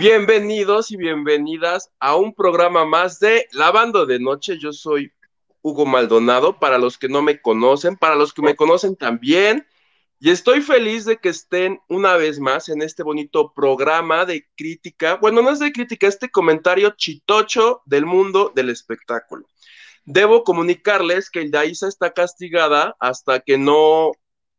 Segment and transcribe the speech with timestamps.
[0.00, 4.56] Bienvenidos y bienvenidas a un programa más de Lavando de Noche.
[4.58, 5.12] Yo soy
[5.60, 9.66] Hugo Maldonado, para los que no me conocen, para los que me conocen también.
[10.18, 15.16] Y estoy feliz de que estén una vez más en este bonito programa de crítica.
[15.16, 19.46] Bueno, no es de crítica, este comentario chitocho del mundo del espectáculo.
[20.06, 24.12] Debo comunicarles que Yaisa está castigada hasta que no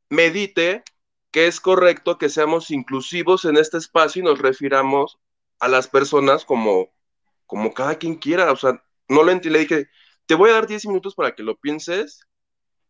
[0.08, 0.84] medite
[1.32, 5.18] que es correcto que seamos inclusivos en este espacio y nos refiramos
[5.62, 6.90] a las personas como,
[7.46, 8.52] como cada quien quiera.
[8.52, 9.58] O sea, no lo entiendo.
[9.58, 9.90] Le dije,
[10.26, 12.28] te voy a dar 10 minutos para que lo pienses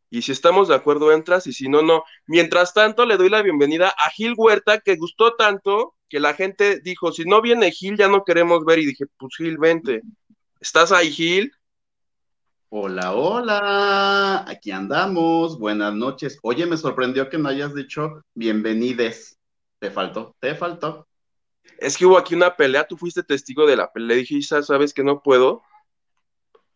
[0.10, 2.04] y si estamos de acuerdo entras y si no, no.
[2.28, 6.82] Mientras tanto, le doy la bienvenida a Gil Huerta, que gustó tanto que la gente
[6.82, 8.80] dijo, si no viene Gil, ya no queremos ver.
[8.80, 10.02] Y dije, pues Gil, vente.
[10.60, 11.54] ¿Estás ahí, Gil?
[12.68, 16.40] Hola, hola, aquí andamos, buenas noches.
[16.42, 19.38] Oye, me sorprendió que no hayas dicho bienvenides.
[19.80, 21.08] Te faltó, te faltó.
[21.78, 24.18] Es que hubo aquí una pelea, tú fuiste testigo de la pelea.
[24.18, 25.64] Dije, Isa, ¿sabes que no puedo?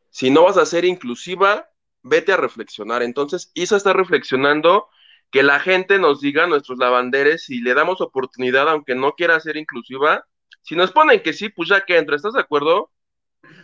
[0.10, 1.70] Si no vas a ser inclusiva,
[2.02, 3.04] vete a reflexionar.
[3.04, 4.88] Entonces, Isa está reflexionando
[5.32, 9.58] que la gente nos diga, nuestros lavanderes, si le damos oportunidad, aunque no quiera ser
[9.58, 10.26] inclusiva,
[10.62, 12.92] si nos ponen que sí, pues ya que entra, ¿estás de acuerdo?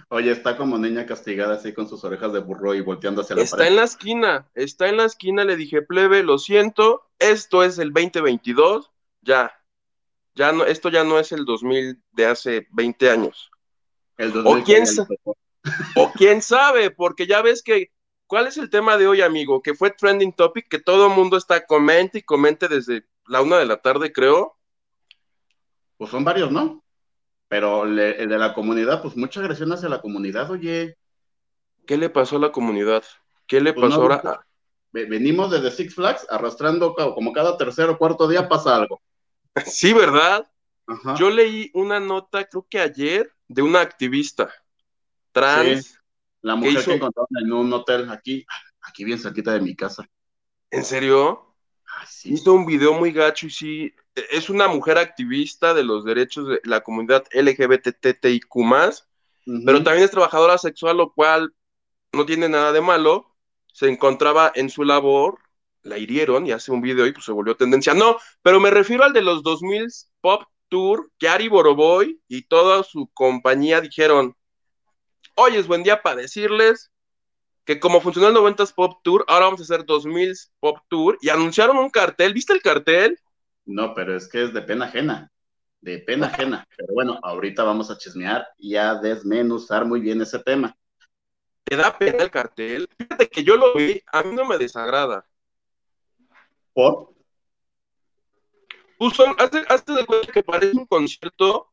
[0.09, 3.43] Oye, está como niña castigada así con sus orejas de burro y volteando hacia la
[3.43, 7.79] Está en la esquina, está en la esquina, le dije, plebe, lo siento, esto es
[7.79, 9.53] el 2022, ya,
[10.33, 13.49] ya no, esto ya no es el 2000 de hace 20 años.
[14.17, 14.85] El o quién,
[15.95, 17.91] o quién sabe, porque ya ves que,
[18.27, 19.61] ¿cuál es el tema de hoy, amigo?
[19.61, 23.57] Que fue trending topic, que todo el mundo está comente y comente desde la una
[23.57, 24.57] de la tarde, creo.
[25.97, 26.83] Pues son varios, ¿no?
[27.47, 30.97] Pero el de la comunidad, pues mucha agresión hacia la comunidad, oye.
[31.85, 33.03] ¿Qué le pasó a la comunidad?
[33.47, 34.45] ¿Qué le pues pasó ahora?
[34.93, 39.01] Venimos desde Six Flags arrastrando como cada tercer o cuarto día pasa algo.
[39.65, 40.49] Sí, ¿verdad?
[41.17, 44.53] Yo leí una nota, creo que ayer, de una activista
[45.31, 45.97] trans.
[46.41, 48.45] La mujer que encontraron en un hotel aquí,
[48.81, 50.09] aquí bien cerquita de mi casa.
[50.71, 51.55] ¿En serio?
[51.87, 52.33] Ah, sí.
[52.33, 56.61] Hizo un video muy gacho y sí, es una mujer activista de los derechos de
[56.63, 58.47] la comunidad LGBTTIQ+,
[59.65, 61.53] pero también es trabajadora sexual, lo cual
[62.13, 63.35] no tiene nada de malo.
[63.73, 65.39] Se encontraba en su labor,
[65.83, 67.93] la hirieron y hace un video y pues se volvió tendencia.
[67.93, 69.87] No, pero me refiero al de los 2000
[70.21, 74.35] Pop Tour, que Ari Boroboy y toda su compañía dijeron,
[75.35, 76.91] hoy es buen día para decirles
[77.65, 81.29] que como funcionó el 90s Pop Tour, ahora vamos a hacer 2000 Pop Tour y
[81.29, 82.33] anunciaron un cartel.
[82.33, 83.19] ¿Viste el cartel?
[83.65, 85.31] No, pero es que es de pena ajena,
[85.81, 86.67] de pena ajena.
[86.75, 90.75] Pero bueno, ahorita vamos a chismear y a desmenuzar muy bien ese tema.
[91.63, 92.89] ¿Te da pena el cartel?
[92.97, 95.25] Fíjate que yo lo vi, a mí no me desagrada.
[96.73, 97.13] ¿Por?
[98.97, 101.71] Puso, hazte, hazte de cuenta que parece un concierto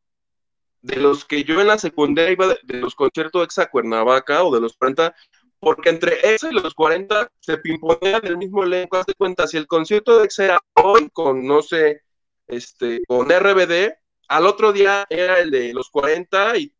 [0.81, 4.60] de los que yo en la secundaria iba de, los conciertos Exa Cuernavaca o de
[4.60, 5.14] los 40,
[5.60, 8.97] porque entre ese y los 40 se pimponean el mismo elenco.
[8.97, 12.03] Haz de cuenta, si el concierto de Exa era hoy con, no sé,
[12.47, 13.92] este, con RBD,
[14.28, 16.72] al otro día era el de los 40 y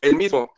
[0.00, 0.52] el mismo.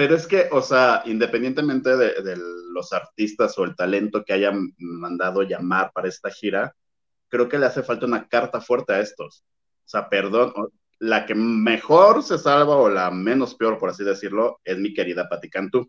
[0.00, 2.34] Pero es que, o sea, independientemente de, de,
[2.72, 6.74] los artistas o el talento que hayan mandado llamar para esta gira,
[7.28, 9.44] creo que le hace falta una carta fuerte a estos.
[9.84, 10.54] O sea, perdón,
[11.00, 15.28] la que mejor se salva o la menos peor, por así decirlo, es mi querida
[15.28, 15.86] Pati Cantú.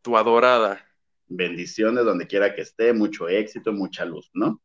[0.00, 0.82] Tu adorada.
[1.26, 4.62] Bendiciones donde quiera que esté, mucho éxito, mucha luz, ¿no?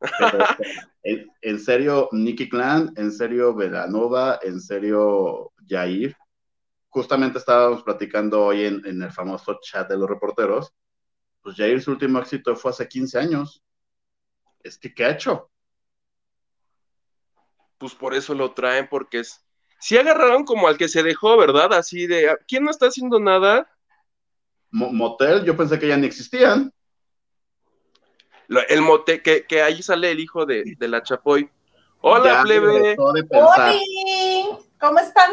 [1.42, 6.16] en, serio, Nicky Clan, en serio, Velanova, en serio, Jair.
[6.90, 10.74] Justamente estábamos platicando hoy en, en el famoso chat de los reporteros.
[11.40, 13.64] Pues Jair, su último éxito fue hace 15 años.
[14.62, 15.50] Es que, ¿qué ha hecho?
[17.80, 19.42] pues por eso lo traen, porque es.
[19.80, 21.72] Sí agarraron como al que se dejó, ¿verdad?
[21.72, 23.68] Así de, ¿quién no está haciendo nada?
[24.70, 26.72] motel, yo pensé que ya ni existían.
[28.68, 31.50] el motel, que, ahí sale el hijo de, la Chapoy.
[32.02, 32.94] Hola, plebe.
[32.98, 33.78] Hola,
[34.78, 35.32] ¿cómo están?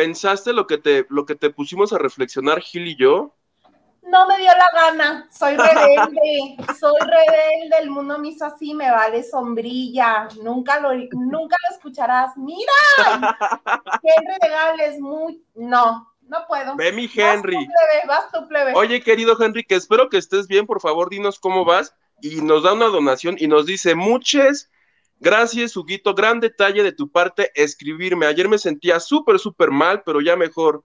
[0.00, 3.34] ¿Pensaste lo que, te, lo que te pusimos a reflexionar, Gil y yo?
[4.02, 8.90] no me dio la gana, soy rebelde, soy rebelde, el mundo me hizo así, me
[8.90, 12.34] vale sombrilla, nunca lo, nunca lo escucharás.
[12.38, 12.72] Mira,
[14.02, 16.76] Henry de Gales, muy, no, no puedo.
[16.76, 17.56] Ve mi Henry.
[17.56, 18.72] Vas tu plebe, vas tu plebe.
[18.76, 21.94] Oye, querido Henry, que espero que estés bien, por favor, dinos cómo vas.
[22.22, 24.70] Y nos da una donación y nos dice, muchas
[25.20, 28.26] gracias, Huguito, gran detalle de tu parte escribirme.
[28.26, 30.84] Ayer me sentía súper, súper mal, pero ya mejor.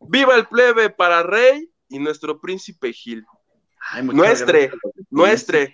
[0.00, 3.24] Viva el plebe para Rey y nuestro príncipe Gil.
[4.02, 4.70] nuestre,
[5.08, 5.72] nuestre,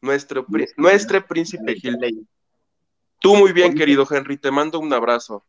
[0.00, 0.46] nuestro,
[0.76, 2.28] nuestro príncipe Gil.
[3.18, 5.44] Tú muy bien, querido Henry, te mando un abrazo.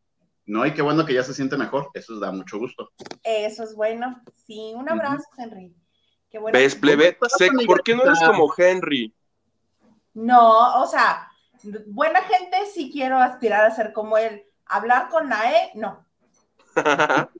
[0.46, 2.92] No, y qué bueno que ya se siente mejor, eso da mucho gusto.
[3.24, 4.22] Eso es bueno.
[4.46, 5.74] Sí, un abrazo, Henry.
[6.30, 6.58] Qué bueno.
[6.58, 7.18] ¿Ves, plebe?
[7.66, 9.14] ¿Por qué no eres como Henry?
[10.14, 11.31] No, o sea,
[11.88, 14.44] buena gente sí quiero aspirar a ser como él.
[14.66, 16.06] Hablar con la E, no.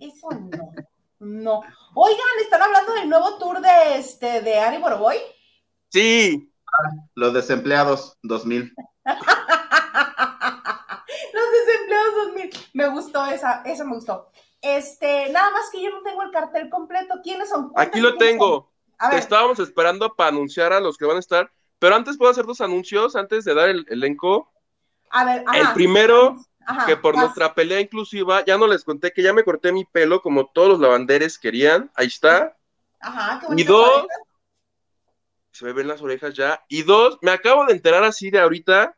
[0.00, 0.72] Eso no.
[1.20, 1.60] No.
[1.94, 5.18] Oigan, ¿están hablando del nuevo tour de este de Ari Boroboy?
[5.90, 6.50] Sí.
[7.14, 8.72] Los desempleados 2000.
[9.04, 9.14] Los
[11.52, 12.50] desempleados 2000.
[12.72, 14.30] Me gustó esa, esa me gustó.
[14.62, 17.20] Este, nada más que yo no tengo el cartel completo.
[17.22, 17.72] ¿Quiénes son?
[17.76, 18.70] Aquí lo tengo.
[19.12, 21.50] Estábamos esperando para anunciar a los que van a estar,
[21.80, 24.52] pero antes puedo hacer dos anuncios antes de dar el elenco.
[25.10, 26.36] A ver, El primero,
[26.86, 30.22] que por nuestra pelea inclusiva, ya no les conté que ya me corté mi pelo
[30.22, 31.90] como todos los lavanderes querían.
[31.94, 32.56] Ahí está.
[33.00, 34.06] Ajá, qué Y dos,
[35.50, 36.62] se me ven las orejas ya.
[36.68, 38.94] Y dos, me acabo de enterar así de ahorita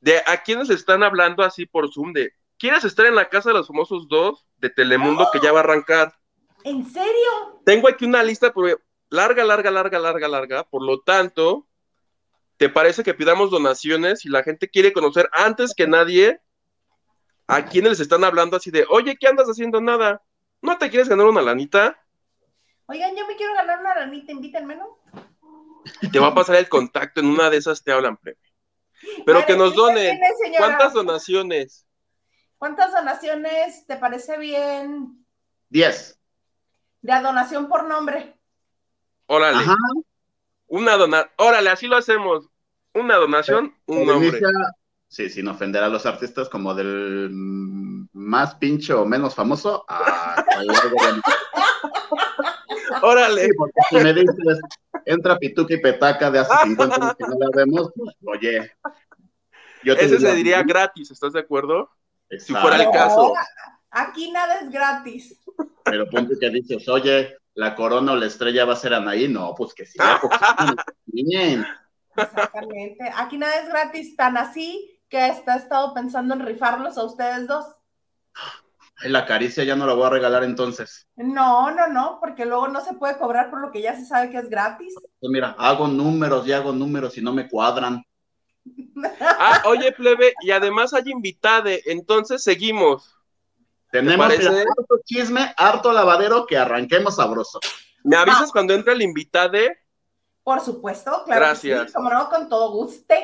[0.00, 3.56] de a quienes están hablando así por Zoom de ¿quieres estar en la casa de
[3.56, 6.14] los famosos dos de Telemundo que ya va a arrancar?
[6.62, 7.60] ¿En serio?
[7.64, 8.52] Tengo aquí una lista
[9.10, 10.64] larga, larga, larga, larga, larga.
[10.64, 11.66] Por lo tanto,
[12.56, 16.40] ¿te parece que pidamos donaciones si la gente quiere conocer antes que nadie
[17.46, 20.22] a quienes les están hablando así de, oye, ¿qué andas haciendo nada?
[20.60, 21.98] ¿No te quieres ganar una lanita?
[22.86, 24.98] Oigan, yo me quiero ganar una lanita, invítenme, ¿no?
[26.02, 28.40] Y te va a pasar el contacto, en una de esas te hablan, premio.
[29.24, 30.18] Pero que nos donen.
[30.56, 31.86] ¿Cuántas donaciones?
[32.58, 35.24] ¿Cuántas donaciones te parece bien?
[35.68, 36.20] Diez.
[37.00, 38.37] De a donación por nombre.
[39.28, 39.64] Órale.
[40.66, 41.30] Una donación.
[41.36, 42.48] Órale, así lo hacemos.
[42.94, 44.40] Una donación, un nombre.
[45.06, 47.30] sí, sin ofender a los artistas, como del
[48.12, 50.44] más pincho o menos famoso a
[53.02, 53.48] Órale.
[53.56, 54.58] porque si me dices,
[55.04, 58.72] entra Pituca y Petaca de hace 50 años que no la vemos, pues, oye.
[59.84, 61.90] Ese se diría gratis, ¿estás de acuerdo?
[62.30, 63.34] Si fuera el caso.
[63.90, 65.38] Aquí nada es gratis.
[65.84, 69.52] Pero ponte que dices, oye, la corona o la estrella va a ser Anaí, no,
[69.56, 69.98] pues que sí.
[71.06, 71.66] Bien.
[72.16, 73.10] Exactamente.
[73.16, 77.66] Aquí nada es gratis, tan así que está estado pensando en rifarlos a ustedes dos.
[79.02, 81.08] La caricia ya no la voy a regalar entonces.
[81.16, 84.30] No, no, no, porque luego no se puede cobrar por lo que ya se sabe
[84.30, 84.94] que es gratis.
[85.18, 88.04] Pues mira, hago números y hago números y no me cuadran.
[89.20, 93.17] Ah, oye, plebe, y además hay invitade, entonces seguimos.
[93.90, 97.60] Tenemos harto chisme, harto lavadero, que arranquemos sabroso.
[98.04, 99.78] ¿Me avisas cuando entre el invitade?
[100.42, 101.40] Por supuesto, claro.
[101.40, 101.92] Gracias.
[101.92, 103.14] como no, con todo gusto.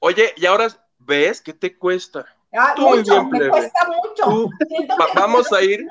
[0.00, 2.26] Oye, y ahora ves qué te cuesta.
[2.52, 4.50] Ah, mucho, me cuesta mucho.
[5.14, 5.86] vamos a ir,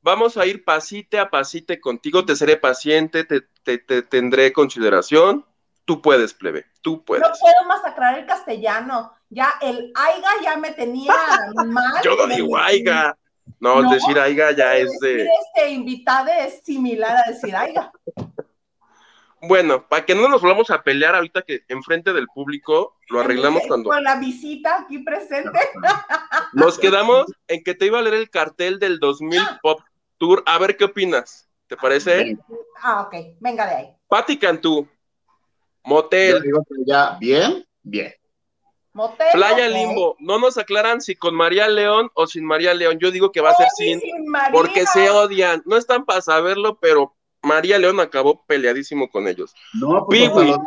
[0.00, 3.42] vamos a ir pasite a pasite contigo, te seré paciente, te,
[3.78, 5.44] te tendré consideración
[5.86, 7.22] Tú puedes, plebe, tú puedes.
[7.22, 9.12] No puedo masacrar el castellano.
[9.30, 11.14] Ya el aiga ya me tenía
[11.66, 12.02] mal.
[12.02, 13.16] Yo no digo aiga.
[13.60, 15.26] No, decir aiga ya es de.
[15.26, 17.92] Este invitado es similar a decir aiga.
[19.42, 23.62] Bueno, para que no nos volvamos a pelear ahorita que enfrente del público, lo arreglamos
[23.68, 23.90] cuando.
[23.90, 25.58] Con la visita aquí presente.
[26.52, 29.80] Nos quedamos en que te iba a leer el cartel del 2000 Pop
[30.18, 30.42] Tour.
[30.46, 31.48] A ver qué opinas.
[31.66, 32.36] ¿Te parece?
[32.82, 33.36] Ah, ok.
[33.40, 33.88] Venga de ahí.
[34.08, 34.88] Patti Cantú,
[35.84, 36.42] Motel.
[36.86, 38.14] ya, bien, bien.
[38.96, 39.26] Motel.
[39.32, 40.16] Playa Limbo.
[40.18, 42.98] No nos aclaran si con María León o sin María León.
[42.98, 44.00] Yo digo que va a ser sin,
[44.50, 45.62] porque se odian.
[45.66, 49.54] No están para saberlo, pero María León acabó peleadísimo con ellos.
[49.74, 50.66] No, pues lo dijo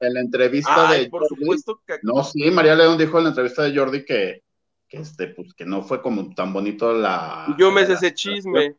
[0.00, 1.98] en la, entrevista de por supuesto que...
[2.02, 4.44] No, sí, María León dijo en la entrevista de Jordi que,
[4.88, 7.54] que este, pues que no fue como tan bonito la.
[7.58, 8.76] Yo me sé ese chisme,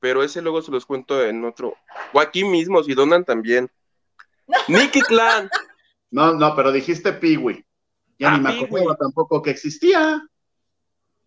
[0.00, 1.76] pero ese luego se los cuento en otro.
[2.14, 3.70] O aquí mismo, si donan también.
[4.68, 5.50] Nicky Clan.
[6.10, 7.64] No, no, pero dijiste Piwi.
[8.18, 10.22] Ya ni ah, me acuerdo tampoco que existía.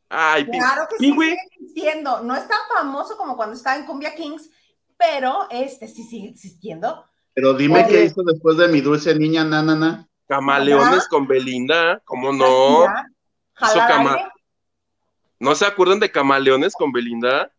[0.10, 2.22] Ay, claro que sí sigue existiendo.
[2.22, 4.50] No es tan famoso como cuando estaba en Cumbia Kings,
[4.98, 7.06] pero este sí sigue existiendo.
[7.34, 10.08] Pero dime qué hizo después de mi dulce niña nanana.
[10.28, 12.86] Camaleones con Belinda, ¿cómo no?
[15.40, 17.52] ¿No se acuerdan de Camaleones con Belinda?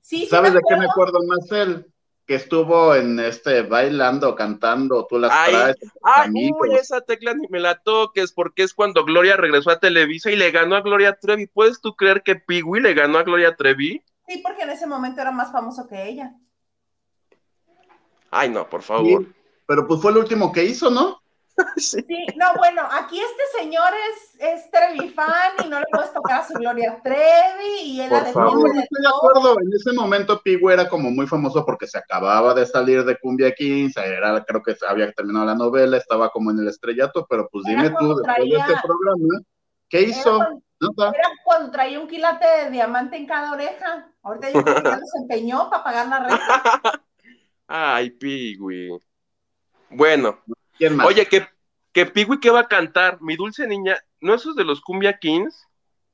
[0.00, 1.86] Sí, ¿Sabes de qué me acuerdo más él?
[2.26, 5.76] Que estuvo en este bailando, cantando, tú las ay, traes.
[6.02, 10.30] Ay, uy, esa tecla ni me la toques, porque es cuando Gloria regresó a Televisa
[10.32, 11.46] y le ganó a Gloria Trevi.
[11.46, 14.02] ¿Puedes tú creer que Piwi le ganó a Gloria Trevi?
[14.26, 16.34] Sí, porque en ese momento era más famoso que ella.
[18.30, 19.24] Ay, no, por favor.
[19.66, 21.22] pero pues fue el último que hizo, ¿no?
[21.76, 22.04] Sí.
[22.36, 26.46] no, bueno, aquí este señor es, es Trevi fan y no le puedes tocar a
[26.46, 28.68] su Gloria Trevi y él Por favor.
[28.76, 32.66] estoy de acuerdo, en ese momento Pigu era como muy famoso porque se acababa de
[32.66, 36.68] salir de Cumbia 15, era, creo que había terminado la novela, estaba como en el
[36.68, 39.42] estrellato, pero pues dime tú, después de este programa,
[39.88, 40.40] ¿qué hizo?
[40.78, 44.12] Era cuando, traía un quilate de diamante en cada oreja.
[44.22, 47.02] Ahorita yo creo que ya se empeñó para pagar la renta.
[47.66, 48.90] Ay, Pigui.
[49.88, 50.38] Bueno,
[51.04, 51.46] Oye, que,
[51.92, 53.20] que Pigui, ¿qué va a cantar?
[53.20, 55.66] Mi dulce niña, ¿no esos de los Cumbia Kings?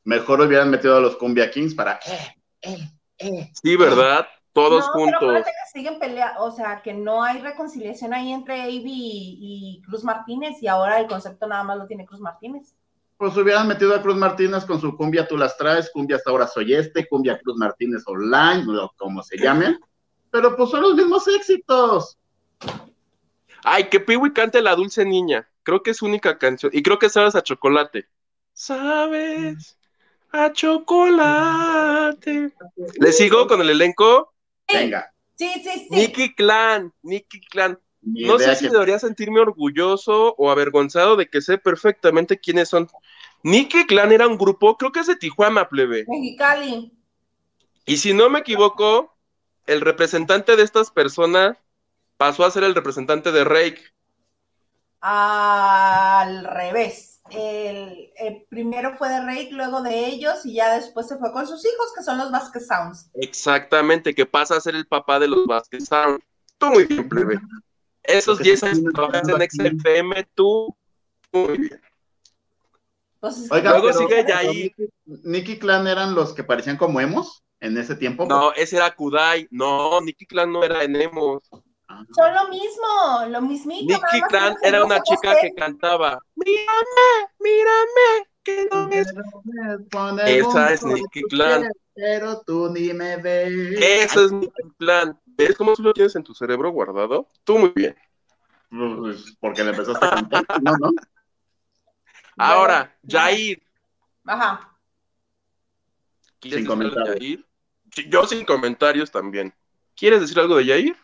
[0.05, 2.01] Mejor hubieran metido a los Cumbia Kings para.
[2.07, 4.27] Eh, eh, eh, sí, ¿verdad?
[4.53, 5.21] Todos juntos.
[5.21, 9.39] Pero que siguen peleando, o sea, que no hay reconciliación ahí entre Avi y,
[9.79, 12.75] y Cruz Martínez, y ahora el concepto nada más lo tiene Cruz Martínez
[13.23, 16.49] pues hubieran metido a Cruz Martínez con su cumbia Tú las traes, cumbia hasta ahora
[16.49, 19.79] soy este, cumbia Cruz Martínez online, o como se llame,
[20.29, 22.19] pero pues son los mismos éxitos.
[23.65, 25.49] Ay, que Piwi cante La Dulce Niña.
[25.63, 26.73] Creo que es su única canción.
[26.75, 28.07] Y creo que sabes a chocolate.
[28.53, 29.79] Sabes
[30.33, 32.53] a chocolate.
[33.01, 34.33] ¿Le sigo con el elenco?
[34.73, 35.13] Venga.
[35.37, 35.89] Sí, sí, sí.
[35.91, 37.79] Nicky Clan, Nicky Clan.
[38.03, 42.89] no sé si debería sentirme orgulloso o avergonzado de que sé perfectamente quiénes son.
[43.43, 46.05] Nicky Clan era un grupo, creo que es de Tijuana, plebe.
[46.09, 46.93] Mexicali.
[47.85, 49.15] Y si no me equivoco,
[49.67, 51.59] el representante de estas personas
[52.23, 53.83] pasó a ser el representante de Rake.
[55.01, 57.21] Al revés.
[57.31, 58.13] El,
[58.49, 61.93] primero fue de Rake, luego de ellos, y ya después se fue con sus hijos,
[61.97, 63.11] que son los Vasquez Sounds.
[63.15, 66.23] Exactamente, que pasa a ser el papá de los Vasquez Sounds.
[66.59, 67.41] Tú muy bien, plebe.
[68.05, 69.51] Esos 10 años trabajaste en
[69.81, 70.77] XFM, tú
[71.33, 71.81] muy bien.
[73.19, 74.73] Pues luego sigue Yair.
[75.25, 78.27] Nicky Clan eran los que parecían como emos en ese tiempo.
[78.27, 79.49] No, ese era Kudai.
[79.51, 81.43] No, Nicky Clan no era en emos.
[82.15, 83.95] Son lo mismo, lo mismito.
[83.95, 89.01] Nicky Clan era una chica que cantaba, mírame, mírame, que no me...
[90.39, 91.71] Esa es Nicky Clan.
[91.95, 93.79] Pero tú ni me ves.
[93.81, 95.19] Esa es Nicky Clan.
[95.27, 97.29] ¿Ves cómo tú lo tienes en tu cerebro guardado?
[97.45, 97.97] Tú muy bien.
[98.71, 100.77] Pues, porque le empezaste a cantar, ¿no?
[100.79, 100.91] ¿no?
[102.37, 103.63] Ahora, Jair.
[104.25, 104.77] Ajá.
[106.41, 107.45] Sin comentarios.
[108.09, 109.55] Yo sin comentarios también.
[109.95, 110.97] ¿Quieres decir algo de Jair?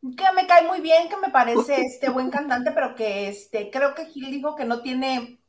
[0.00, 3.94] Que me cae muy bien, que me parece este buen cantante, pero que este creo
[3.94, 5.40] que Gil dijo que no tiene.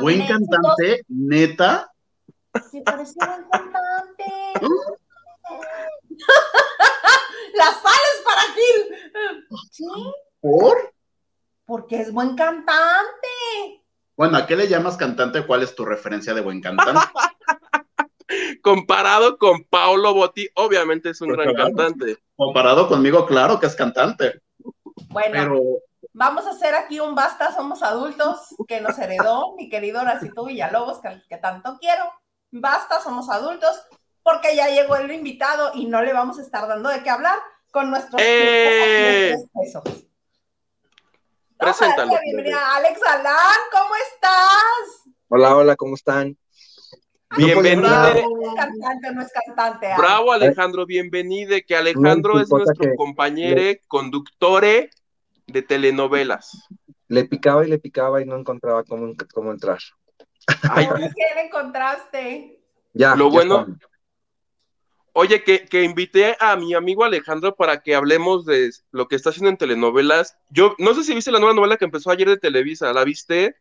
[0.00, 1.92] buen cantante, neta.
[2.70, 4.24] Sí, parece buen cantante.
[7.54, 8.96] Las sales para Gil.
[9.70, 9.84] ¿Sí?
[10.40, 10.94] ¿Por?
[11.66, 13.84] Porque es buen cantante.
[14.16, 15.46] Bueno, ¿a qué le llamas cantante?
[15.46, 17.00] ¿Cuál es tu referencia de buen cantante?
[18.62, 22.16] Comparado con Paolo Botti, obviamente es un gran cantante.
[22.36, 24.42] Comparado conmigo, claro que es cantante.
[25.08, 25.58] Bueno,
[26.12, 31.00] vamos a hacer aquí un basta, somos adultos, que nos heredó mi querido Horacito Villalobos,
[31.00, 32.04] que, que tanto quiero.
[32.50, 33.82] Basta, somos adultos,
[34.22, 37.38] porque ya llegó el invitado y no le vamos a estar dando de qué hablar
[37.70, 39.34] con nuestros ¡Eh!
[41.56, 42.18] Preséntalo.
[42.22, 45.14] Bienvenida, Alex Alán, ¿cómo estás?
[45.28, 46.36] Hola, hola, ¿cómo están?
[47.34, 47.88] Bienvenido.
[47.88, 49.86] No es cantante, no es cantante.
[49.88, 49.96] Ah.
[49.98, 51.56] Bravo, Alejandro, bienvenido.
[51.66, 56.68] Que Alejandro es nuestro compañero, conductor de telenovelas.
[57.08, 59.78] Le picaba y le picaba y no encontraba cómo, cómo entrar.
[60.70, 62.60] Ay, ¿Qué encontraste?
[62.94, 63.16] Ya.
[63.16, 63.66] Lo bueno.
[65.12, 69.30] Oye, que, que, invité a mi amigo Alejandro para que hablemos de lo que está
[69.30, 70.36] haciendo en telenovelas.
[70.50, 72.92] Yo no sé si viste la nueva novela que empezó ayer de Televisa.
[72.92, 73.56] ¿La viste?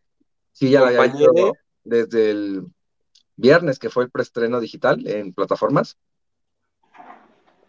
[0.52, 1.54] Sí, ya la había visto
[1.86, 2.66] desde el
[3.36, 5.98] viernes, que fue el preestreno digital en plataformas,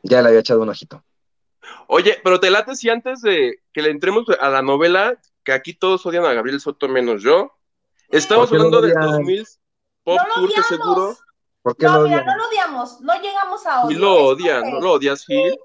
[0.03, 1.05] ya le había echado un ojito.
[1.89, 5.75] Oye, pero te late si antes de que le entremos a la novela, que aquí
[5.75, 7.53] todos odian a Gabriel Soto menos yo,
[8.09, 9.47] estamos hablando del 2000
[10.05, 11.17] Pop Tour, que seguro.
[11.63, 13.99] ¿Por qué no, mira, no lo odiamos, no llegamos a odiar.
[13.99, 15.59] Y lo odian, ¿no lo odias, Gil?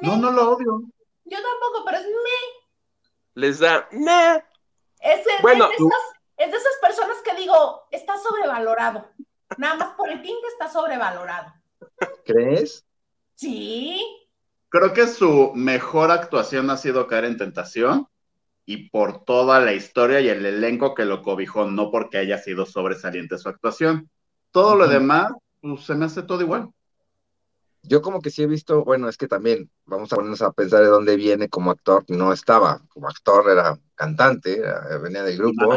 [0.00, 0.80] No, no lo odio.
[1.24, 3.42] Yo tampoco, pero es me.
[3.42, 4.42] Les da me.
[5.00, 5.68] Es, bueno,
[6.36, 9.08] es de esas personas que digo, está sobrevalorado.
[9.58, 11.52] Nada más por el tinte está sobrevalorado.
[12.24, 12.84] ¿Crees?
[13.34, 14.00] Sí.
[14.68, 18.08] Creo que su mejor actuación ha sido caer en tentación
[18.66, 22.66] y por toda la historia y el elenco que lo cobijó, no porque haya sido
[22.66, 24.10] sobresaliente su actuación.
[24.50, 26.70] Todo lo demás, pues, se me hace todo igual.
[27.88, 30.80] Yo como que sí he visto, bueno, es que también vamos a ponernos a pensar
[30.80, 34.60] de dónde viene como actor, no estaba, como actor era cantante,
[35.02, 35.74] venía del grupo.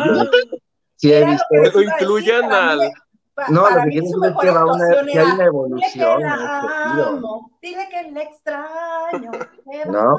[0.95, 1.45] sí he visto.
[1.63, 2.91] Eso incluyan al...
[3.47, 6.21] No, lo que decir es que, va una, que hay una evolución.
[7.61, 9.31] Dile que le extraño.
[9.87, 10.17] no.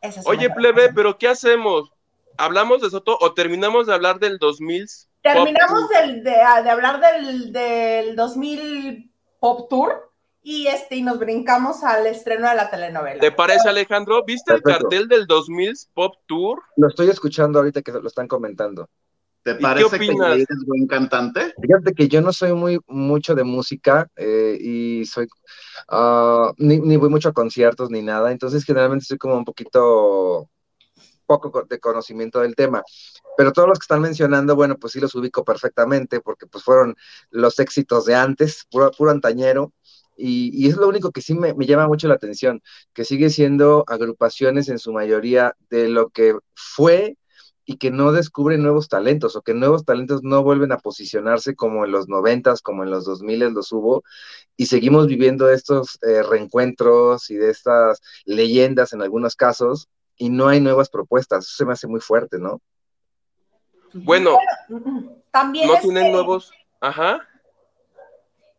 [0.00, 1.92] Esa es Oye, plebe, pero ¿qué hacemos?
[2.36, 4.86] ¿Hablamos de Soto o terminamos de hablar del 2000?
[5.24, 10.12] Terminamos del- de, de hablar del, del 2000 Pop Tour
[10.42, 13.20] y, este, y nos brincamos al estreno de la telenovela.
[13.20, 14.22] ¿Te parece, Alejandro?
[14.24, 16.60] ¿Viste el cartel del 2000 Pop Tour?
[16.76, 18.88] Lo estoy escuchando ahorita que lo están comentando.
[19.42, 20.28] ¿Te qué parece que opinas?
[20.28, 21.54] Yair es buen cantante?
[21.60, 25.26] Fíjate que yo no soy muy mucho de música eh, y soy
[25.88, 30.48] ah, ni, ni voy mucho a conciertos ni nada, entonces generalmente soy como un poquito
[31.26, 32.82] poco co- de conocimiento del tema.
[33.36, 36.96] Pero todos los que están mencionando, bueno, pues sí los ubico perfectamente porque pues fueron
[37.30, 39.72] los éxitos de antes, puro, antañero.
[40.16, 42.62] Y, y es lo único que sí me, me llama mucho la atención,
[42.92, 47.16] que sigue siendo agrupaciones en su mayoría de lo que fue
[47.66, 51.84] y que no descubren nuevos talentos o que nuevos talentos no vuelven a posicionarse como
[51.84, 54.04] en los noventas, como en los dos miles los hubo
[54.56, 60.48] y seguimos viviendo estos eh, reencuentros y de estas leyendas en algunos casos y no
[60.48, 61.44] hay nuevas propuestas.
[61.44, 62.60] Eso se me hace muy fuerte, ¿no?
[63.92, 64.38] Bueno,
[65.30, 66.52] También no tienen que- nuevos.
[66.80, 67.26] Ajá.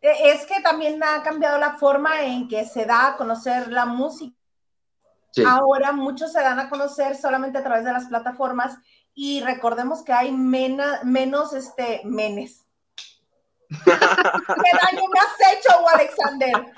[0.00, 3.86] Eh, Es que también ha cambiado la forma en que se da a conocer la
[3.86, 4.34] música.
[5.32, 5.42] Sí.
[5.46, 8.78] Ahora muchos se dan a conocer solamente a través de las plataformas
[9.14, 12.66] y recordemos que hay mena- menos este, menes.
[13.84, 16.72] ¿Qué daño me has hecho, Alexander?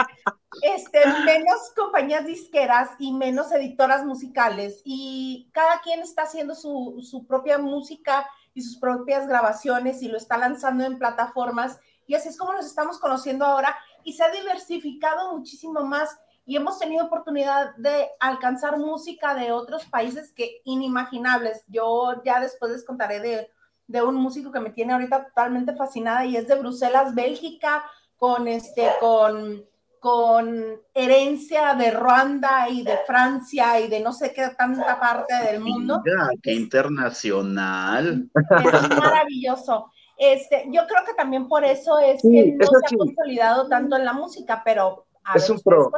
[0.63, 7.27] Este, menos compañías disqueras y menos editoras musicales y cada quien está haciendo su, su
[7.27, 12.39] propia música y sus propias grabaciones y lo está lanzando en plataformas y así es
[12.39, 17.77] como nos estamos conociendo ahora y se ha diversificado muchísimo más y hemos tenido oportunidad
[17.77, 21.63] de alcanzar música de otros países que inimaginables.
[21.69, 23.51] Yo ya después les contaré de,
[23.87, 27.85] de un músico que me tiene ahorita totalmente fascinada y es de Bruselas, Bélgica,
[28.17, 29.63] con este, con,
[30.01, 35.61] con herencia de Ruanda y de Francia y de no sé qué tanta parte del
[35.61, 36.01] mundo.
[36.05, 38.29] Mira, qué internacional.
[38.35, 39.91] Es maravilloso.
[40.17, 42.97] Este, yo creo que también por eso es Sí, que no se ha sí.
[42.97, 45.91] consolidado tanto en la música, pero a Es ver, un pro.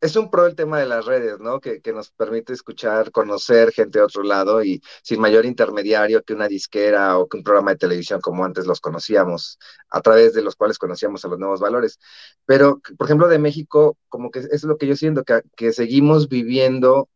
[0.00, 1.60] Es un pro el tema de las redes, ¿no?
[1.60, 6.48] Que, nos permite escuchar, conocer gente de otro lado y sin mayor intermediario que una
[6.48, 9.58] disquera o que un programa de televisión como antes los conocíamos,
[9.90, 11.98] a través de los cuales conocíamos a los nuevos valores.
[12.46, 17.10] Pero, por ejemplo, de México, como que es lo que yo siento, que, seguimos viviendo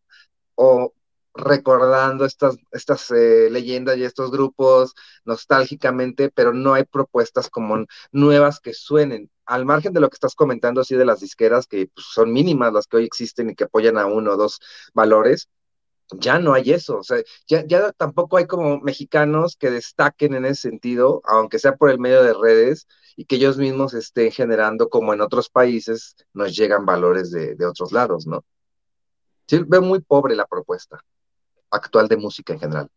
[0.57, 0.95] o
[1.35, 4.95] recordando estas, estas eh, leyendas y estos grupos
[5.25, 9.31] nostálgicamente, pero no hay propuestas como nuevas que suenen.
[9.47, 12.73] Al margen de lo que estás comentando, así de las disqueras, que pues, son mínimas
[12.73, 14.61] las que hoy existen y que apoyan a uno o dos
[14.95, 15.49] valores,
[16.13, 16.99] ya no hay eso.
[16.99, 21.77] O sea, ya, ya tampoco hay como mexicanos que destaquen en ese sentido, aunque sea
[21.77, 26.17] por el medio de redes, y que ellos mismos estén generando, como en otros países,
[26.33, 28.45] nos llegan valores de, de otros lados, ¿no?
[29.47, 31.01] Sí, veo muy pobre la propuesta
[31.71, 32.89] actual de música en general.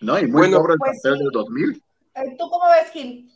[0.00, 1.24] No, y muy Bueno, pobre el pues cartel sí.
[1.24, 1.82] del 2000.
[2.14, 3.30] Eh, ¿Tú cómo ves, Gil?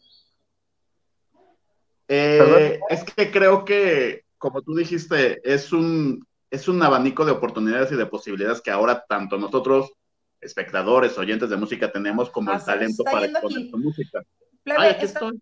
[2.09, 7.93] Eh, es que creo que, como tú dijiste, es un, es un abanico de oportunidades
[7.93, 9.93] y de posibilidades que ahora tanto nosotros,
[10.41, 13.71] espectadores, oyentes de música, tenemos como el Ah, talento para exponer aquí.
[13.71, 14.23] su música.
[14.63, 15.41] Plebe, Ay, aquí esta- estoy.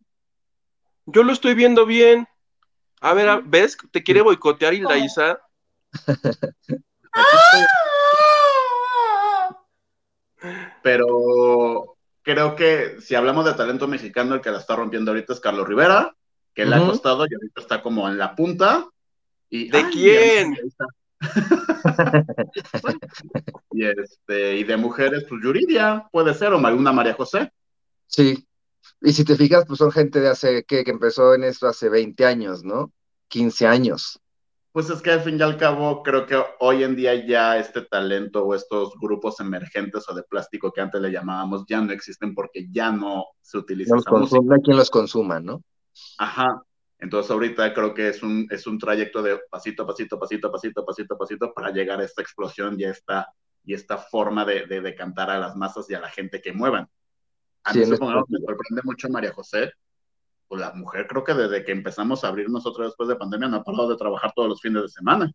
[1.06, 2.26] Yo lo estoy viendo bien.
[3.00, 3.76] A ver, a- ¿ves?
[3.92, 5.38] Te quiere boicotear Hilda Isa.
[6.08, 7.62] Aquí estoy.
[10.82, 15.40] Pero creo que si hablamos de talento mexicano, el que la está rompiendo ahorita es
[15.40, 16.14] Carlos Rivera,
[16.56, 18.88] que le ha costado y ahorita está como en la punta.
[19.50, 20.56] Y, ¿De ay, quién?
[23.72, 27.50] y este, y de mujeres, pues Yuridia, puede ser, o alguna María José.
[28.06, 28.46] Sí.
[29.02, 30.84] Y si te fijas, pues son gente de hace, ¿qué?
[30.84, 32.92] Que empezó en esto hace 20 años, ¿no?
[33.28, 34.18] 15 años.
[34.72, 37.82] Pues es que al fin y al cabo, creo que hoy en día ya este
[37.82, 42.34] talento o estos grupos emergentes o de plástico que antes le llamábamos ya no existen
[42.34, 44.38] porque ya no se utiliza No, los esa música.
[44.40, 45.62] consum- no hay quien los consuma, ¿no?
[46.18, 46.62] Ajá.
[46.98, 50.52] Entonces ahorita creo que es un, es un trayecto de pasito a pasito, pasito a
[50.52, 53.28] pasito, pasito a pasito para llegar a esta explosión y a esta,
[53.64, 56.52] y esta forma de, de, de cantar a las masas y a la gente que
[56.52, 56.88] muevan.
[57.64, 59.72] A Sí, mí en supongamos, este me sorprende mucho María José.
[60.48, 63.56] Pues la mujer creo que desde que empezamos a abrir nosotros después de pandemia no
[63.56, 65.30] ha parado de trabajar todos los fines de semana.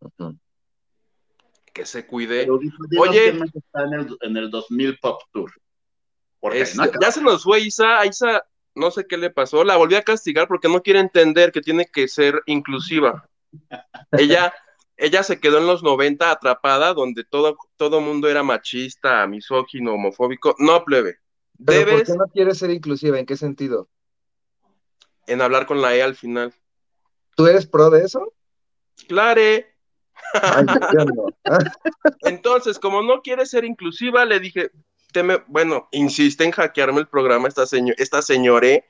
[0.00, 0.38] Ujú.
[1.72, 2.46] Que se cuide.
[2.98, 3.30] Oye.
[3.52, 5.52] está en el, en el 2000 Pop Tour.
[6.38, 6.98] Porque Este, no acaba.
[7.02, 8.06] ya se nos fue Isa.
[8.06, 9.64] Isa, no sé qué le pasó.
[9.64, 13.28] La volví a castigar porque no quiere entender que tiene que ser inclusiva.
[14.12, 14.52] ella,
[14.96, 20.54] ella se quedó en los 90 atrapada, donde todo, todo mundo era machista, misógino, homofóbico.
[20.58, 21.18] No, plebe.
[21.64, 23.18] Pero ¿por qué no quieres ser inclusiva?
[23.18, 23.88] ¿En qué sentido?
[25.26, 26.52] en hablar con la E al final.
[27.36, 28.32] ¿Tú eres pro de eso?
[29.10, 29.34] No.
[32.20, 34.70] Entonces, como no quiere ser inclusiva, le dije,
[35.46, 38.88] bueno, insiste en hackearme el programa esta, señor, esta señore.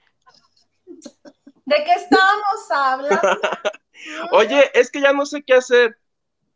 [0.86, 3.20] ¿De qué estábamos hablando?
[4.32, 5.98] Oye, es que ya no sé qué hacer.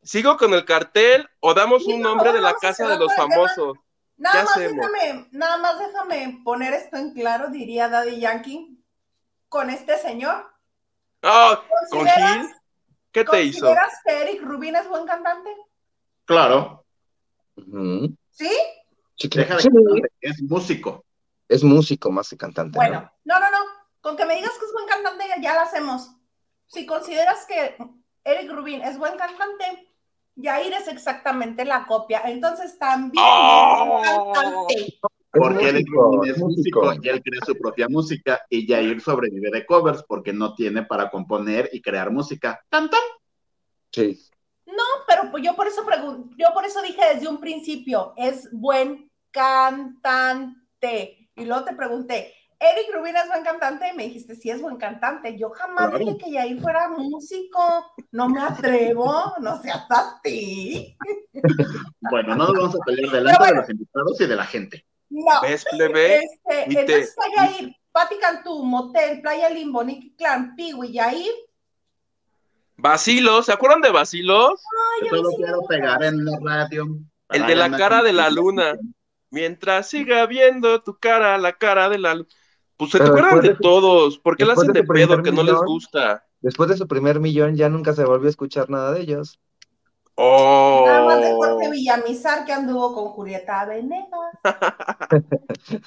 [0.03, 3.15] ¿Sigo con el cartel o damos Sí, un no, nombre de la casa de los
[3.15, 3.77] famosos?
[4.17, 4.87] Nada ¿Qué más, hacemos?
[4.93, 8.83] déjame, nada más déjame poner esto en claro, diría Daddy Yankee,
[9.49, 10.47] con este señor.
[11.23, 12.55] Ah, ¿con ¿Consideras- Gil?
[13.13, 13.61] ¿Qué te hizo?
[13.67, 15.51] ¿Consideras que Eric Rubin es buen cantante?
[16.25, 16.85] Claro.
[18.31, 18.51] ¿Sí?
[19.19, 21.05] Sí, deja de sí, cantante, es músico.
[21.49, 22.79] es músico más que cantante.
[22.79, 22.85] ¿no?
[22.85, 23.59] Bueno, no, no, no.
[24.01, 26.11] Con que me digas que es buen cantante, ya- lo hacemos.
[26.67, 27.77] Si consideras que
[28.25, 29.89] Eric Rubin es buen cantante,
[30.37, 32.23] Yair es exactamente la copia.
[32.27, 34.33] Entonces también es buen ¡Oh!
[34.33, 34.75] cantante.
[34.85, 34.99] Es
[35.33, 39.67] Porque él músico, es músico y él crea su propia música y Jair sobrevive de
[39.67, 42.61] covers porque no tiene para componer y crear música.
[42.71, 43.01] ¡Tan, tan!
[43.93, 44.19] Sí.
[45.31, 51.29] Pues yo por eso pregun- yo por eso dije desde un principio, es buen cantante.
[51.37, 54.77] Y luego te pregunté, Eric Rubin es buen cantante, y me dijiste, sí es buen
[54.77, 55.39] cantante.
[55.39, 55.99] Yo jamás Claro.
[56.05, 57.61] dije que Yair fuera músico,
[58.11, 60.97] no me atrevo, no seas así.
[62.11, 63.55] Bueno, no nos vamos a pelear delante bueno.
[63.55, 64.85] de los invitados y de la gente.
[65.11, 65.41] No.
[65.43, 66.17] ¿Ves, plebe?
[66.17, 71.33] Este, Y te- entonces está Yair, Pati Cantú, Motel, Playa Limbo, Nicky Clan, Piwi, Yair.
[72.79, 74.63] Basilo, ¿se acuerdan de Basilos?
[75.03, 76.87] Yo solo quiero pegar en la radio.
[77.29, 78.79] El de la cara de la luna.
[79.31, 82.29] Mientras siga viendo tu cara, la cara de la luna.
[82.77, 84.19] Pues se te acuerdan de todos.
[84.19, 86.25] ¿Por qué después hacen de pedo que no les gusta?
[86.41, 89.41] Después de su primer millón ya nunca se volvió a escuchar nada de ellos.
[90.17, 91.71] Nada más de Jorge Oh.
[91.71, 94.09] Villamizar que anduvo con Julieta Venegas.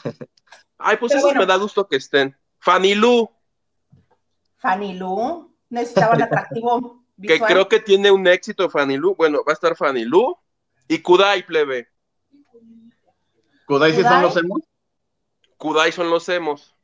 [0.77, 1.39] Ay, pues Pero bueno.
[1.39, 2.35] me da gusto que estén.
[2.59, 3.29] Fanny Lu,
[5.71, 9.15] Fanny Lu necesitaba un atractivo que creo que tiene un éxito Fanny Lu.
[9.15, 10.37] Bueno, va a estar Fanny Lu
[10.87, 11.87] y Kudai, plebe.
[13.65, 14.61] ¿Kudai sí son los emos?
[15.57, 16.75] Kudai son los emos.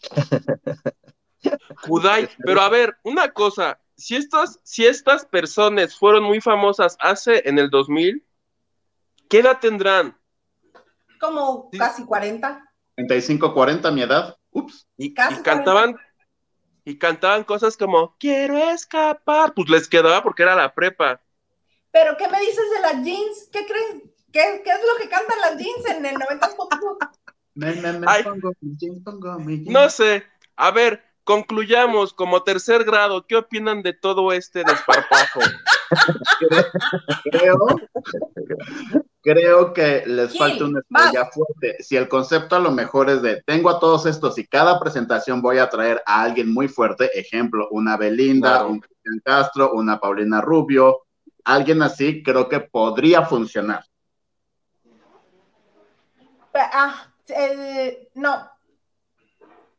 [1.86, 7.42] Kudai, pero a ver, una cosa, si estas, si estas personas fueron muy famosas hace
[7.48, 8.24] en el 2000,
[9.28, 10.16] ¿qué edad tendrán?
[11.18, 12.62] Como casi 40.
[12.94, 14.36] 35, 40, mi edad.
[14.52, 14.86] Ups.
[14.96, 15.96] Y cantaban
[16.90, 21.20] y cantaban cosas como quiero escapar, pues les quedaba porque era la prepa.
[21.92, 23.48] Pero, ¿qué me dices de las jeans?
[23.52, 24.02] ¿Qué crees?
[24.32, 26.98] ¿Qué, qué es lo que cantan las jeans en el 90 Pop Tour?
[27.54, 29.70] Me, me, me pongo mi jeans, pongo mi jeans.
[29.70, 30.24] No sé,
[30.56, 35.40] a ver, concluyamos como tercer grado, ¿qué opinan de todo este desparpajo?
[37.30, 37.56] creo,
[39.22, 41.06] creo que les Gil, falta una vas.
[41.06, 41.82] estrella fuerte.
[41.82, 45.40] Si el concepto a lo mejor es de tengo a todos estos y cada presentación
[45.42, 48.68] voy a traer a alguien muy fuerte, ejemplo, una Belinda, Claro.
[48.68, 51.02] un Cristian Castro, una Paulina Rubio,
[51.44, 53.84] alguien así, creo que podría funcionar.
[56.54, 58.48] Ah, el- no.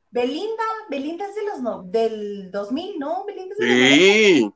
[0.10, 3.24] Belinda, Belinda es de los no, del 2000, ¿no?
[3.26, 3.96] Belinda es de los 90.
[3.96, 4.54] Sí,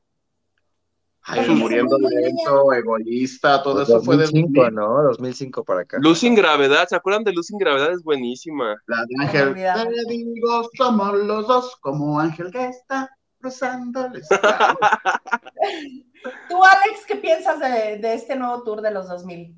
[1.27, 5.01] Ay, muriendo lento, egoísta, todo Pues eso fue de 2005, ¿no?
[5.03, 5.97] 2005 para acá.
[5.99, 7.91] Luz sin gravedad, ¿se acuerdan de Luz sin gravedad?
[7.91, 8.79] Es buenísima.
[8.85, 13.09] La de Ángel, te digo, somos los dos como Ángel que está
[13.39, 14.21] cruzando el.
[16.49, 19.55] Tú, Alex, ¿qué piensas de, de este nuevo tour de los 2000?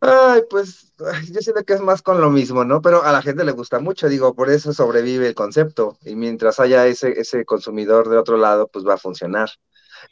[0.00, 0.94] Ay, pues
[1.30, 2.80] yo siento que es más con lo mismo, ¿no?
[2.80, 5.98] Pero a la gente le gusta mucho, digo, por eso sobrevive el concepto.
[6.04, 9.50] Y mientras haya ese, ese consumidor de otro lado, pues va a funcionar.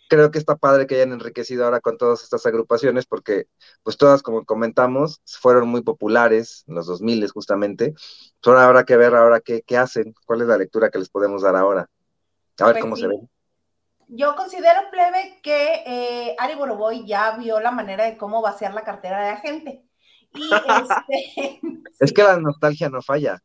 [0.09, 3.47] Creo que está padre que hayan enriquecido ahora con todas estas agrupaciones, porque
[3.83, 7.93] pues todas, como comentamos, fueron muy populares en los 2000 justamente.
[7.93, 11.09] Pues ahora habrá que ver ahora qué, qué hacen, cuál es la lectura que les
[11.11, 11.89] podemos dar ahora.
[12.59, 13.03] A ver Pues cómo sí.
[13.03, 13.17] se ve.
[14.09, 18.83] Yo considero, plebe, que eh, Ari Boroboy ya vio la manera de cómo vaciar la
[18.85, 19.85] cartera de la gente.
[20.33, 21.61] Y este,
[22.01, 23.41] Es que la nostalgia no falla.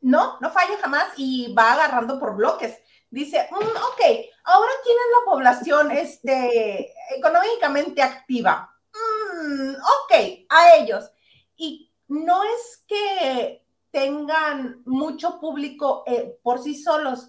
[0.00, 2.78] no, no falla jamás y va agarrando por bloques.
[3.10, 4.00] Dice, "Mm, ok,
[4.44, 8.70] ahora quién es la población este, económicamente activa.
[8.92, 11.10] Mm, ok, a ellos.
[11.56, 17.28] Y no es que tengan mucho público eh, por sí solos,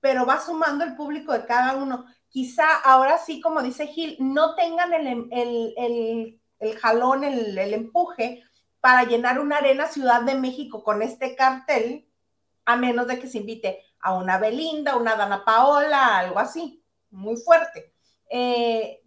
[0.00, 2.06] pero va sumando el público de cada uno.
[2.28, 7.56] Quizá ahora sí, como dice Gil, no tengan el, em- el, el- el jalón, el,
[7.58, 8.42] el empuje
[8.80, 12.06] para llenar una arena Ciudad de México con este cartel,
[12.64, 17.36] a menos de que se invite a una Belinda, una Dana Paola, algo así, muy
[17.36, 17.92] fuerte.
[18.30, 19.00] Eh,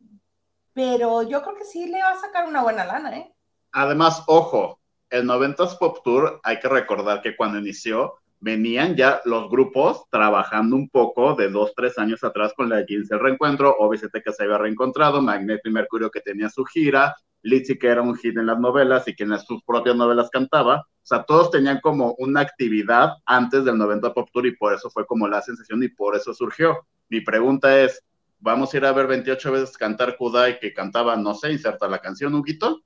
[0.74, 3.34] pero yo creo que sí le va a sacar una buena lana, ¿eh?
[3.72, 9.50] Además, ojo, el 90s Pop Tour, hay que recordar que cuando inició, venían ya los
[9.50, 14.22] grupos trabajando un poco de dos, tres años atrás con la 15 el reencuentro, OV7
[14.22, 18.18] que se había reencontrado, Magneto y Mercurio que tenía su gira, Lizzy que era un
[18.18, 22.13] hit en las novelas y que en sus propias novelas cantaba, sea, todos tenían como
[22.19, 25.88] una actividad antes del 90 Pop Tour y por eso fue como la sensación y
[25.88, 26.86] por eso surgió.
[27.10, 28.04] Mi pregunta es,
[28.39, 32.00] ¿vamos a ir a ver 28 veces cantar Kudai que cantaba, no sé, inserta la
[32.00, 32.84] canción, Huguito?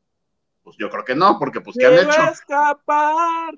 [0.63, 2.21] Pues yo creo que no, porque pues ¿qué han hecho?
[2.31, 3.55] escapar!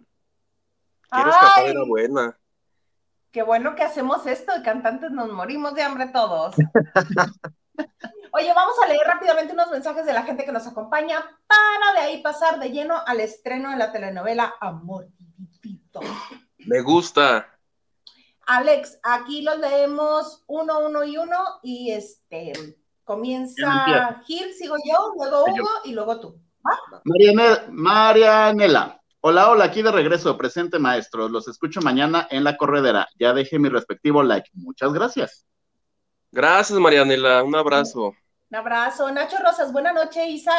[1.10, 2.38] Quiero escapar, era buena.
[3.32, 6.56] Qué bueno que hacemos esto, de cantantes nos morimos de hambre todos.
[8.38, 12.00] Oye, vamos a leer rápidamente unos mensajes de la gente que nos acompaña para de
[12.00, 16.02] ahí pasar de lleno al estreno de la telenovela Amor Divito.
[16.58, 17.48] Me gusta.
[18.46, 22.52] Alex, aquí los leemos uno, uno y uno y este
[23.06, 26.38] comienza Gil, sigo yo, luego Hugo y luego tú.
[27.70, 31.32] Marianela, Hola, hola, aquí de regreso, presente maestros.
[31.32, 33.08] Los escucho mañana en la corredera.
[33.18, 34.50] Ya dejé mi respectivo like.
[34.56, 35.46] Muchas gracias.
[36.34, 37.42] Gracias, Marianela.
[37.42, 38.14] Un abrazo.
[38.56, 39.12] Un abrazo.
[39.12, 40.54] Nacho Rosas, buena noche, Isa,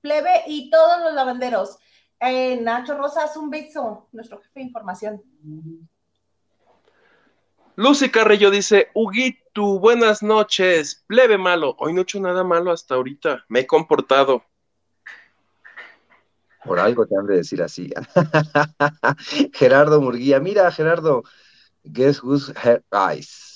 [0.00, 1.76] Plebe y todos los lavanderos.
[2.20, 5.20] Eh, Nacho Rosas, un beso, nuestro jefe de información.
[7.74, 11.74] Lucy Carrillo dice, Huguito, buenas noches, plebe malo.
[11.80, 14.44] Hoy no he hecho nada malo hasta ahorita, me he comportado.
[16.64, 17.92] Por algo te han de decir así.
[19.52, 21.24] Gerardo Murguía, mira, Gerardo,
[21.82, 23.51] guess who's her eyes?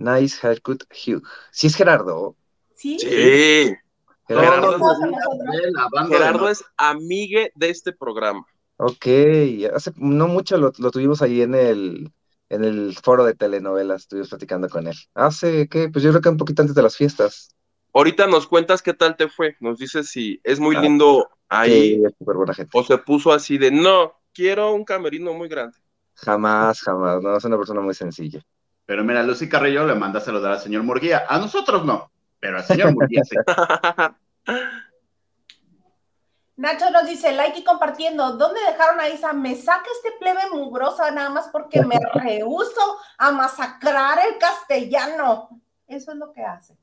[0.00, 1.22] Nice haircut, Hugh.
[1.52, 2.34] ¿Sí es Gerardo?
[2.74, 2.98] Sí.
[2.98, 3.74] Sí.
[4.26, 4.78] Gerardo,
[6.08, 8.46] Gerardo es amigue de este programa.
[8.76, 9.06] Ok,
[9.74, 12.12] hace no mucho lo, lo, tuvimos ahí en el,
[12.48, 14.96] en el foro de telenovelas, estuvimos platicando con él.
[15.14, 15.90] Hace, ¿qué?
[15.90, 17.54] Pues yo creo que un poquito antes de las fiestas.
[17.92, 22.02] Ahorita nos cuentas qué tal te fue, nos dices si es muy lindo ahí Sí,
[22.06, 22.70] es súper buena gente.
[22.72, 25.76] o se puso así de, no, quiero un camerino muy grande.
[26.14, 28.42] Jamás, jamás, no, es una persona muy sencilla.
[28.90, 31.24] Pero mira, Lucy Carrillo le manda a saludar al señor Murguía.
[31.28, 33.36] A nosotros no, pero al señor Murguía sí.
[36.56, 39.32] Nacho nos dice, like y compartiendo, ¿dónde dejaron a Isa?
[39.32, 45.50] Me saca este plebe mugrosa nada más porque me rehuso a masacrar el castellano.
[45.86, 46.76] Eso es lo que hace.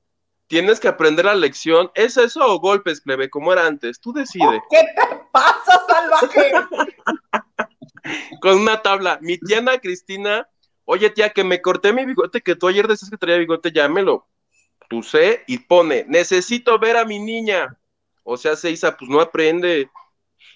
[0.48, 1.92] Tienes que aprender la lección.
[1.94, 4.00] ¿Es eso o golpes, plebe, como era antes?
[4.00, 4.64] Tú decide.
[4.70, 6.54] ¿Qué te pasa, salvaje?
[8.40, 9.20] Con una tabla.
[9.22, 10.48] Mi tía Ana Cristina,
[10.88, 14.26] oye tía, que me corté mi bigote, que tú ayer decías que traía bigote, llámelo.
[14.90, 17.78] Tú sé, y pone, necesito ver a mi niña.
[18.24, 19.92] O sea, se Isa, pues no aprende.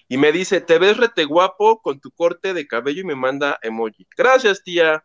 [0.08, 3.58] Y me dice, te ves rete guapo con tu corte de cabello y me manda
[3.62, 4.06] emoji.
[4.16, 5.04] Gracias, tía.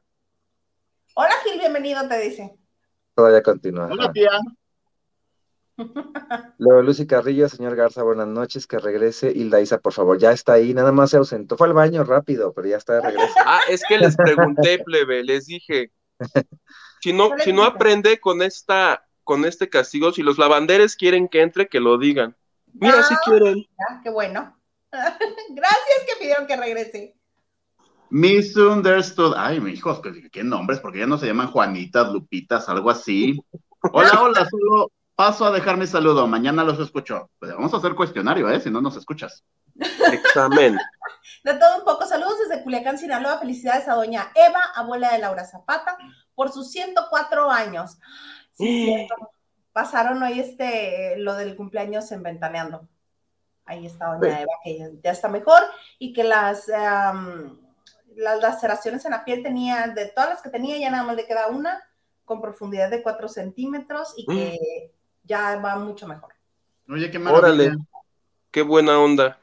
[1.13, 2.57] Hola, Gil, bienvenido, te dice.
[3.13, 3.87] Todavía continúa.
[3.91, 4.31] Hola, tía.
[6.57, 9.31] Luego Lucy Carrillo, señor Garza, buenas noches, que regrese.
[9.31, 12.53] Hilda Isa, por favor, ya está ahí, nada más se ausentó, fue al baño rápido,
[12.53, 13.33] pero ya está de regreso.
[13.45, 15.91] Ah, es que les pregunté, plebe, les dije,
[17.01, 21.41] si no, si no aprende con esta, con este castigo, si los lavanderes quieren que
[21.41, 22.35] entre, que lo digan.
[22.73, 23.57] Mira, si quieren.
[23.57, 24.57] Ya, qué bueno.
[24.91, 27.15] Gracias que pidieron que regrese.
[28.09, 29.33] Misunderstood.
[29.35, 33.39] Ay, mi hijos, ¿qué, qué nombres, porque ya no se llaman Juanitas, Lupitas, algo así.
[33.91, 36.27] Hola, hola, solo paso a dejar mi saludo.
[36.27, 37.31] Mañana los escucho.
[37.39, 38.61] Pues vamos a hacer cuestionario, ¿eh?
[38.61, 39.43] Si no nos escuchas.
[40.11, 40.77] Examen.
[41.43, 43.39] De todo un poco, saludos desde Culiacán, Sinaloa.
[43.39, 45.97] Felicidades a doña Eva, abuela de Laura Zapata,
[46.35, 47.97] por sus 104 años.
[48.53, 49.07] Sí.
[49.73, 52.87] Pasaron hoy este, lo del cumpleaños en Ventaneando.
[53.65, 55.61] Ahí está doña Eva, que ya, ya está mejor
[55.99, 57.57] y que las, um,
[58.15, 61.25] las laceraciones en la piel tenía, de todas las que tenía, ya nada más le
[61.25, 61.83] queda una
[62.25, 64.96] con profundidad de 4 centímetros y que mm.
[65.27, 66.33] Ya va mucho mejor.
[66.89, 67.47] Oye, qué maravilla.
[67.47, 67.77] Órale,
[68.51, 69.39] qué buena onda.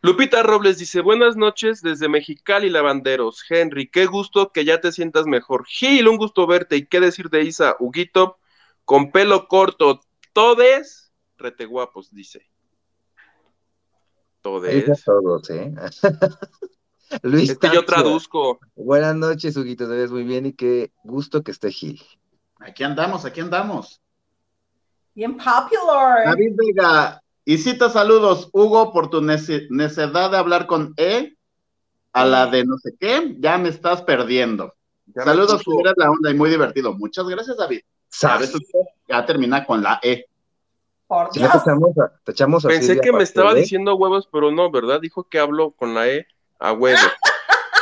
[0.00, 3.42] Lupita Robles dice, buenas noches desde Mexicali, Lavanderos.
[3.48, 5.64] Henry, qué gusto que ya te sientas mejor.
[5.66, 6.76] Gil, un gusto verte.
[6.76, 7.76] ¿Y qué decir de Isa?
[7.80, 8.38] Huguito,
[8.84, 10.02] con pelo corto,
[10.34, 12.46] todes, rete guapos, dice.
[14.42, 15.02] Todes.
[15.04, 15.74] Todos, ¿eh?
[17.22, 18.60] Luis es que yo traduzco.
[18.76, 22.02] Buenas noches, Huguito, te ves muy bien y qué gusto que esté Gil.
[22.58, 24.03] Aquí andamos, aquí andamos.
[25.14, 26.24] Bien popular.
[26.26, 31.34] David Vega, y cita saludos, Hugo, por tu nece necedad de hablar con E,
[32.12, 34.72] a la de no sé qué, ya me estás perdiendo.
[35.06, 36.94] Ya saludos, eres la onda y muy divertido.
[36.94, 37.80] Muchas gracias, David.
[38.08, 38.52] ¿Sabes?
[39.08, 40.26] Ya termina con la E.
[41.06, 41.52] Por Dios.
[41.52, 43.56] te echamos, a- te echamos Pensé que me estaba ¿eh?
[43.56, 45.00] diciendo huevos, pero no, ¿verdad?
[45.00, 46.26] Dijo que hablo con la E
[46.58, 46.98] a huevo.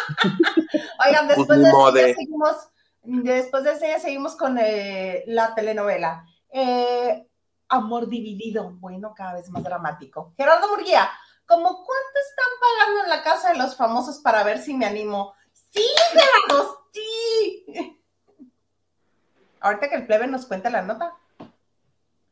[1.07, 2.57] Oigan, después Pues de eso ya seguimos,
[3.03, 6.27] después de eso ya seguimos con eh, la telenovela.
[6.53, 7.27] Eh,
[7.69, 10.35] Amor dividido, bueno, cada vez más dramático.
[10.37, 11.11] Gerardo Murguía,
[11.47, 15.35] ¿Cómo cuánto están pagando en la casa de los famosos para ver si me animo?
[15.71, 18.01] Sí, Gerardo, sí.
[19.61, 21.15] Ahorita que el plebe nos cuente la nota.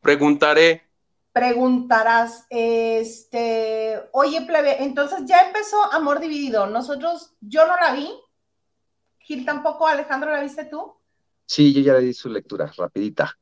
[0.01, 0.89] Preguntaré.
[1.33, 6.67] Preguntarás, este, oye, plebe, entonces ya empezó Amor Dividido.
[6.67, 8.11] Nosotros, yo no la vi.
[9.19, 10.97] Gil tampoco, Alejandro, ¿la viste tú?
[11.47, 13.39] Sí, yo ya le di su lectura, rapidita.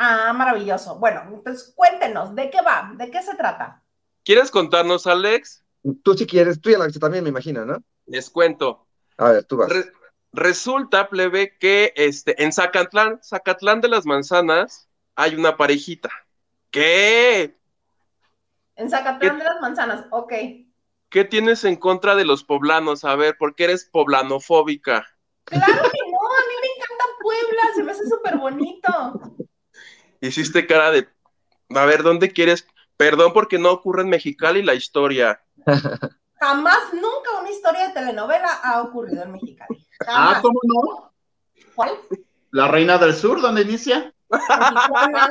[0.00, 0.96] Ah, maravilloso.
[1.00, 2.92] Bueno, entonces cuéntenos, ¿de qué va?
[2.94, 3.82] ¿De qué se trata?
[4.24, 5.64] ¿Quieres contarnos, Alex?
[6.04, 7.82] Tú si quieres, tú ya la viste también, me imagino, ¿no?
[8.06, 8.86] Les cuento.
[9.16, 9.68] A ver, tú vas.
[9.68, 9.92] Re-
[10.32, 16.10] resulta, plebe, que este, en Zacatlán, Zacatlán de las Manzanas, hay una parejita.
[16.70, 17.56] ¿Qué?
[18.76, 19.38] En Zacatlán ¿Qué?
[19.38, 20.32] de las Manzanas, ok.
[21.10, 23.04] ¿Qué tienes en contra de los poblanos?
[23.04, 25.06] A ver, ¿por qué eres poblanofóbica?
[25.44, 29.47] Claro que no, a mí me encanta Puebla, se me hace súper bonito.
[30.20, 31.08] Hiciste cara de,
[31.74, 32.66] a ver, ¿dónde quieres?
[32.96, 35.40] Perdón porque no ocurre en Mexicali la historia.
[36.40, 39.86] Jamás, nunca una historia de telenovela ha ocurrido en Mexicali.
[40.06, 40.38] Ah.
[40.40, 41.12] ¿cómo no?
[41.74, 41.90] ¿Cuál?
[42.50, 44.14] La Reina del Sur, ¿dónde inicia?
[44.30, 45.30] En Tijuana.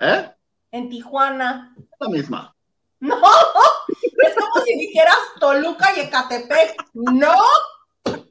[0.00, 0.30] ¿Eh?
[0.72, 1.74] En Tijuana.
[2.00, 2.54] La misma.
[3.00, 6.76] No, es como si dijeras Toluca y Ecatepec.
[6.94, 7.34] No,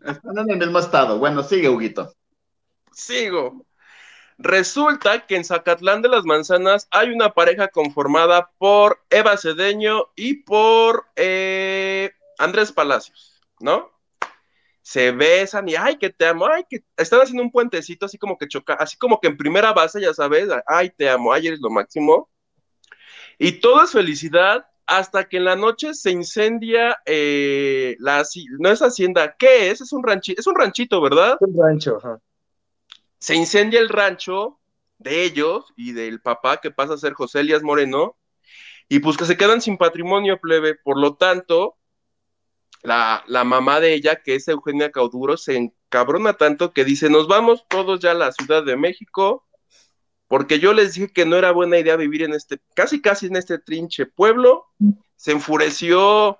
[0.04, 1.20] Están en el mismo estado.
[1.20, 2.14] Bueno, sigue, Huguito.
[2.92, 3.66] Sigo.
[4.38, 10.44] Resulta que en Zacatlán de las Manzanas hay una pareja conformada por Eva Cedeño y
[10.44, 13.92] por eh, Andrés Palacios, ¿no?
[14.84, 18.38] Se besan y ay, que te amo, ay, que están haciendo un puentecito así como
[18.38, 21.60] que choca, así como que en primera base, ya sabes, ay, te amo, ay, eres
[21.60, 22.30] lo máximo.
[23.40, 28.24] Y todo es felicidad hasta que en la noche se incendia eh, la,
[28.60, 29.82] no es hacienda, ¿qué es?
[29.82, 31.38] Es un ranchito, es un ranchito, ¿verdad?
[31.42, 32.20] Un rancho, ajá.
[33.20, 34.60] Se incendia el rancho
[34.98, 38.18] de ellos y del papá que pasa a ser José Elías Moreno,
[38.90, 40.76] y pues que se quedan sin patrimonio plebe.
[40.76, 41.78] Por lo tanto,
[42.84, 47.28] la, la mamá de ella, que es Eugenia Cauduro, se encabrona tanto que dice, nos
[47.28, 49.46] vamos todos ya a la Ciudad de México,
[50.28, 53.38] porque yo les dije que no era buena idea vivir en este, casi casi en
[53.38, 54.66] este trinche pueblo,
[55.16, 56.40] se enfureció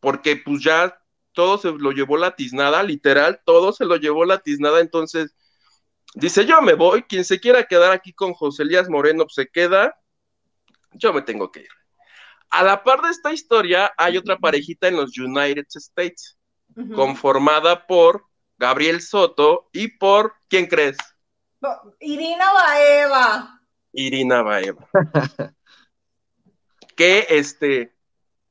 [0.00, 1.00] porque pues ya
[1.32, 5.34] todo se lo llevó la tiznada, literal, todo se lo llevó la tiznada, entonces
[6.14, 9.48] dice, yo me voy, quien se quiera quedar aquí con José Elías Moreno pues, se
[9.48, 9.98] queda,
[10.92, 11.68] yo me tengo que ir.
[12.50, 16.38] A la par de esta historia hay otra parejita en los United States,
[16.94, 18.26] conformada por
[18.58, 20.96] Gabriel Soto y por, ¿quién crees?
[22.00, 23.60] Irina Baeva.
[23.92, 24.88] Irina Baeva.
[26.96, 27.94] que este,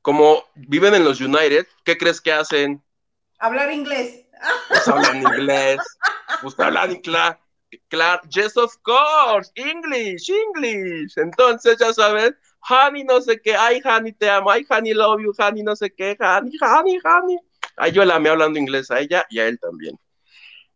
[0.02, 2.82] como viven en los United, ¿qué crees que hacen?
[3.38, 4.24] Hablar inglés.
[4.68, 5.78] Pues hablan inglés,
[6.42, 7.36] pues hablan inglés.
[7.88, 11.16] Claro, yes, of course, English, English.
[11.16, 12.34] Entonces, ya sabes,
[12.68, 15.92] honey, no sé qué, ay, honey, te amo, ay, honey, love you, honey, no sé
[15.92, 17.38] qué, honey, honey, honey.
[17.76, 19.98] Ay, yo la amé hablando inglés a ella y a él también.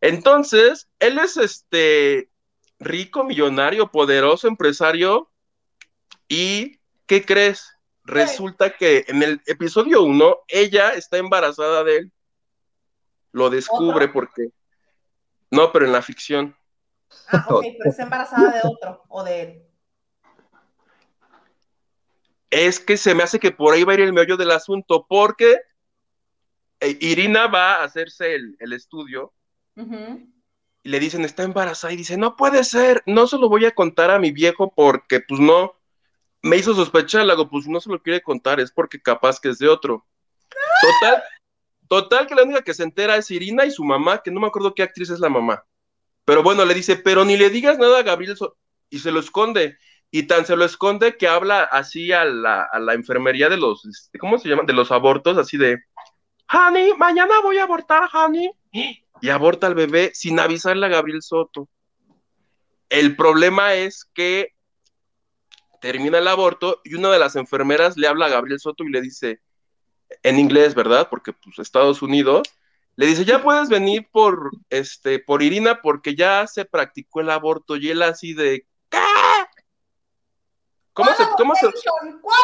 [0.00, 2.30] Entonces, él es este
[2.78, 5.30] rico, millonario, poderoso, empresario.
[6.28, 7.70] ¿Y qué crees?
[8.04, 12.12] Resulta que en el episodio 1, ella está embarazada de él.
[13.32, 14.48] Lo descubre porque.
[15.50, 16.56] No, pero en la ficción.
[17.28, 19.62] Ah, ok, pero está embarazada de otro o de él.
[22.50, 25.06] Es que se me hace que por ahí va a ir el meollo del asunto,
[25.08, 25.60] porque
[26.80, 29.32] eh, Irina va a hacerse el, el estudio
[30.82, 33.74] y le dicen, está embarazada, y dice, no puede ser, no se lo voy a
[33.74, 35.74] contar a mi viejo porque, pues no,
[36.42, 39.50] me hizo sospechar, le hago, pues no se lo quiere contar, es porque capaz que
[39.50, 40.06] es de otro.
[41.00, 41.22] Total,
[41.86, 44.46] total que la única que se entera es Irina y su mamá, que no me
[44.46, 45.64] acuerdo qué actriz es la mamá.
[46.30, 48.56] Pero bueno, le dice, pero ni le digas nada a Gabriel, So-",
[48.88, 49.76] y se lo esconde.
[50.12, 54.38] Y tan se lo esconde que habla así a la, enfermería de los, este, ¿cómo
[54.38, 54.64] se llaman?
[54.64, 55.78] De los abortos, así de,
[56.52, 58.48] Honey, mañana voy a abortar, honey.
[59.20, 61.68] Y aborta al bebé sin avisarle a Gabriel Soto.
[62.88, 64.54] El problema es que
[65.80, 69.00] termina el aborto y una de las enfermeras le habla a Gabriel Soto y le
[69.00, 69.40] dice,
[70.22, 71.08] en inglés, ¿verdad?
[71.10, 72.42] Porque pues Estados Unidos,
[72.96, 77.76] le dice, ya puedes venir por, este, por Irina porque ya se practicó el aborto
[77.76, 78.98] y él así de, ¿qué?
[80.92, 81.70] ¿Cómo ¿Cuál se, cómo se?
[82.20, 82.40] ¿Cuál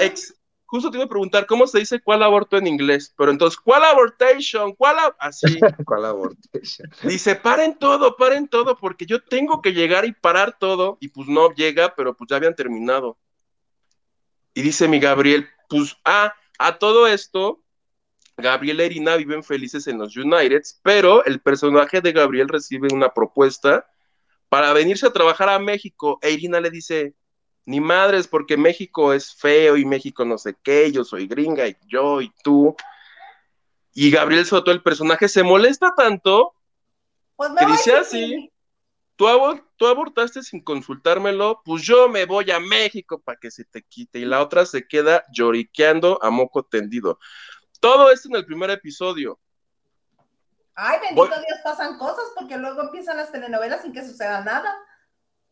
[0.00, 0.34] ex-
[0.66, 3.84] justo te iba a preguntar cómo se dice cuál aborto en inglés, pero entonces, ¿cuál
[3.84, 4.74] abortation?
[4.74, 5.60] ¿Cuál a-?" así?
[5.86, 6.90] ¿Cuál abortation?
[7.04, 11.28] Dice, paren todo, paren todo, porque yo tengo que llegar y parar todo, y pues
[11.28, 13.16] no llega, pero pues ya habían terminado.
[14.52, 17.60] Y dice mi Gabriel, pues, ah, a todo esto,
[18.36, 23.10] Gabriel e Irina viven felices en los Uniteds, pero el personaje de Gabriel recibe una
[23.14, 23.86] propuesta
[24.48, 27.14] para venirse a trabajar a México, e Irina le dice,
[27.66, 31.76] Ni madres, porque México es feo y México no sé qué, yo soy gringa y
[31.86, 32.76] yo y tú.
[33.94, 36.54] Y Gabriel Soto, el personaje, se molesta tanto
[37.36, 38.52] Pues que dice así,
[39.16, 43.64] tú, abor- tú abortaste sin consultármelo, pues yo me voy a México para que se
[43.64, 44.18] te quite.
[44.18, 47.18] Y la otra se queda lloriqueando a moco tendido.
[47.80, 49.38] Todo esto en el primer episodio.
[50.74, 54.74] Ay, bendito Voy- Dios, pasan cosas porque luego empiezan las telenovelas sin que suceda nada.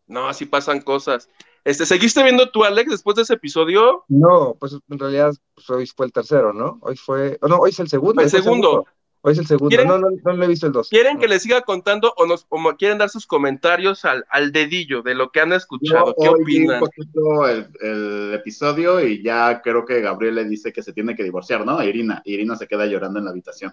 [0.06, 1.28] No, así pasan cosas.
[1.64, 4.04] Este, ¿seguiste viendo tú, Alex, después de ese episodio?
[4.08, 6.78] No, pues en realidad pues, hoy fue el tercero, ¿no?
[6.82, 8.20] Hoy fue, oh, no, hoy es el segundo.
[8.20, 8.86] El hoy fue segundo.
[9.24, 9.68] Hoy es el segundo.
[9.68, 10.88] ¿Quieren- No, no, no lo he visto el dos.
[10.88, 11.20] ¿Quieren No.
[11.20, 15.14] que les siga contando o nos o quieren dar sus comentarios al, al dedillo de
[15.14, 16.06] lo que han escuchado?
[16.08, 16.80] Yo ¿Qué hoy vi un opinan?
[16.80, 21.22] poquito el, el episodio y ya creo que Gabriel le dice que se tiene que
[21.22, 21.78] divorciar, ¿no?
[21.78, 22.20] A Irina.
[22.24, 23.72] Irina se queda llorando en la habitación.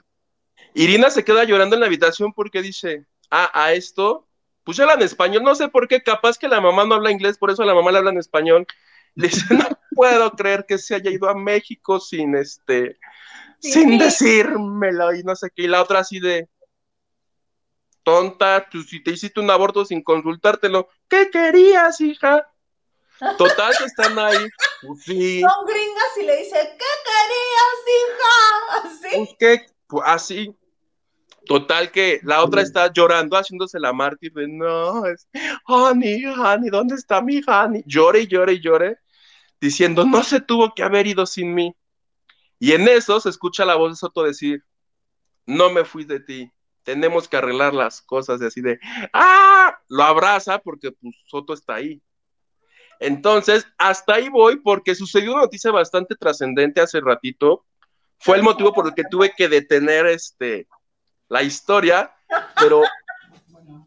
[0.75, 4.27] Irina se queda llorando en la habitación porque dice, ah, a esto,
[4.63, 7.39] pues ya hablan español, no sé por qué, capaz que la mamá no habla inglés,
[7.39, 8.67] por eso la mamá le habla en español.
[9.15, 12.99] Le dice, no puedo creer que se haya ido a México sin este,
[13.61, 13.71] Sí.
[13.73, 15.63] sin decírmelo y no sé qué.
[15.63, 16.47] Y la otra así de,
[18.03, 22.47] tonta, tú si te hiciste un aborto sin consultártelo, ¿qué querías, hija?
[23.37, 24.47] Total que están ahí,
[24.81, 25.41] pues sí.
[25.41, 28.87] Son gringas y le dice, ¿qué querías, hija?
[28.87, 29.17] Así.
[29.17, 30.55] Pues qué, pues así.
[31.45, 35.27] Total que la otra está llorando, haciéndose la mártir de no, es
[35.65, 37.83] honey, honey, ¿dónde está mi honey?
[37.87, 38.97] Llore y llore y llore,
[39.59, 41.75] diciendo no se tuvo que haber ido sin mí.
[42.59, 44.63] Y en eso se escucha la voz de Soto decir,
[45.45, 46.51] no me fui de ti,
[46.83, 48.79] tenemos que arreglar las cosas de así de,
[49.13, 52.01] ah, lo abraza porque pues Soto está ahí.
[52.99, 57.65] Entonces, hasta ahí voy porque sucedió una noticia bastante trascendente hace ratito.
[58.17, 60.67] Fue el motivo por el que tuve que detener este,
[61.29, 62.13] la historia,
[62.59, 62.81] pero,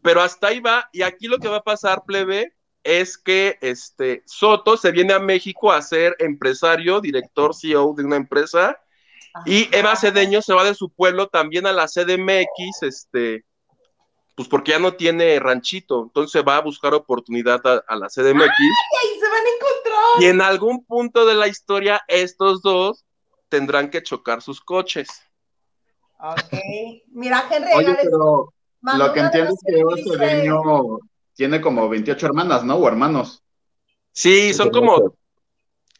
[0.01, 0.89] pero hasta ahí va.
[0.91, 5.19] Y aquí lo que va a pasar, plebe, es que este, Soto se viene a
[5.19, 8.79] México a ser empresario, director, CEO de una empresa.
[9.45, 13.45] Y Eva Cedeño se va de su pueblo también a la CDMX, este,
[14.35, 18.53] pues porque ya no tiene ranchito, entonces va a buscar oportunidad a, a la CDMX.
[18.59, 20.21] Y ahí se van a encontrar.
[20.21, 23.05] Y en algún punto de la historia, estos dos
[23.49, 25.09] tendrán que chocar sus coches.
[26.19, 26.53] Ok.
[27.11, 30.99] Mira, Henry, Oye, pero lo que entiendo es que Eva Cedeño
[31.35, 32.75] tiene como 28 hermanas, ¿no?
[32.75, 33.43] O hermanos.
[34.11, 35.15] Sí, son como,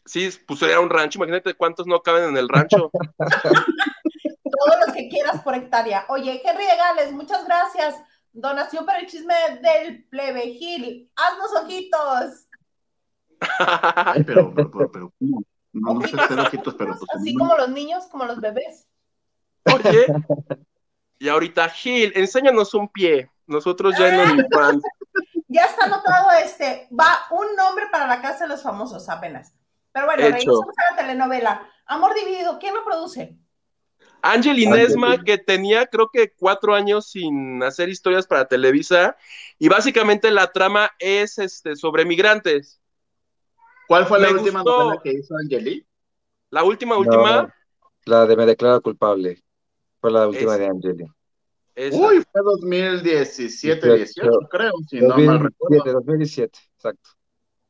[0.04, 2.90] sí, pues sería un rancho, imagínate cuántos no caben en el rancho.
[3.18, 6.06] Todos los que quieras por hectárea.
[6.08, 7.96] Oye, Henry de Gales, muchas gracias.
[8.32, 11.10] Donación para el chisme del plebe Gil.
[11.16, 12.46] Haznos ojitos.
[13.58, 15.42] Ay, pero, pero, pero, pero ¿cómo?
[15.72, 18.86] No, no sé hacer ojitos, pero pues, Así como los niños, como los bebés.
[19.64, 20.06] Oye,
[21.18, 23.28] y ahorita, Gil, enséñanos un pie.
[23.46, 24.82] Nosotros ya en OnlyFans.
[25.48, 26.88] Ya está anotado este.
[26.98, 29.54] Va un nombre para la casa de los famosos apenas.
[29.92, 30.32] Pero bueno, Hecho.
[30.34, 31.70] regresamos a la telenovela.
[31.86, 33.38] Amor Dividido, ¿quién lo produce?
[34.20, 39.16] Ángel Inesma, que tenía creo que cuatro años sin hacer historias para Televisa,
[39.58, 42.80] y básicamente la trama es este, sobre migrantes.
[43.86, 44.84] ¿Cuál fue la última gustó.
[44.84, 45.86] novela que hizo Angeli?
[46.50, 47.54] La última, No, última,
[48.06, 49.44] La de Me declaro culpable.
[50.00, 51.06] Fue la última Es- de Angeli.
[51.74, 51.96] Esa.
[51.96, 55.92] Uy, fue 2017, 18, creo, si no mal 2017, recuerdo.
[56.00, 57.10] 2017, exacto.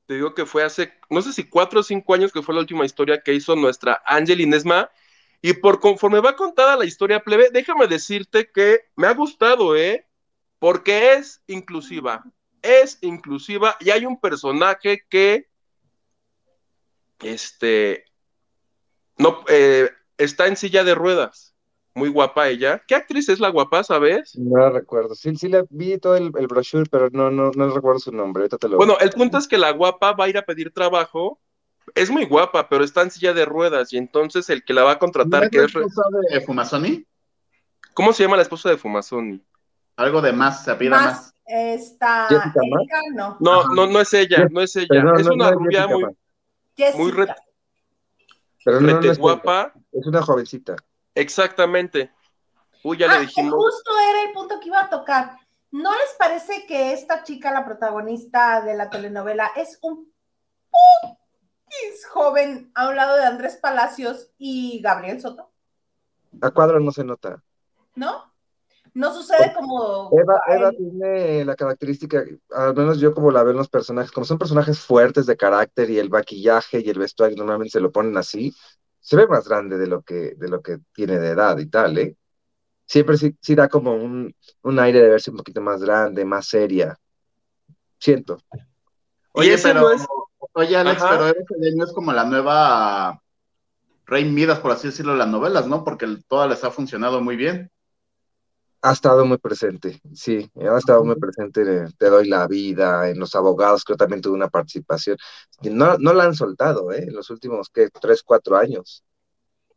[0.06, 2.60] te digo que fue hace, no sé si cuatro o cinco años que fue la
[2.60, 4.90] última historia que hizo nuestra Ángel Inesma.
[5.46, 10.06] Y por conforme va contada la historia plebe, déjame decirte que me ha gustado, ¿eh?
[10.58, 12.24] Porque es inclusiva.
[12.62, 15.50] Es inclusiva y hay un personaje que,
[17.20, 18.06] este,
[19.18, 21.53] no, eh, está en silla de ruedas.
[21.94, 22.82] Muy guapa ella.
[22.88, 24.36] ¿Qué actriz es la guapa, sabes?
[24.36, 25.14] No la recuerdo.
[25.14, 28.42] Sí, sí la vi todo el, el brochure, pero no, no, no recuerdo su nombre.
[28.42, 30.72] Ahorita te lo Bueno, el punto es que la guapa va a ir a pedir
[30.72, 31.40] trabajo.
[31.94, 34.92] Es muy guapa, pero está en silla de ruedas y entonces el que la va
[34.92, 35.72] a ¿No contratar, es que la es...
[35.72, 37.06] re- esposa de Fumazoni?
[37.92, 39.40] ¿Cómo se llama la esposa de Fumazoni?
[39.96, 41.34] Algo de más, se apida Más más.
[41.46, 42.26] esta.
[42.28, 42.60] Erika,
[43.14, 43.36] no.
[43.38, 45.04] No, no, no es ella, no es ella.
[45.04, 46.12] No, es no, una no rubia muy, Más.
[46.76, 46.98] Jessica.
[46.98, 47.34] muy re-
[48.64, 49.72] Pero no, no rete es, guapa.
[49.92, 50.74] es una jovencita.
[51.14, 52.10] Exactamente.
[52.82, 53.54] Uy, ya Ah, le dijimos.
[53.54, 55.38] Justo era el punto que iba a tocar.
[55.70, 60.12] ¿No les parece que esta chica, la protagonista de la telenovela, es un
[62.10, 65.50] joven a un lado de Andrés Palacios y Gabriel Soto?
[66.40, 67.42] A cuadro no se nota.
[67.94, 68.32] ¿No?
[68.92, 70.10] No sucede como.
[70.16, 74.24] Eva, Eva tiene la característica, al menos yo como la veo en los personajes, como
[74.24, 78.16] son personajes fuertes de carácter y el maquillaje y el vestuario normalmente se lo ponen
[78.16, 78.54] así,
[79.04, 81.98] se ve más grande de lo que, de lo que tiene de edad y tal,
[81.98, 82.16] ¿eh?
[82.86, 86.46] Siempre sí, sí da como un, un aire de verse un poquito más grande, más
[86.46, 86.96] seria.
[87.98, 88.38] Siento.
[89.32, 90.06] Oye, ese pero no es-
[90.54, 93.20] Oye, Alex, pero ese es como la nueva
[94.06, 95.84] Rey Midas, por así decirlo, las novelas, ¿no?
[95.84, 97.70] Porque todas les ha funcionado muy bien.
[98.86, 103.34] Ha estado muy presente, sí, ha estado muy presente Te doy la vida, en Los
[103.34, 105.16] Abogados, creo también tuvo una participación.
[105.62, 107.04] No, no la han soltado, ¿eh?
[107.04, 107.88] En los últimos, ¿qué?
[107.88, 109.02] Tres, cuatro años.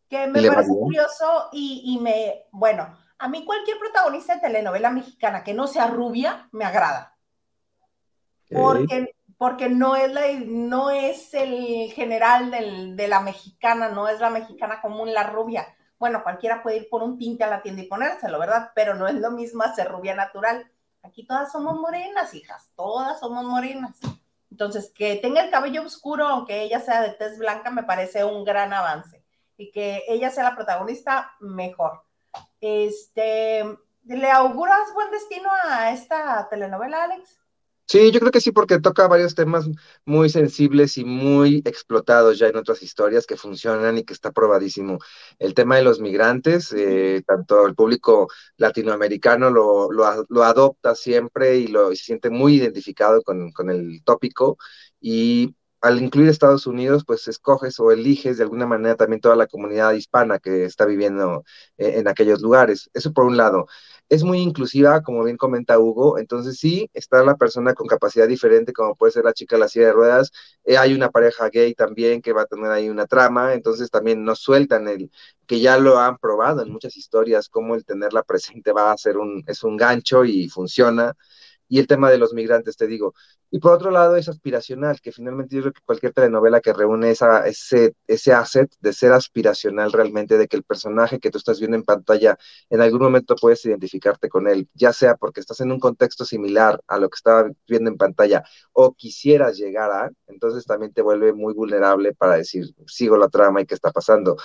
[0.10, 5.42] Que me parece curioso y, y me, bueno, a mí cualquier protagonista de telenovela mexicana
[5.42, 7.18] que no sea rubia, me agrada.
[8.50, 14.30] Porque, porque no, es la, no es el general de la mexicana, no es la
[14.30, 15.66] mexicana común, la rubia.
[16.00, 18.72] Bueno, cualquiera puede ir por un tinte a la tienda y ponérselo, ¿verdad?
[18.76, 20.70] Pero no es lo mismo ser rubia natural.
[21.04, 23.98] Aquí todas somos morenas, hijas, todas somos morenas.
[24.52, 28.44] Entonces, que tenga el cabello oscuro, aunque ella sea de tez blanca, me parece un
[28.44, 29.24] gran avance.
[29.58, 32.04] Y que ella sea la protagonista, mejor.
[32.62, 33.64] Este,
[34.04, 37.40] ¿Le auguras buen destino a esta telenovela, Alex?
[37.90, 39.70] Sí, yo creo que sí, porque toca varios temas
[40.06, 45.00] muy sensibles y muy explotados ya en otras historias que funcionan y que está probadísimo.
[45.40, 48.28] El tema de los migrantes, eh, tanto el público
[48.58, 54.58] latinoamericano lo, lo, adopta siempre y, lo, se siente muy identificado con, con el tópico.
[55.00, 59.48] Y al incluir Estados Unidos, pues escoges o eliges de alguna manera también toda la
[59.48, 61.44] comunidad hispana que está viviendo
[61.78, 62.90] eh, en aquellos lugares.
[62.94, 63.68] Eso por un lado
[64.10, 68.74] es muy inclusiva, como bien comenta Hugo, entonces sí, está la persona con capacidad diferente,
[68.74, 70.32] como puede ser la chica de la silla de ruedas,
[70.64, 74.24] eh, hay una pareja gay también que va a tener ahí una trama, entonces también
[74.24, 75.12] nos sueltan el
[75.46, 79.18] que ya lo han probado en muchas historias, como el tenerla presente va a ser
[79.18, 81.16] un, es un gancho y funciona,
[81.68, 83.14] y el tema de los migrantes, te digo.
[83.50, 87.12] Y por otro lado, es aspiracional, que finalmente yo creo que cualquier telenovela que reúne
[87.12, 91.60] esa, ese, ese asset de ser aspiracional realmente, de que el personaje que tú estás
[91.60, 92.38] viendo en pantalla,
[92.70, 96.82] en algún momento puedes identificarte con él, ya sea porque estás en un contexto similar
[96.88, 98.44] a lo que estaba viendo en pantalla
[98.74, 103.62] o quisieras llegar a, entonces también te vuelve muy vulnerable para decir, sigo la trama
[103.62, 104.38] y qué está pasando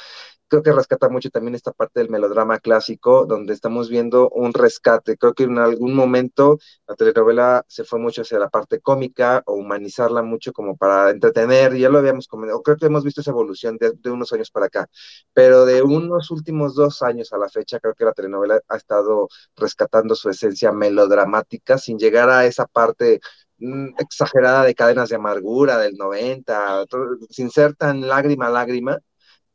[0.53, 5.17] creo que rescata mucho también esta parte del melodrama clásico, donde estamos viendo un rescate.
[5.17, 9.55] Creo que en algún momento la telenovela se fue mucho hacia la parte cómica o
[9.55, 13.79] humanizarla mucho como para entretener, ya lo habíamos comentado, creo que hemos visto esa evolución
[13.79, 14.91] de, de, unos años para acá,
[15.33, 19.29] pero de unos últimos dos años a la fecha, creo que la telenovela ha estado
[19.57, 23.21] rescatando su esencia melodramática sin llegar a esa parte
[23.59, 26.85] mm, exagerada de cadenas de amargura del 90,
[27.31, 28.99] sin ser tan lágrima lágrima,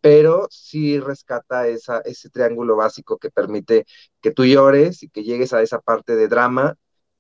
[0.02, 3.86] pero sí rescata esa, ese triángulo básico que permite
[4.22, 6.76] que tú llores y que llegues a esa parte de drama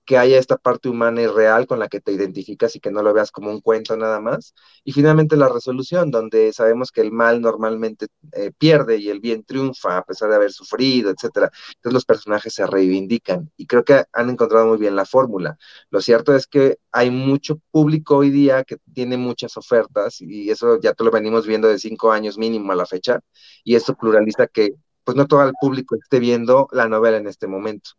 [0.07, 3.03] que haya esta parte humana y real con la que te identificas y que no
[3.03, 4.55] lo veas como un cuento nada más.
[4.85, 9.43] Y finalmente la resolución, donde sabemos que el mal normalmente eh, pierde y el bien
[9.43, 11.51] triunfa a pesar de haber sufrido, etcétera.
[11.75, 15.57] Entonces los personajes se reivindican y creo que han encontrado muy bien la fórmula.
[15.89, 20.79] Lo cierto es que hay mucho público hoy día que tiene muchas ofertas y eso
[20.79, 23.19] ya te lo venimos viendo de cinco años mínimo a la fecha
[23.63, 27.47] y esto pluraliza que pues no todo el público esté viendo la novela en este
[27.47, 27.91] momento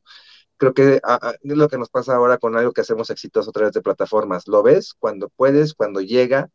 [0.59, 3.51] creo que ah, ah, es lo que nos pasa ahora con algo que hacemos exitoso
[3.51, 4.47] a través de plataformas.
[4.49, 6.51] Lo ves cuando puedes, cuando llega,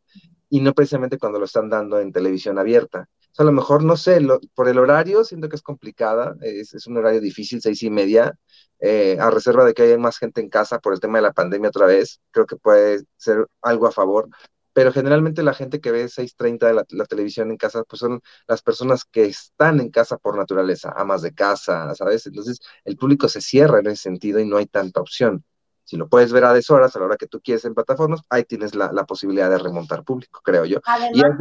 [0.49, 3.09] y no precisamente cuando lo están dando en televisión abierta.
[3.31, 4.19] O sea, a lo mejor, no sé,
[4.53, 8.37] por el horario siento que es complicada, es, es un horario difícil, seis y media,
[8.79, 11.33] eh, a reserva de que haya más gente en casa por el tema de la
[11.33, 14.29] pandemia otra vez, creo que puede ser algo a favor,
[14.73, 18.61] pero generalmente la gente que ve 6.30 de la, televisión en casa, pues son las
[18.61, 22.25] personas que están en casa por naturaleza, amas de casa, ¿sabes?
[22.25, 25.43] Entonces el público se cierra en ese sentido y no hay tanta opción.
[25.85, 28.45] Si lo puedes ver a deshoras, a la hora que tú quieres en plataformas, ahí
[28.45, 30.79] tienes la, posibilidad de remontar público, creo yo.
[30.85, 31.37] Además,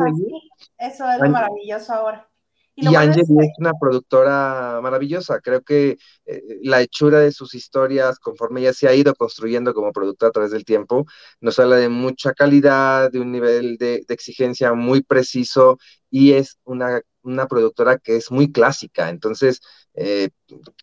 [0.79, 2.32] eso es lo maravilloso ahora.
[2.75, 5.41] Y, y es una productora maravillosa.
[5.41, 9.93] Creo que eh, la hechura de sus historias, conforme ella se ha ido construyendo como
[9.93, 11.07] productora a través del tiempo,
[11.41, 15.79] nos habla de mucha calidad, de un nivel de, exigencia muy preciso
[16.11, 19.11] y es una, una, productora que es muy clásica.
[19.11, 19.61] Entonces,
[19.95, 20.31] eh,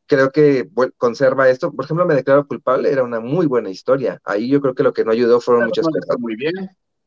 [0.05, 1.71] creo que conserva esto.
[1.71, 4.19] Por ejemplo, Me Declaro Culpable era una muy buena historia.
[4.25, 6.19] Ahí yo creo que lo que no ayudó fueron muchas cosas.
[6.19, 6.53] Muy bien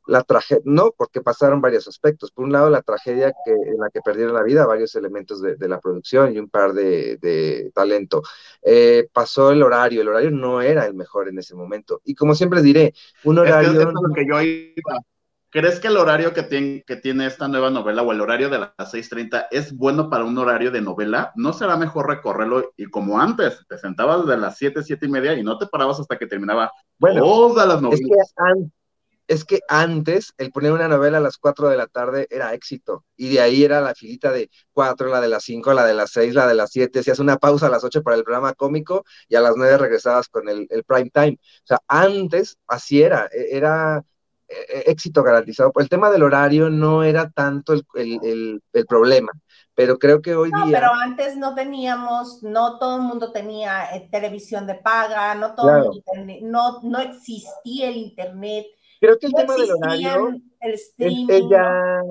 [0.07, 2.31] la tragedia, no, porque pasaron varios aspectos.
[2.31, 5.57] Por un lado, la tragedia que, en la que perdieron la vida varios elementos de,
[5.69, 8.23] la producción y un par de, talento.
[8.63, 12.01] Eh, pasó el horario, el horario no era el mejor en ese momento.
[12.05, 12.95] Y como siempre diré,
[13.25, 13.73] un horario...
[14.15, 14.39] que yo
[15.53, 18.59] ¿Crees que el horario que tiene, que tiene esta nueva novela o el horario de
[18.59, 21.31] las 6.30 es bueno para un horario de novela?
[21.37, 25.35] ¿No será mejor recorrerlo y como antes, te sentabas de las 7, 7 y media
[25.35, 28.01] y no te parabas hasta que terminaba bueno, todas las novelas?
[28.01, 28.71] es que
[29.69, 33.05] antes el poner una novela a las 4 de la tarde era éxito.
[33.17, 36.11] Y de ahí era la filita de 4, la de las 5, la de las
[36.13, 37.01] 6, la de las 7.
[37.01, 40.29] Hacías una pausa a las 8 para el programa cómico y a las 9 regresabas
[40.29, 41.39] con el, prime time.
[41.41, 43.29] O sea, antes así era.
[43.33, 44.03] E, era
[44.49, 45.73] eh, éxito garantizado.
[45.77, 49.33] El tema del horario no era tanto el, el, el, problema,
[49.75, 50.79] pero creo que hoy no, día...
[50.79, 55.77] Pero antes no teníamos, no todo el mundo tenía eh, televisión de paga, no todo
[55.77, 56.03] el mundo
[56.43, 58.67] no, no existía el internet.
[59.03, 62.03] Creo que el tema del horario el streaming, ya,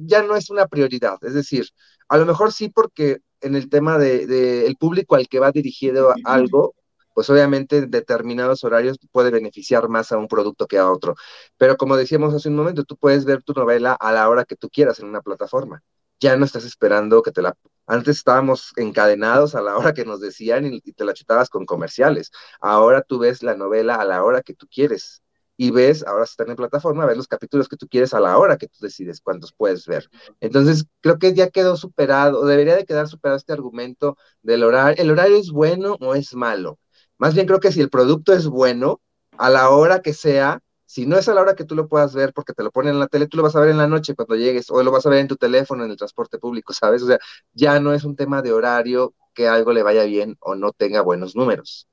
[0.00, 1.66] ya no es una prioridad, es decir,
[2.08, 5.52] a lo mejor sí porque en el tema del de, el público al que va
[5.52, 6.74] dirigido algo,
[7.14, 11.14] pues obviamente en determinados horarios puede beneficiar más a un producto que a otro.
[11.56, 14.56] Pero como decíamos hace un momento, tú puedes ver tu novela a la hora que
[14.56, 15.84] tú quieras en una plataforma.
[16.18, 17.54] Ya no estás esperando que te la...
[17.86, 22.32] Antes estábamos encadenados a la hora que nos decían y, te la chutabas con comerciales.
[22.60, 25.22] Ahora tú ves la novela a la hora que tú quieres
[25.62, 28.56] y ves, ahora están en plataforma, ves los capítulos que tú quieres a la hora
[28.56, 30.08] que tú decides cuántos puedes ver.
[30.40, 34.96] Entonces, creo que ya quedó superado, o debería de quedar superado este argumento del horario.
[35.02, 36.78] ¿El horario es bueno o es malo?
[37.18, 39.02] Más bien creo que si el producto es bueno,
[39.36, 42.14] a la hora que sea, si no es a la hora que tú lo puedas
[42.14, 43.86] ver porque te lo ponen en la tele, tú lo vas a ver en la
[43.86, 46.72] noche cuando llegues, o lo vas a ver en tu teléfono, en el transporte público,
[46.72, 47.02] ¿sabes?
[47.02, 47.18] O sea,
[47.52, 51.02] ya no es un tema de horario que algo le vaya bien o no tenga
[51.02, 51.86] buenos números.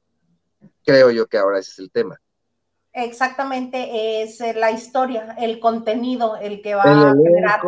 [0.86, 2.18] Creo yo que ahora ese es el tema.
[2.98, 7.62] Exactamente, es eh, la historia, el contenido, el que va a generar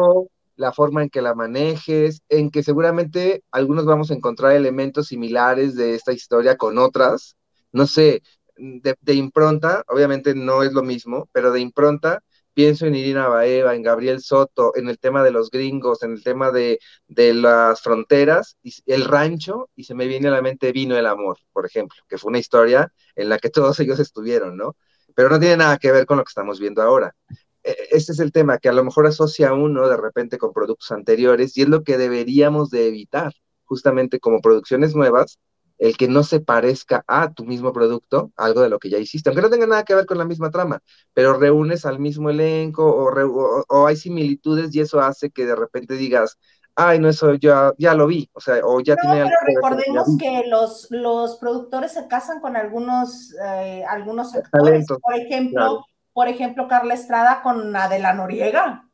[0.56, 5.76] la forma en que la manejes, en que seguramente algunos vamos a encontrar elementos similares
[5.76, 7.38] de esta historia con otras,
[7.72, 8.24] no sé,
[8.58, 12.24] de, impronta, obviamente no es lo mismo, pero de impronta,
[12.56, 16.24] pienso en Irina Baeva, en Gabriel Soto, en el tema de los gringos, en el
[16.24, 18.58] tema de, de, las fronteras,
[18.88, 22.18] el rancho, y se me viene a la mente Vino el Amor, por ejemplo, que
[22.18, 24.76] fue una historia en la que todos ellos estuvieron, ¿no?
[25.20, 27.14] Pero no tiene nada que ver con lo que estamos viendo ahora.
[27.62, 30.94] E, este es el tema, que a lo mejor asocia uno de repente con productos
[30.94, 33.34] anteriores, y es lo que deberíamos de evitar,
[33.66, 35.38] justamente como producciones nuevas,
[35.78, 39.30] el que no se parezca a tu mismo producto, algo de lo que ya hiciste,
[39.30, 40.82] aunque no tenga nada que ver con la misma trama,
[41.14, 46.38] pero reúnes al mismo elenco o, hay similitudes y eso hace que de repente digas,
[46.80, 49.32] ay, no, eso ya, ya lo vi, o sea, o ya tiene algo.
[49.46, 55.86] Pero recordemos que, los, los productores se casan con algunos, eh, algunos actores, por ejemplo,
[56.14, 58.86] por ejemplo, Carla Estrada con Adela Noriega.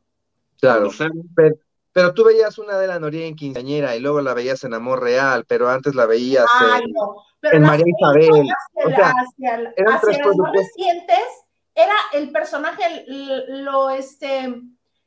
[0.60, 0.90] Claro,
[1.34, 1.54] pero,
[1.92, 5.02] pero tú veías una de la Noriega en quinceañera y luego la veías en Amor
[5.02, 6.46] Real, pero antes la veías
[7.52, 8.48] en, María Isabel.
[8.84, 14.62] o sea, hacia, eran tres las más recientes era el personaje, lo este,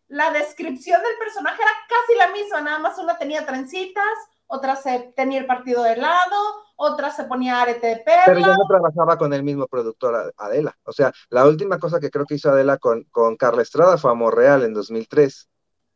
[0.10, 4.04] la descripción del personaje era casi la misma, nada más una tenía trencitas,
[4.48, 6.36] otra se tenía el partido de lado,
[6.76, 8.24] otra se ponía arete de perla.
[8.26, 10.76] Pero ya no trabajaba con el mismo productor Adela.
[10.84, 14.10] O sea, la última cosa que creo que hizo Adela con, con Carla Estrada fue
[14.10, 15.48] Amor Real en 2003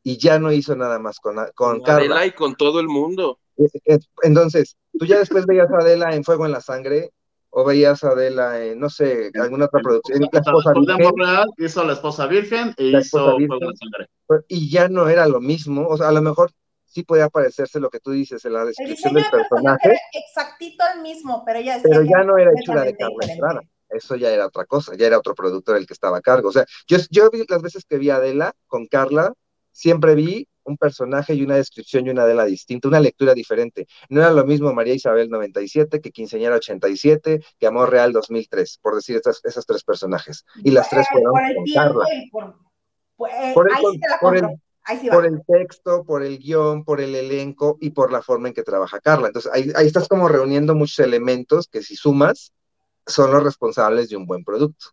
[0.03, 2.25] y ya no hizo nada más con, con Carla.
[2.27, 3.39] y con todo el mundo.
[3.57, 7.11] Eh, eh, entonces, tú ya después veías a Adela en Fuego en la Sangre
[7.55, 10.27] o veías a Adela en, no sé, alguna otra producción.
[10.31, 14.09] La esposa virgen, Real, hizo La Esposa Virgen e hizo Fuego Sangre.
[14.47, 16.51] Y ya no era lo mismo, o sea, a lo mejor
[16.85, 19.99] sí podía parecerse lo que tú dices en la descripción del personaje.
[20.13, 23.61] exactito el mismo, pero ya Pero ya no era hechura de Carla Estrada.
[23.89, 26.49] Eso ya era otra cosa, ya era otro productor el que estaba a cargo.
[26.49, 29.31] O sea, yo, yo vi las veces que vi a Adela con Carla,
[29.71, 33.87] siempre vi un personaje y una descripción y una Adela distinta, una lectura diferente.
[34.09, 38.95] No era lo mismo María Isabel 97 que Quinceañera 87 que Amor Real 2003, por
[38.95, 40.45] decir estas, esos tres personajes.
[40.63, 41.33] Y las tres fueron
[43.15, 48.63] por, el, texto, por el guion, por el elenco y por la forma en que
[48.63, 49.27] trabaja Carla.
[49.27, 52.53] Entonces ahí, ahí estás como reuniendo muchos elementos que si sumas
[53.05, 54.87] son los responsables de un buen producto.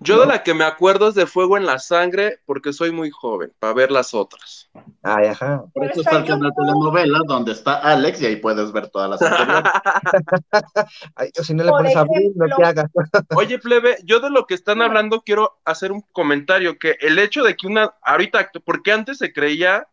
[0.00, 3.10] Yo de la que me acuerdo es de Fuego en la Sangre, porque soy muy
[3.10, 4.70] joven, para ver las otras.
[5.02, 5.64] Ay, ajá.
[5.72, 9.10] Por eso está el canal de telenovela, donde está Alex, y ahí puedes ver todas
[9.10, 9.72] las anteriores.
[11.40, 12.90] o si no le pones a abrir, no te hagas.
[13.34, 17.42] Oye, plebe, yo de lo que están hablando quiero hacer un comentario, que el hecho
[17.42, 19.88] de que una, ahorita, porque antes se creía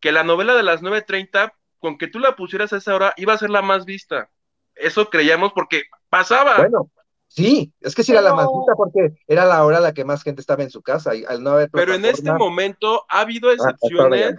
[0.00, 3.34] que la novela de las 9.30, con que tú la pusieras a esa hora, iba
[3.34, 4.30] a ser la más vista.
[4.74, 6.56] Eso creíamos porque pasaba.
[6.56, 6.90] Bueno,
[7.28, 10.22] Sí, es que sí era la más vista porque era la hora la que más
[10.22, 13.50] gente estaba en su casa y al no haber Pero en este momento ha habido
[13.50, 14.36] ah, excepciones.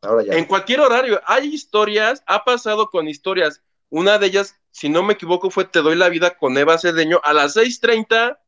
[0.00, 3.62] ahora ya, En cualquier horario hay historias, ha pasado con historias.
[3.90, 7.20] Una de ellas, si no me equivoco, fue Te doy la vida con Eva Cedeño
[7.24, 8.38] a las 6:30,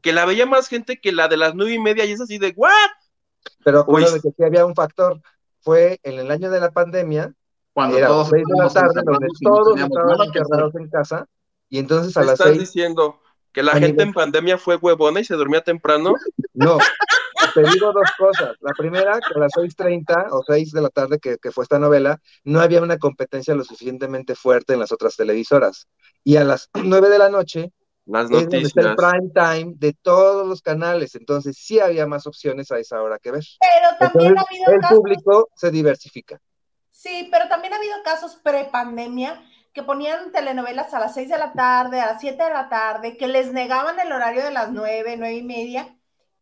[0.00, 2.38] que la veía más gente que la de las nueve y media y es así
[2.38, 2.72] de ¿what?
[3.64, 5.20] Pero acuérdate que sí había un factor,
[5.60, 7.32] fue en el año de la pandemia,
[7.72, 11.28] cuando era todos seis de la tarde, donde todos estaban encerrados en casa,
[11.68, 13.20] y entonces a las estás seis, diciendo?
[13.52, 16.14] ¿Que la gente en pandemia fue huevona y se dormía temprano?
[16.54, 16.78] No,
[17.54, 18.56] te digo dos cosas.
[18.60, 22.20] La primera, que a las 6.30 o 6 de la tarde que, fue esta novela,
[22.44, 25.88] no había una competencia lo suficientemente fuerte en las otras televisoras.
[26.24, 27.72] Y a las 9 de la noche
[28.06, 28.96] Las es donde está el noticias.
[28.96, 31.14] prime time de todos los canales.
[31.14, 33.44] Entonces sí había más opciones a esa hora que ver.
[33.60, 36.40] Pero también Entonces ha habido el casos, público se diversifica.
[36.90, 39.42] sí, pero también ha habido casos pre-pandemia
[39.78, 43.16] que ponían telenovelas a las 6 de la tarde, a las 7 de la tarde,
[43.16, 45.96] que les negaban el horario de las 9, 9 y media,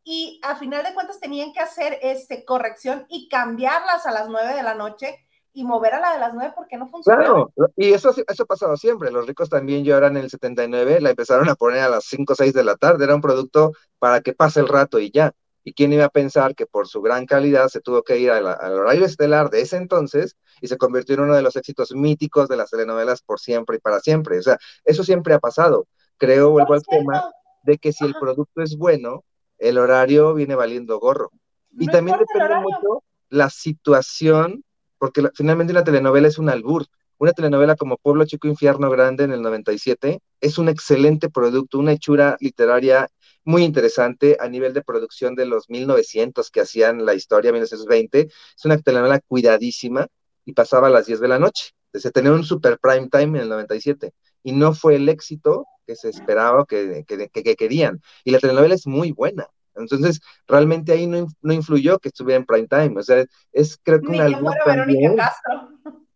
[0.04, 4.54] y a final de cuentas tenían que hacer este, corrección y cambiarlas a las 9
[4.54, 5.18] de la noche
[5.52, 7.48] y mover a la de las 9 porque no funcionaba.
[7.76, 9.10] Y eso, eso ha pasado siempre.
[9.10, 12.36] Los ricos también lloran en el 79, la empezaron a poner a las 5 o
[12.36, 13.04] 6 de la tarde.
[13.04, 15.34] Era un producto para que pase el rato y ya.
[15.68, 18.46] ¿Y quién iba a pensar que por su gran calidad se tuvo que ir al
[18.46, 22.56] horario estelar de ese entonces y se convirtió en uno de los éxitos míticos de
[22.56, 24.38] las telenovelas por siempre y para siempre?
[24.38, 25.88] O sea, eso siempre ha pasado.
[26.18, 27.32] Creo, vuelvo al tema,
[27.64, 29.24] de que si el producto es bueno,
[29.58, 31.32] el horario viene valiendo gorro.
[31.76, 34.62] Y también depende mucho la situación,
[34.98, 36.86] porque la- finalmente una telenovela es un albur.
[37.18, 41.90] Una telenovela como Pueblo Chico Infierno Grande en el 97 es un excelente producto, una
[41.92, 43.08] hechura literaria
[43.46, 48.28] muy interesante a nivel de producción de los 1900 que hacían la historia, 1920.
[48.56, 50.06] Es una telenovela cuidadísima
[50.44, 51.70] y pasaba a las 10 de la noche.
[51.94, 55.96] Se tenía un super prime time en el 97 y no fue el éxito que
[55.96, 58.00] se esperaba o que, que, que- que querían.
[58.24, 59.46] Y la telenovela es muy buena.
[59.76, 62.98] Entonces, realmente ahí no, no influyó que estuviera en prime time.
[62.98, 65.16] O sea, es creo que Ni un que albur fuera Verónica también.
[65.16, 65.68] Castro.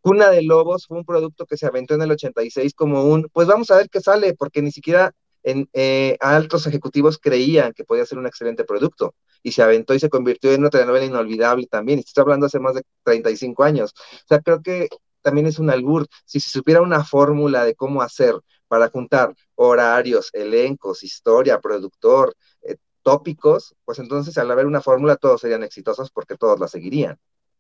[0.02, 3.46] Cuna de Lobos fue un producto que se aventó en el 86 como un, pues
[3.46, 5.12] vamos a ver qué sale, porque ni siquiera
[5.42, 9.14] en, eh, altos ejecutivos creían que podía ser un excelente producto.
[9.42, 11.98] Y se aventó y se convirtió en una telenovela inolvidable también.
[11.98, 13.94] Y estoy hablando hace más de 35 años.
[13.96, 14.88] O sea, creo que
[15.22, 16.06] también es un albur.
[16.24, 18.34] Si se supiera una fórmula de cómo hacer
[18.68, 25.40] para juntar horarios, elencos, historia, productor, eh, tópicos, pues entonces al haber una fórmula todos
[25.40, 27.18] serían exitosos porque todos la seguirían.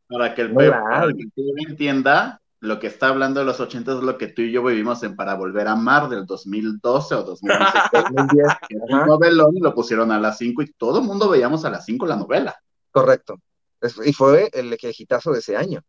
[0.08, 3.92] Para que el No para que el entienda, lo que está hablando de los 80
[3.92, 7.22] es lo que tú y yo vivimos en Para Volver a Amar del 2012 o
[7.22, 7.78] 2011.
[7.92, 9.02] 2010, que ajá.
[9.02, 11.86] un novelón y lo pusieron a las 5 y todo el mundo veíamos a las
[11.86, 12.56] 5 la novela.
[12.90, 13.40] Correcto.
[14.04, 15.80] Y fue el ejitazo de ese año.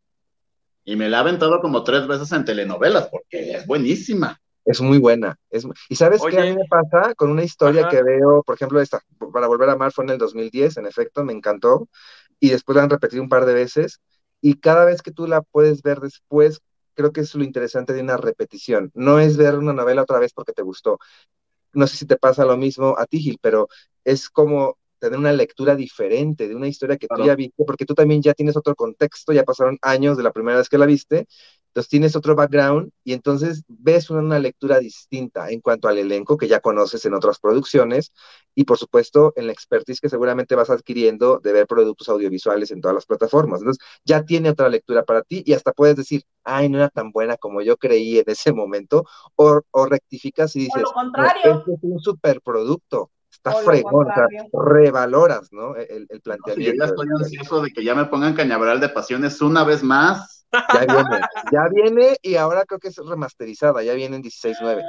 [0.86, 4.39] Y me la ha aventado como tres veces en telenovelas porque es buenísima.
[4.63, 5.38] Es muy buena.
[5.49, 6.51] Es, y sabes qué a Oye.
[6.51, 7.89] mí me pasa con una historia Ajá.
[7.89, 9.01] que veo, por ejemplo, esta,
[9.34, 11.89] para volver a amar fue en el 2010, en efecto, me encantó.
[12.39, 13.99] Y después la han repetido un par de veces.
[14.41, 16.61] Y cada vez que tú la puedes ver después,
[16.93, 18.91] creo que es lo interesante de una repetición.
[18.93, 20.99] No es ver una novela otra vez porque te gustó.
[21.73, 23.67] No sé si te pasa lo mismo a ti, Gil, pero
[24.03, 27.27] es como tener una lectura diferente de una historia que tú Claro.
[27.27, 30.57] ya viste, porque tú también ya tienes otro contexto, ya pasaron años de la primera
[30.59, 31.27] vez que la viste,
[31.72, 36.38] entonces tienes otro background y entonces ves una, una lectura distinta en cuanto al elenco
[36.38, 38.11] que ya conoces en otras producciones
[38.55, 42.82] y por supuesto en la expertise que seguramente vas adquiriendo de ver productos audiovisuales en
[42.82, 43.61] todas las plataformas.
[43.61, 47.11] Entonces ya tiene otra lectura para ti y hasta puedes decir, ay, no era tan
[47.11, 49.05] buena como yo creí en ese momento,
[49.36, 51.41] o, o rectificas y dices, lo "No, contrario.
[51.59, 54.49] este es un superproducto, está fregón, o sea, contrario.
[54.51, 55.76] revaloras, ¿no?
[55.76, 56.84] El, el Si yo planteamiento.
[56.86, 60.40] ya estoy ansioso de que ya me pongan Cañaveral de Pasiones una vez más.
[60.52, 61.22] Ya viene,
[61.52, 64.84] ya viene y ahora creo que es remasterizada, ya viene en 16.9.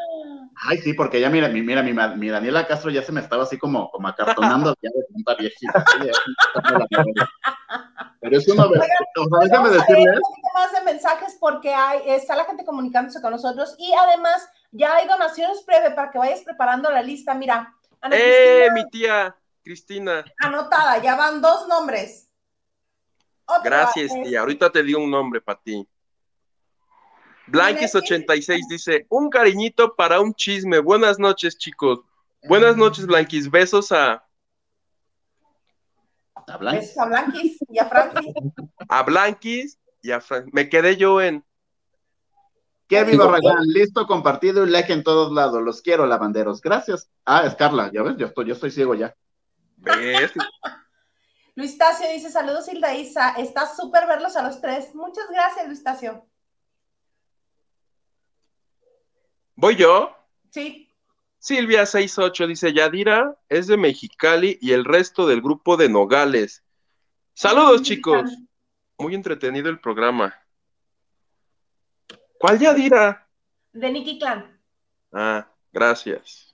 [0.66, 3.58] Ay, sí, porque ya mira, mi, mira, mi, Daniela Castro ya se me estaba así
[3.58, 5.84] como, como acartonando ya de tanta viejita.
[8.20, 8.80] Pero es una vez,
[9.42, 13.74] déjame decirles, un poquito más de mensajes porque hay, está la gente comunicándose con nosotros
[13.78, 17.34] y además ya hay donaciones breve para que vayas preparando la lista.
[17.34, 20.24] Mira, Ana ¡Eh, Cristina, mi tía Cristina!
[20.40, 22.28] anotada, ya van dos nombres.
[23.58, 24.40] Otra, Gracias, tía.
[24.40, 25.86] Ahorita te digo un nombre para ti.
[27.48, 30.78] Blanquis86 dice, un cariñito para un chisme.
[30.78, 32.00] Buenas noches, chicos.
[32.48, 33.50] Buenas noches, Blanquis.
[33.50, 34.24] Besos a,
[36.46, 36.76] hablan.
[36.76, 38.34] besos a Blanquis y a Francis.
[38.88, 40.48] a Blanquis y a Fran.
[40.52, 41.44] Me quedé yo en...
[42.88, 45.62] Kevin Barragán, listo, compartido y like en todos lados.
[45.62, 46.60] Los quiero, lavanderos.
[46.60, 47.08] Gracias.
[47.24, 49.14] Ah, es Carla, ya ves, yo estoy, yo estoy ciego ya.
[49.78, 50.32] ¿Ves?
[51.54, 54.94] Luis Tacio dice, saludos Hilda Isa, está súper verlos a los tres.
[54.94, 56.26] Muchas gracias, Luis Tacio.
[59.54, 60.16] ¿Voy yo?
[60.50, 60.92] Sí,
[61.42, 66.62] Silvia68 dice, Yadira es de Mexicali y el resto del grupo de Nogales.
[67.34, 68.30] Saludos, chicos.
[68.96, 70.34] Muy entretenido el programa.
[72.38, 73.28] ¿Cuál Yadira?
[73.72, 74.60] de Nicky Clan.
[75.12, 76.51] Ah, gracias.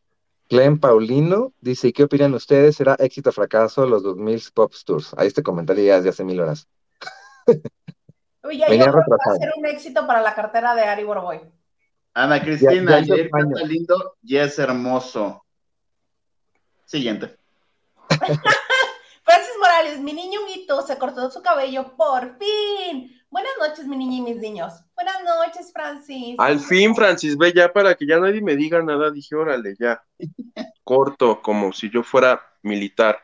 [0.49, 2.76] Glenn Paulino dice, ¿y qué opinan ustedes?
[2.76, 5.14] ¿Será éxito o fracaso los 2000 Pop Tours?
[5.16, 6.66] Ahí este comentario ya es de hace mil horas.
[8.42, 11.05] Oye, yo Venía creo que va a ser un éxito para la cartera de Ari
[11.05, 11.40] Boroboy.
[12.14, 15.44] Ana Cristina, Ya- ya ayer canta lindo y es hermoso.
[16.84, 17.36] Siguiente.
[19.59, 23.15] Morales, mi niño Huguito se cortó su cabello por fin.
[23.31, 24.73] Buenas noches, mi niña y mis niños.
[24.95, 26.37] Buenas noches, Francis.
[26.39, 29.11] Al fin, Francis, ve ya para que ya nadie me diga nada.
[29.11, 30.03] Dije, órale, ya.
[30.85, 33.23] Corto, como si yo fuera militar.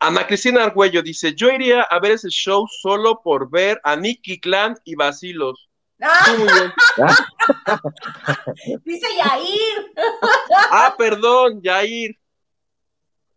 [0.00, 4.40] Ana Cristina Argüello dice: Yo iría a ver ese show solo por ver a Nicky
[4.40, 5.68] Clan y Basilos.
[6.00, 6.72] Ah, Tú, muy bien.
[8.84, 9.92] dice Yair.
[10.70, 12.16] Ah, perdón, Jair.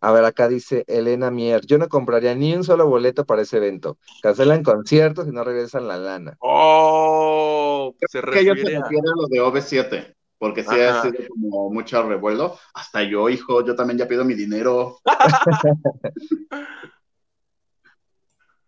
[0.03, 3.57] A ver, acá dice Elena Mier, yo no compraría ni un solo boleto para ese
[3.57, 3.97] evento.
[4.23, 6.35] Cancelan conciertos y no regresan la lana.
[6.39, 10.99] Oh, se Que yo se refiere a- refiere a lo de OV7, porque sí Ajá.
[10.99, 12.57] ha sido como mucho revuelo.
[12.73, 14.97] Hasta yo, hijo, yo también ya pido mi dinero.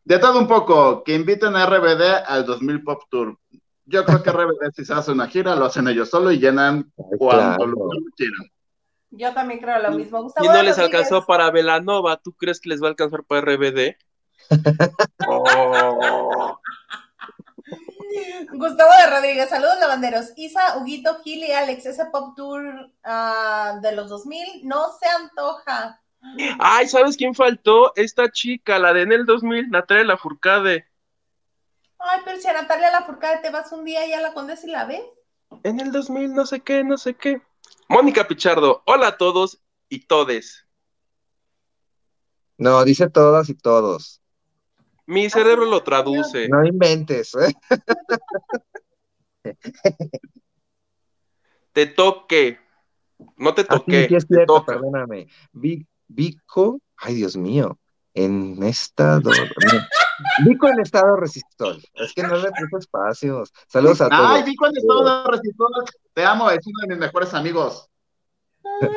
[0.05, 3.37] De todo un poco, que inviten a RBD al 2000 Pop Tour.
[3.85, 6.91] Yo creo que RBD si se hace una gira, lo hacen ellos solo y llenan
[6.97, 7.71] Ay, cuando claro.
[7.71, 8.49] lo quieran.
[9.15, 10.19] Yo también creo lo mismo.
[10.19, 12.17] Y Gustavo no de les alcanzó para Velanova.
[12.17, 13.95] ¿Tú crees que les va a alcanzar para RBD?
[15.27, 16.59] Oh.
[18.53, 20.33] Gustavo de Rodríguez, saludos lavanderos.
[20.35, 26.01] Isa, Huguito, Gil y Alex, ese pop tour ah, de los 2000 no se antoja.
[26.59, 27.93] Ay, ¿sabes quién faltó?
[27.95, 30.87] Esta chica, la de en el 2000, Natalia Lafourcade.
[31.99, 34.71] Ay, pero si a Natalia Lafourcade te vas un día y a la Condesa y
[34.71, 35.03] la ves.
[35.63, 37.41] En el 2000, no sé qué, no sé qué.
[37.93, 40.65] Mónica Pichardo, hola a todos y todes.
[42.57, 44.19] No, dice todas y todos.
[45.05, 46.49] Mi cerebro lo traduce.
[46.49, 47.35] No inventes.
[47.35, 47.53] ¿eh?
[51.73, 52.59] Te toque.
[53.37, 54.07] No te toqué.
[54.07, 54.73] sí es te cierto, toca.
[54.73, 55.27] perdóname.
[55.51, 57.79] Vi- Vico, ay Dios mío,
[58.13, 59.31] en estado.
[60.45, 61.77] Vico en estado resistor.
[61.93, 63.53] Es que no le puso espacios.
[63.67, 64.25] Saludos a todos.
[64.31, 65.69] Ay, vi cuando estaba de resistor.
[66.13, 67.89] Te amo, es uno de mis mejores amigos.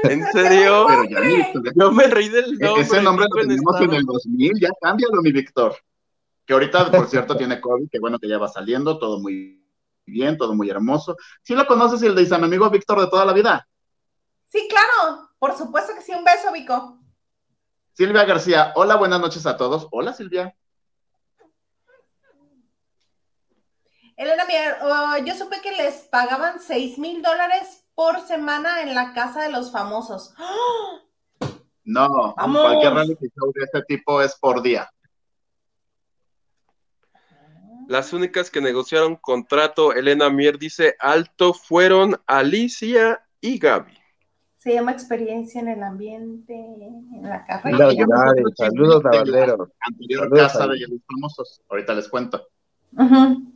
[0.05, 0.87] ¿En serio?
[0.89, 2.81] Pero ya listo, Yo me reí del nombre.
[2.83, 3.99] E-, Ese nombre Vico lo en tenemos en estado.
[3.99, 5.77] el 2000, ya cámbialo, mi Víctor.
[6.47, 9.65] Que ahorita, por cierto, tiene COVID, que bueno que ya va saliendo, todo muy
[10.07, 11.17] bien, todo muy hermoso.
[11.43, 13.69] ¿Sí lo conoces y el de mi amigo Víctor de toda la vida?
[14.49, 16.13] Sí, claro, por supuesto que sí.
[16.13, 17.01] Un beso, Vico.
[17.93, 19.89] Silvia García, hola, buenas noches a todos.
[19.91, 20.55] Hola, Silvia.
[24.17, 29.13] Elena Mier, oh, yo supe que les pagaban 6 mil dólares por semana en la
[29.13, 30.35] casa de los famosos.
[31.85, 32.63] No, Vamos.
[32.63, 34.89] cualquier reality show de este tipo es por día.
[37.89, 43.97] Las únicas que negociaron contrato, Elena Mier dice alto, fueron Alicia y Gaby.
[44.57, 47.79] Se llama experiencia en el ambiente, en la Mira, carrera.
[48.57, 49.69] saludos, de la- lavanderos.
[49.81, 51.61] Anterior Saludos, casa de los famosos.
[51.71, 52.49] Ahorita les cuento.
[52.99, 53.53] Ujú.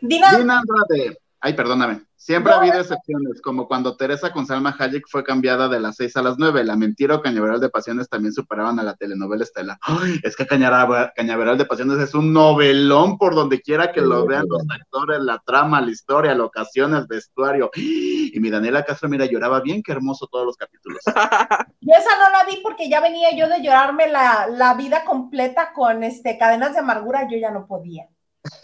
[0.00, 1.18] Dina, Dina Andrade.
[1.40, 2.02] Ay, perdóname.
[2.16, 5.96] Siempre No, ha habido excepciones, como cuando Teresa con Salma Hayek fue cambiada de las
[5.96, 6.64] 6 a las 9.
[6.64, 9.78] La mentira o Cañaveral de Pasiones también superaban a la telenovela Estela.
[9.80, 14.44] Ay, es que Cañaveral de Pasiones es un novelón por donde quiera que lo vean
[14.46, 17.70] los actores, la trama, la historia, la ocasión, el vestuario.
[17.74, 21.00] Y mi Daniela Castro, mira, lloraba bien, qué hermoso todos los capítulos.
[21.80, 25.72] yo esa no la vi porque ya venía yo de llorarme la, la vida completa
[25.72, 28.08] con este cadenas de amargura, yo ya no podía.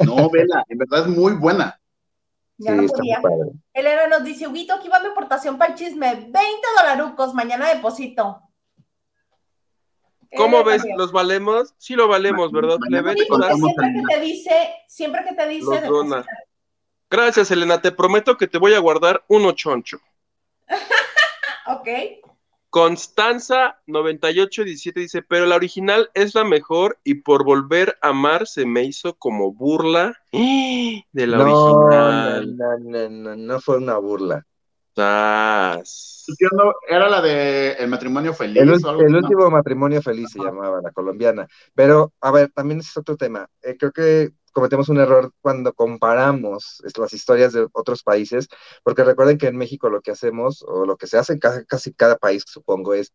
[0.04, 1.80] No, vela, en verdad es muy buena.
[2.58, 3.20] Ya Sí, no podía.
[3.74, 6.14] Elena nos dice, Huguito, aquí va mi aportación para el chisme.
[6.14, 6.34] 20
[6.78, 8.42] dolarucos, mañana deposito.
[10.34, 10.84] ¿Cómo Elena ves?
[10.96, 11.74] ¿Los valemos?
[11.78, 12.78] Sí lo valemos, ¿verdad?
[12.78, 15.82] Mañana siempre que te dice, siempre que te dice.
[17.08, 17.80] Gracias, Elena.
[17.80, 19.98] Te prometo que te voy a guardar uno choncho.
[21.66, 21.88] ok.
[22.76, 28.66] Constanza 9817 dice, pero la original es la mejor y por volver a amar se
[28.66, 32.54] me hizo como burla de la No, no, original.
[32.54, 34.44] no, no, no, no fue una burla.
[34.94, 35.80] Era
[37.08, 38.62] la de El matrimonio feliz.
[38.62, 41.48] El, o algo el último matrimonio feliz se llamaba la colombiana.
[41.74, 43.48] Pero, a ver, también ese es otro tema.
[43.62, 48.48] Eh, creo que cometemos un error cuando comparamos las historias de otros países,
[48.82, 51.66] porque recuerden que en México lo que hacemos, o lo que se hace en casi,
[51.66, 53.12] casi cada país, supongo, es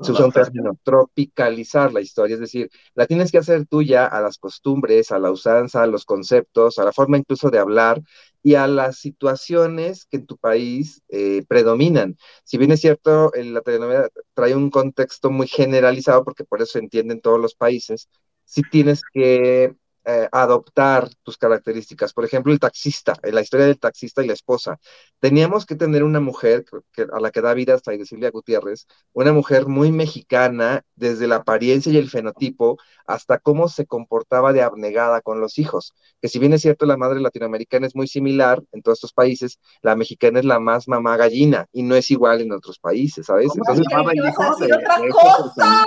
[0.00, 4.20] se usa un término, tropicalizar la historia, es decir, la tienes que hacer tuya a
[4.20, 8.00] las costumbres, a la usanza, a los conceptos, a la forma incluso de hablar
[8.42, 12.16] y a las situaciones que en tu país eh, predominan.
[12.42, 16.78] Si bien es cierto, la telenovela trae un contexto muy generalizado, porque por eso se
[16.80, 18.08] entiende en todos los países,
[18.44, 22.12] sí tienes que eh, adoptar tus características.
[22.12, 24.78] Por ejemplo, el taxista, eh, la historia del taxista y la esposa.
[25.18, 29.32] Teníamos que tener una mujer que, a la que da vida hasta Silvia Gutiérrez, una
[29.32, 35.20] mujer muy mexicana, desde la apariencia y el fenotipo, hasta cómo se comportaba de abnegada
[35.20, 35.92] con los hijos.
[36.22, 39.58] Que si bien es cierto, la madre latinoamericana es muy similar en todos estos países,
[39.82, 43.48] la mexicana es la más mamá gallina y no es igual en otros países, ¿sabes?
[43.48, 45.84] ¿Cómo Entonces, se llamaba Creí el que ibas a hijo decir de- otra cosa.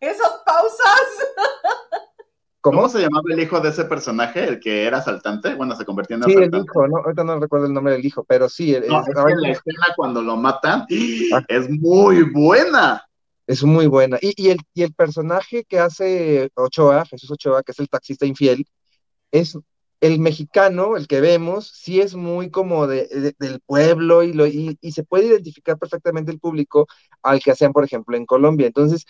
[0.00, 1.00] esas pausas.
[2.70, 2.88] ¿Cómo?
[2.88, 5.54] se llamaba el hijo de ese personaje, el que era asaltante?
[5.54, 6.98] Bueno, se convirtió en Sí, el hijo, ¿no?
[6.98, 8.76] Ahorita no recuerdo el nombre del hijo, pero sí.
[8.88, 10.86] No, es, que la escena cuando lo matan
[11.32, 11.44] ah.
[11.48, 13.04] es muy buena.
[13.46, 14.18] Es muy buena.
[14.20, 18.26] Y, y, el, y el personaje que hace Ochoa, Jesús Ochoa, que es el taxista
[18.26, 18.66] infiel,
[19.30, 19.56] es
[20.00, 24.76] el mexicano, el que vemos, sí es muy como de, del pueblo y, lo, y,
[24.80, 26.86] y, se puede identificar perfectamente el público
[27.22, 28.66] al que hacían, por ejemplo, en Colombia.
[28.66, 29.06] Entonces,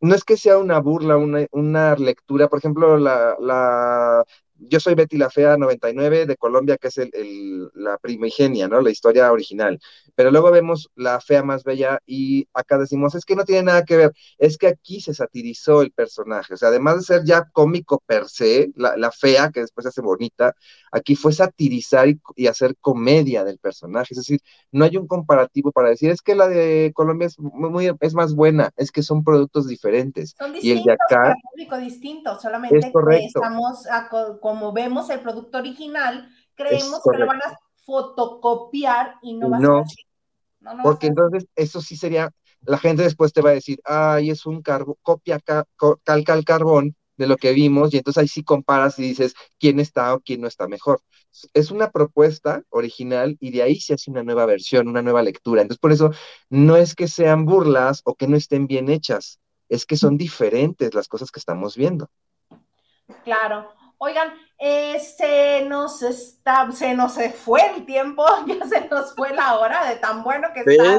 [0.00, 4.24] no es que sea una burla, una, una lectura, por ejemplo, la, la
[4.58, 8.80] yo soy Betty la Fea 99 de Colombia, que es el, la primigenia, ¿no?
[8.80, 9.80] La historia original.
[10.14, 13.84] Pero luego vemos la Fea más bella y acá decimos, es que no tiene nada
[13.84, 16.54] que ver, es que aquí se satirizó el personaje.
[16.54, 19.88] O sea, además de ser ya cómico per se, la, la Fea, que después se
[19.90, 20.54] hace bonita,
[20.96, 24.08] aquí fue satirizar y, hacer comedia del personaje.
[24.14, 24.40] Es decir,
[24.72, 28.34] no hay un comparativo para decir, es que la de Colombia es, muy, es más
[28.34, 30.34] buena, es que son productos diferentes.
[30.38, 31.34] Son distintos, y el de acá...
[31.50, 33.40] público distinto, solamente es correcto.
[33.40, 34.08] estamos a,
[34.46, 39.60] como vemos el producto original, creemos que lo van a fotocopiar y no va a
[39.60, 39.68] ser
[40.60, 42.30] no, no porque entonces eso sí sería,
[42.60, 46.94] la gente después te va a decir, ay, es un carbo, copia, calca el carbón
[47.16, 50.42] de lo que vimos, y entonces ahí sí comparas y dices quién está o quién
[50.42, 51.02] no está mejor.
[51.52, 55.62] Es una propuesta original y de ahí se hace una nueva versión, una nueva lectura.
[55.62, 56.12] Entonces, por eso
[56.50, 60.94] no es que sean burlas o que no estén bien hechas, es que son diferentes
[60.94, 62.08] las cosas que estamos viendo.
[63.24, 63.74] Claro.
[63.98, 69.58] Oigan, eh, se nos está, se nos fue el tiempo, ya se nos fue la
[69.58, 70.98] hora de tan bueno que está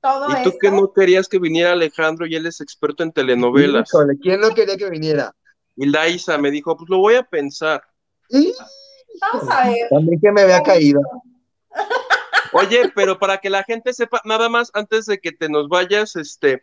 [0.00, 3.90] todo ¿Y tú que no querías que viniera Alejandro y él es experto en telenovelas?
[4.22, 5.34] ¿quién no quería que viniera?
[5.74, 7.82] Y Laisa me dijo, pues lo voy a pensar.
[9.20, 9.88] Vamos a ver.
[9.90, 11.00] También que me había caído.
[12.52, 16.16] Oye, pero para que la gente sepa, nada más antes de que te nos vayas,
[16.16, 16.62] este,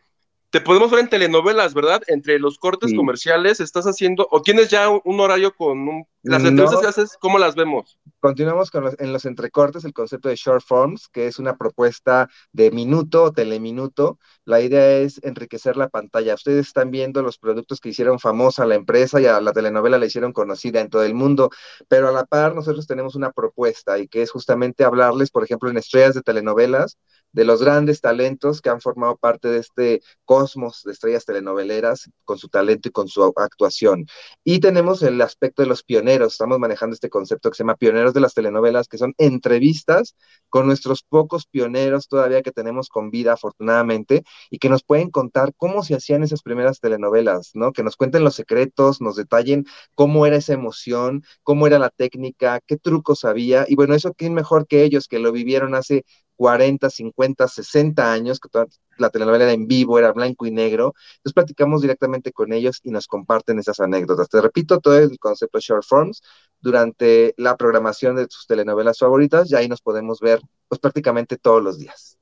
[0.54, 2.04] te podemos ver en telenovelas, ¿verdad?
[2.06, 6.80] Entre los cortes comerciales, estás haciendo, o tienes ya un, horario con un, las entrevistas
[6.80, 8.00] que haces, ¿cómo las vemos?
[8.20, 12.30] Continuamos con los, en los entrecortes el concepto de short forms, que es una propuesta
[12.54, 14.20] de minuto o teleminuto.
[14.46, 16.36] La idea es enriquecer la pantalla.
[16.36, 20.06] Ustedes están viendo los productos que hicieron famosa la empresa y a la telenovela la
[20.06, 21.50] hicieron conocida en todo el mundo,
[21.90, 25.70] pero a la par nosotros tenemos una propuesta y que es justamente hablarles, por ejemplo,
[25.70, 26.98] en estrellas de telenovelas,
[27.34, 32.38] de los grandes talentos que han formado parte de este cosmos de estrellas telenoveleras con
[32.38, 34.06] su talento y con su actuación.
[34.44, 38.14] Y tenemos el aspecto de los pioneros, estamos manejando este concepto que se llama pioneros
[38.14, 40.16] de las telenovelas, que son entrevistas
[40.50, 45.54] con nuestros pocos pioneros todavía que tenemos con vida, afortunadamente, y que nos pueden contar
[45.58, 47.72] cómo se hacían esas primeras telenovelas, ¿no?
[47.74, 52.60] Que nos cuenten los secretos, nos detallen cómo era esa emoción, cómo era la técnica,
[52.66, 56.06] qué trucos había, y bueno, eso quién mejor que ellos que lo vivieron hace
[56.36, 58.68] 40, 50, 60 años, que toda
[58.98, 60.94] la telenovela era en vivo, era blanco y negro.
[61.18, 64.30] Entonces platicamos directamente con ellos y nos comparten esas anécdotas.
[64.30, 66.22] Te repito, todo el concepto de short forms
[66.60, 71.62] durante la programación de tus telenovelas favoritas y ahí nos podemos ver pues prácticamente todos
[71.62, 72.18] los días.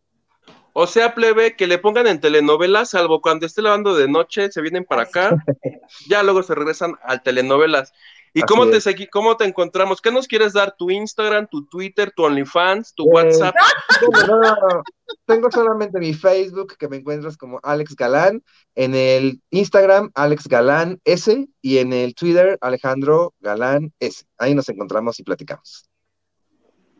[0.74, 4.62] O sea, plebe, que le pongan en telenovelas, salvo cuando esté lavando de noche, se
[4.62, 5.36] vienen para acá,
[6.10, 7.92] ya luego se regresan a telenovelas.
[8.34, 10.02] ¿Y cómo te, segui cómo te encontramos?
[10.02, 10.76] ¿Qué nos quieres dar?
[10.78, 13.56] ¿Tu Instagram, tu Twitter, tu OnlyFans, tu eh, WhatsApp?
[14.28, 14.84] No, no, no,
[15.26, 21.00] Tengo solamente mi Facebook, que me encuentras como Alex Galán, en el Instagram, Alex Galán
[21.06, 24.26] S, y en el Twitter, Alejandro Galán S.
[24.38, 25.88] Ahí nos encontramos y platicamos.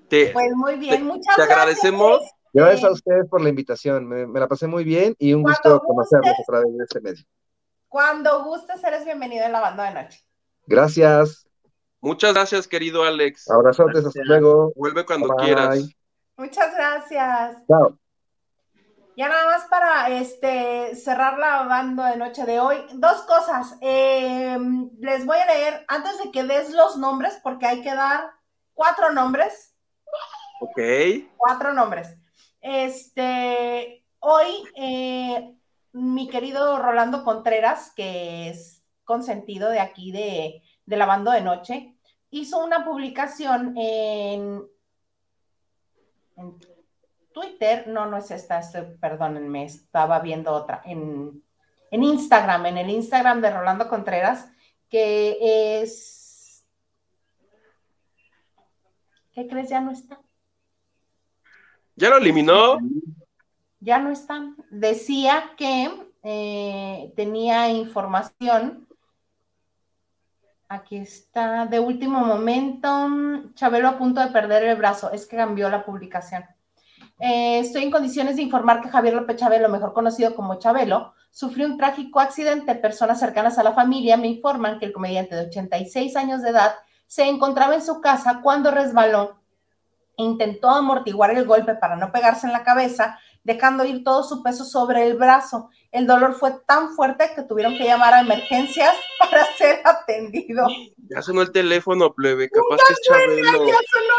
[0.10, 1.48] pues muy bien, muchas gracias.
[1.48, 2.22] Te agradecemos.
[2.54, 6.34] Gracias a ustedes por la invitación, me, la pasé muy bien y un gusto conocerlos
[6.38, 7.24] a través de este medio.
[7.88, 10.20] Cuando gustes, eres bienvenido en la banda de noche.
[10.68, 11.48] Gracias.
[12.00, 13.50] Muchas gracias, querido Alex.
[13.50, 14.74] Abrazotes, hasta luego.
[14.76, 15.90] Vuelve cuando quieras.
[16.36, 17.58] Muchas gracias.
[17.68, 17.98] Chao.
[19.16, 23.78] Ya nada más para este cerrar la banda de noche de hoy, dos cosas.
[23.82, 28.32] Em, les voy a leer antes de que des los nombres, porque hay que dar
[28.74, 29.76] cuatro nombres.
[30.62, 30.80] Ok.
[31.38, 32.16] Cuatro nombres.
[32.62, 35.56] Este, hoy, eh,
[35.92, 41.96] mi querido Rolando Contreras, que es consentido de aquí de, de la banda de noche,
[42.32, 44.64] hizo una publicación en,
[47.34, 48.62] Twitter, no, no es esta,
[49.00, 51.44] perdónenme, estaba viendo otra, en,
[51.92, 54.52] en Instagram, en el Instagram de Rolando Contreras,
[54.90, 56.66] que es...
[59.34, 59.70] ¿Qué crees?
[59.70, 60.20] Ya no está.
[61.96, 62.80] ¿Ya lo eliminó?
[63.80, 64.54] Ya no está.
[64.70, 65.90] Decía que
[66.24, 68.88] eh, tenía información
[70.74, 73.10] Aquí está, de último momento,
[73.56, 76.46] Chabelo a punto de perder el brazo, es que cambió la publicación.
[77.20, 81.66] Eh, estoy en condiciones de informar que Javier López Chabelo, mejor conocido como Chabelo, sufrió
[81.66, 82.74] un trágico accidente.
[82.76, 86.74] Personas cercanas a la familia me informan que el comediante de 86 años de edad
[87.06, 89.42] se encontraba en su casa cuando resbaló.
[90.16, 94.66] Intentó amortiguar el golpe para no pegarse en la cabeza, dejando ir todo su peso
[94.66, 95.70] sobre el brazo.
[95.92, 100.68] El dolor fue tan fuerte que tuvieron que llamar a emergencias para ser atendido.
[101.10, 103.68] Ya sonó el teléfono, plebe, capaz que es Chabelo.
[103.68, 104.14] Ya sonó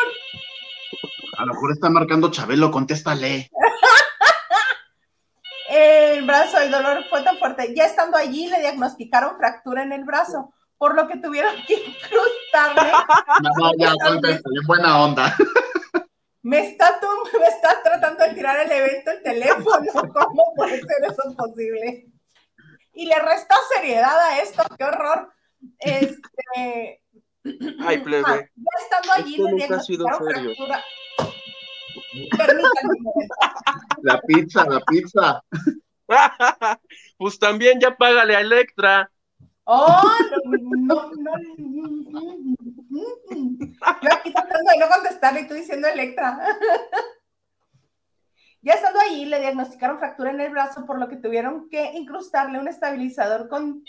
[1.38, 3.50] A lo mejor está marcando Chabelo, contéstale.
[5.68, 7.74] el brazo, el dolor fue tan fuerte.
[7.74, 12.92] Ya estando allí, le diagnosticaron fractura en el brazo, por lo que tuvieron que incrustarle.
[13.42, 15.34] No, no, ya, contéstale, buena onda.
[16.42, 17.06] Me está, tú,
[17.38, 19.92] me está tratando de tirar el evento el teléfono.
[20.12, 22.06] ¿Cómo puede ser eso posible?
[22.94, 25.32] Y le resta seriedad a esto, qué horror.
[25.78, 27.00] Este.
[27.80, 28.24] Ay, plebe.
[28.26, 30.52] ah, ya estando allí, Esto nunca ha sido serio.
[34.02, 35.42] La pizza, la pizza.
[37.16, 39.10] pues también ya págale a Electra.
[39.64, 40.02] Oh,
[40.44, 42.56] no, no, no.
[42.92, 46.38] Yo aquí tratando de no contestarle y tú diciendo Electra.
[48.64, 52.60] Ya estando ahí, le diagnosticaron fractura en el brazo, por lo que tuvieron que incrustarle
[52.60, 53.82] un estabilizador con.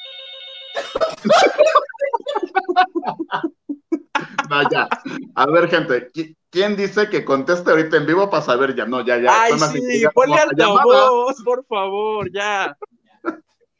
[4.49, 4.88] Vaya.
[5.36, 8.86] A ver, gente, ¿qui- ¿quién dice que conteste ahorita en vivo para saber ya?
[8.86, 9.43] No, ya, ya.
[9.43, 12.76] Ay, sí, ponle altavoz, por favor, ya.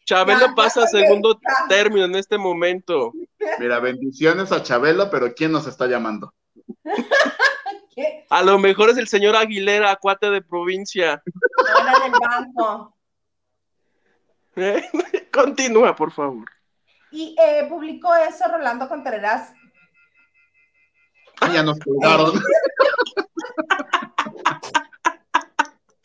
[0.06, 1.40] Chabelo Ya, ya pasa a segundo
[1.70, 3.14] término en este momento.
[3.60, 6.34] Mira, bendiciones a Chabelo, pero ¿quién nos está llamando?
[7.96, 8.26] ¿Qué?
[8.30, 11.22] A lo mejor es el señor Aguilera, cuate de provincia.
[11.26, 12.96] Del banco.
[14.56, 14.84] ¿Eh?
[15.32, 16.50] Continúa, por favor.
[17.12, 19.54] Y eh, publicó eso Rolando Contreras.
[21.40, 22.42] Ah, ya nos colgaron.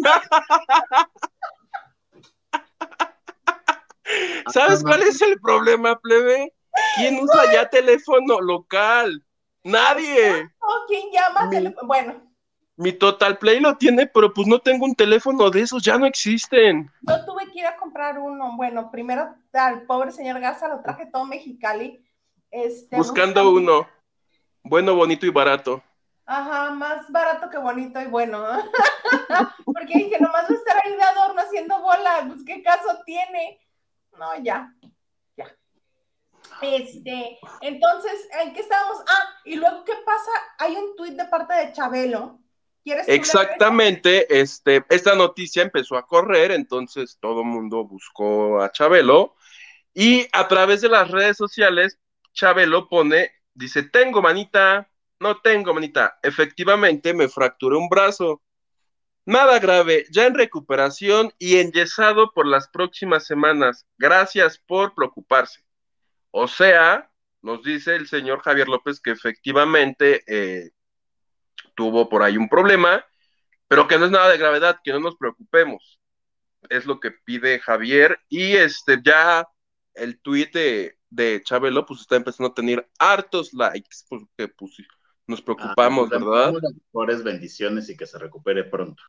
[4.52, 6.52] ¿Sabes cuál es el problema, plebe?
[6.96, 9.24] ¿Quién usa ya teléfono local?
[9.62, 10.50] Nadie.
[10.60, 11.46] Oh, ¿Quién llama?
[11.48, 12.14] Mi- Bueno,
[12.76, 16.06] Mi Total Play lo tiene, pero pues no tengo un teléfono de esos, ya no
[16.06, 16.90] existen.
[17.02, 18.56] yo tuve que ir a comprar uno.
[18.56, 22.02] Bueno, primero al pobre señor Garza lo traje todo Mexicali.
[22.50, 23.86] Este, Buscando uno.
[24.62, 25.82] Bueno, bonito y barato.
[26.30, 28.40] Ajá, más barato que bonito y bueno.
[29.64, 32.24] Porque dije, nomás va a estar ahí de adorno haciendo bola.
[32.28, 33.60] Pues, ¿qué caso tiene?
[34.16, 34.72] No, ya.
[35.36, 35.52] Ya.
[36.62, 38.98] Este, entonces, ¿en qué estábamos?
[39.08, 40.30] Ah, y luego, ¿qué pasa?
[40.58, 42.38] Hay un tuit de parte de Chabelo.
[42.84, 43.08] ¿Quieres?
[43.08, 49.34] Exactamente, este, esta noticia empezó a correr, entonces todo el mundo buscó a Chabelo
[49.92, 51.98] y a través de las redes sociales,
[52.32, 54.89] Chabelo pone, dice, tengo manita,
[55.20, 58.42] no tengo manita, efectivamente me fracturé un brazo,
[59.24, 65.64] nada grave, ya en recuperación y enyesado por las próximas semanas, gracias por preocuparse.
[66.30, 67.10] O sea,
[67.42, 70.24] nos dice el señor Javier López que efectivamente...
[70.26, 70.70] Eh,
[71.80, 73.04] tuvo por ahí un problema,
[73.66, 75.98] pero que no es nada de gravedad, que no nos preocupemos.
[76.68, 78.20] Es lo que pide Javier.
[78.28, 79.48] Y este ya
[79.94, 84.72] el tuit de, de Chabelo, pues está empezando a tener hartos likes, porque pues
[85.30, 86.52] nos preocupamos, Ah, ¿verdad?
[86.60, 89.02] Las mejores bendiciones y que se recupere pronto.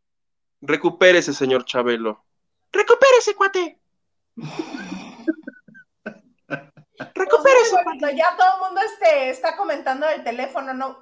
[0.61, 2.23] Recupérese, señor Chabelo.
[2.71, 3.81] Recupérese, cuate.
[7.15, 7.75] Recupérese.
[7.99, 11.01] Pues, ya todo el mundo este, está comentando del teléfono, ¿no?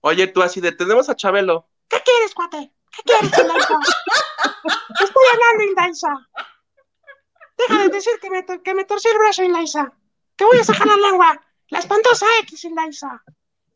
[0.00, 1.68] Oye, tú así de, tenemos a Chabelo.
[1.88, 2.72] ¿Qué quieres, cuate?
[2.90, 3.78] ¿Qué quieres, Indaisa?
[5.04, 6.28] Estoy hablando, Indaisa.
[7.58, 9.92] Deja de decir que me, que me torcí el brazo, Indaisa.
[10.36, 11.40] Te voy a sacar la lengua.
[11.68, 13.22] La espantosa X, Indaisa.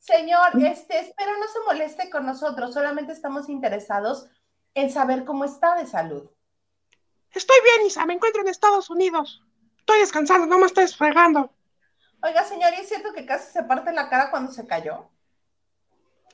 [0.02, 4.26] Señor, este, espero no se moleste con nosotros, solamente estamos interesados
[4.74, 6.28] en saber cómo está de salud.
[7.30, 8.04] Estoy bien, Isa.
[8.04, 9.44] Me encuentro en Estados Unidos.
[9.78, 11.54] Estoy descansando, no me estés fregando.
[12.20, 15.08] Oiga, señor, ¿y es cierto que casi se parte la cara cuando se cayó?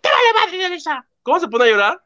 [0.00, 1.06] ¡Te vale madre, Isa!
[1.22, 2.04] ¿Cómo se pone a llorar?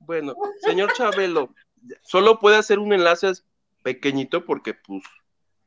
[0.00, 1.54] Bueno, señor Chabelo,
[2.02, 3.32] solo puede hacer un enlace
[3.82, 5.04] pequeñito porque, pues,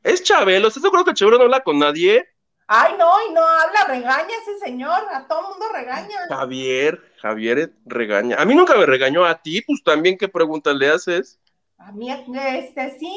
[0.04, 0.68] es Chabelo.
[0.68, 2.29] ¿Estás seguro que Chabelo no habla con nadie?
[2.72, 6.28] Ay, no, y no habla, regaña ese señor, a todo mundo regaña.
[6.28, 8.36] Javier, Javier regaña.
[8.38, 11.40] A mí nunca me regañó a ti, pues también qué preguntas le haces.
[11.80, 13.12] A mí, este, sí,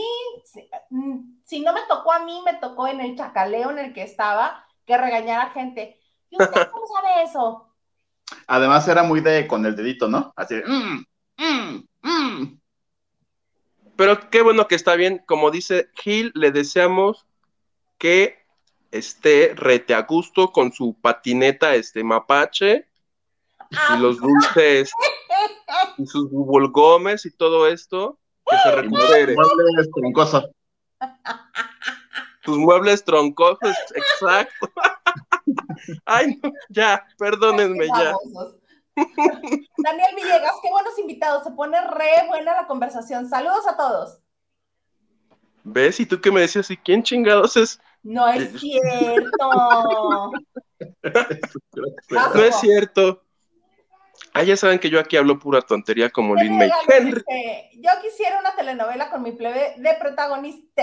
[0.47, 3.93] sí, mm, si no me tocó a mí, me tocó en el chacaleo en el
[3.93, 6.01] que estaba, que regañara gente.
[6.31, 7.69] ¿Y usted cómo sabe eso?
[8.47, 10.33] Además era muy de con el dedito, ¿no?
[10.35, 11.05] Así de, "Mm,
[11.37, 12.61] mm, mm".
[13.97, 15.23] Pero qué bueno que está bien.
[15.27, 17.27] Como dice Gil, le deseamos
[17.99, 18.42] que
[18.93, 22.87] esté rete a gusto con su patineta este mapache
[23.71, 23.97] y Ah.
[23.99, 24.93] los dulces
[25.99, 29.35] y sus gómez y todo esto, que se recupere.
[29.35, 30.51] Muebles troncosos.
[32.43, 34.71] Tus muebles troncosos, exacto.
[36.05, 38.15] Ay, no, ya, perdónenme ya.
[38.95, 41.45] Daniel Villegas, qué buenos invitados.
[41.45, 43.29] Se pone re buena la conversación.
[43.29, 44.19] Saludos a todos.
[45.65, 46.01] ¿Ves?
[46.01, 47.81] Y tú que me decías, ¿y quién chingados es?
[48.03, 50.33] No es cierto.
[52.11, 53.23] No es cierto.
[54.35, 56.71] Ah, ya saben que yo aquí hablo pura tontería como Lin May.
[56.71, 60.83] Yo quisiera una telenovela con mi plebe de protagonista.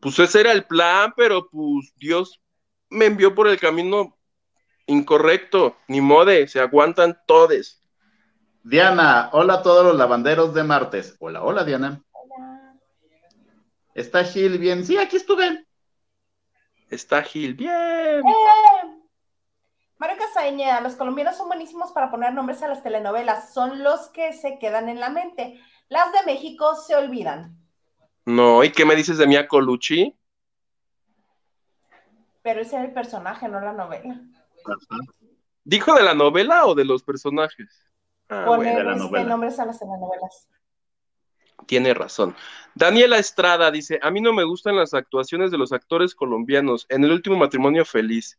[0.00, 2.40] Pues ese era el plan, pero pues Dios
[2.90, 4.18] me envió por el camino
[4.86, 5.76] incorrecto.
[5.88, 7.80] Ni mode, se aguantan todes.
[8.64, 11.16] Diana, hola a todos los lavanderos de martes.
[11.20, 12.02] Hola, hola Diana.
[13.94, 14.84] ¿Está Gil bien?
[14.84, 15.66] Sí, aquí estuve.
[16.92, 17.72] Está Gil, bien.
[17.72, 18.22] Eh.
[19.96, 23.54] Mario Casañeda, los colombianos son buenísimos para poner nombres a las telenovelas.
[23.54, 25.58] Son los que se quedan en la mente.
[25.88, 27.56] Las de México se olvidan.
[28.26, 30.14] No, ¿y qué me dices de Mia Colucci?
[32.42, 34.20] Pero ese es el personaje, no la novela.
[35.64, 37.90] ¿Dijo de la novela o de los personajes?
[38.28, 40.46] Ah, Poner de la este, nombres a las telenovelas.
[41.66, 42.34] Tiene razón.
[42.74, 47.04] Daniela Estrada dice, a mí no me gustan las actuaciones de los actores colombianos en
[47.04, 48.38] el último matrimonio feliz.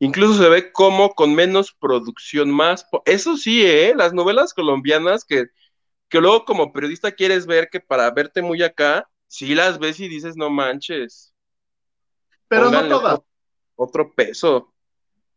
[0.00, 2.86] Incluso se ve como con menos producción más.
[3.04, 3.94] Eso sí, ¿eh?
[3.96, 5.46] Las novelas colombianas que,
[6.08, 10.08] que luego como periodista quieres ver que para verte muy acá, sí las ves y
[10.08, 11.32] dices, no manches.
[12.48, 13.20] Pero pónganle no todas.
[13.76, 14.72] Otro, peso.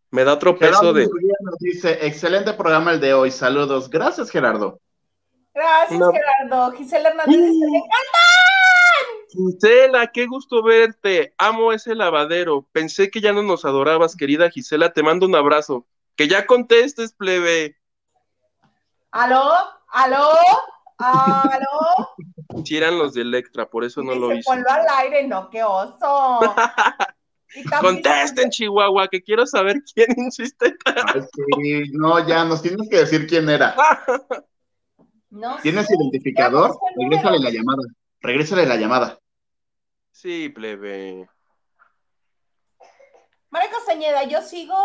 [0.09, 1.05] Me da otro peso de...
[1.05, 3.31] Nos dice, excelente programa el de hoy.
[3.31, 3.89] Saludos.
[3.89, 4.79] Gracias, Gerardo.
[5.53, 5.99] Gracias.
[5.99, 6.71] Gerardo.
[6.73, 7.71] Gisela Hernández Mm.
[7.71, 8.19] "Me encanta".
[9.29, 11.33] Gisela, qué gusto verte.
[11.37, 12.67] Amo ese lavadero.
[12.71, 14.91] Pensé que ya no nos adorabas, querida Gisela.
[14.93, 15.85] Te mando un abrazo.
[16.15, 17.77] Que ya contestes, plebe.
[19.11, 19.51] ¿Aló?
[19.89, 20.29] ¿Aló?
[20.97, 22.15] ¿Aló?
[22.65, 24.43] Si eran los de Electra, por eso no lo hice.
[24.45, 26.39] ponlo al aire, no, qué oso.
[27.81, 30.75] Contesten, Chihuahua, que quiero saber quién insiste.
[30.85, 33.73] Ay, sí, no, ya nos tienes que decir quién era.
[35.31, 36.77] No ¿Tienes sé, identificador?
[36.95, 37.83] Regrésale la llamada.
[38.21, 39.19] Regrésale la llamada.
[40.11, 41.27] Sí, plebe.
[43.49, 44.75] María Castañeda, yo sigo,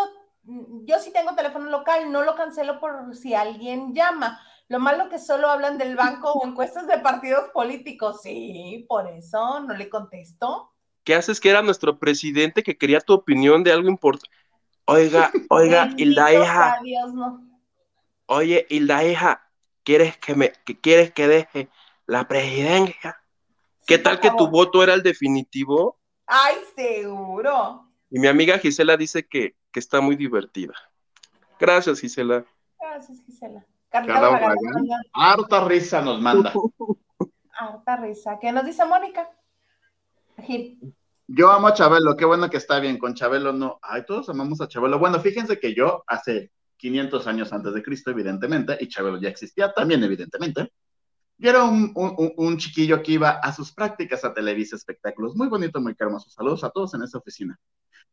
[0.42, 4.40] yo sí tengo teléfono local, no lo cancelo por si alguien llama.
[4.68, 8.22] Lo malo que solo hablan del banco o encuestas de partidos políticos.
[8.22, 10.72] Sí, por eso no le contesto.
[11.04, 14.34] ¿Qué haces que era nuestro presidente que quería tu opinión de algo importante?
[14.86, 17.48] Oiga, oiga, y la hija, Dios, no.
[18.26, 19.45] oye, y la hija,
[19.86, 21.70] ¿quieres que me, que quieres que deje
[22.06, 23.22] la presidencia?
[23.86, 25.96] ¿Qué Sí, tal que tu voto era el definitivo?
[26.26, 27.88] Ay, seguro.
[28.10, 30.74] Y mi amiga Gisela dice que, que está muy divertida.
[31.60, 32.44] Gracias, Gisela.
[32.80, 33.64] Gracias, Gisela.
[33.88, 36.52] Carlita Barragán Harta risa nos manda.
[37.52, 38.38] harta risa.
[38.40, 39.30] ¿Qué nos dice Mónica?
[40.42, 40.94] Gil.
[41.28, 42.98] Yo amo a Chabelo, qué bueno que está bien.
[42.98, 43.78] Con Chabelo no.
[43.82, 44.98] Ay, todos amamos a Chabelo.
[44.98, 49.72] Bueno, fíjense que yo hace 500 años antes de Cristo, evidentemente, y Chabelo ya existía
[49.72, 50.72] también, evidentemente.
[51.38, 55.36] Yo era un, un- un- un chiquillo que iba a sus prácticas a Televisa Espectáculos.
[55.36, 56.30] Muy bonito, muy hermoso.
[56.30, 57.58] Saludos a todos en esa oficina.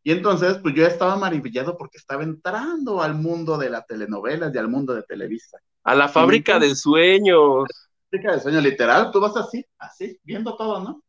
[0.03, 4.57] Y entonces, pues yo estaba maravillado porque estaba entrando al mundo de las telenovelas y
[4.57, 5.57] al mundo de Televisa.
[5.83, 7.65] A la fábrica de sueños.
[8.09, 11.01] Práctica de sueño literal, tú vas así, así, viendo todo, ¿no?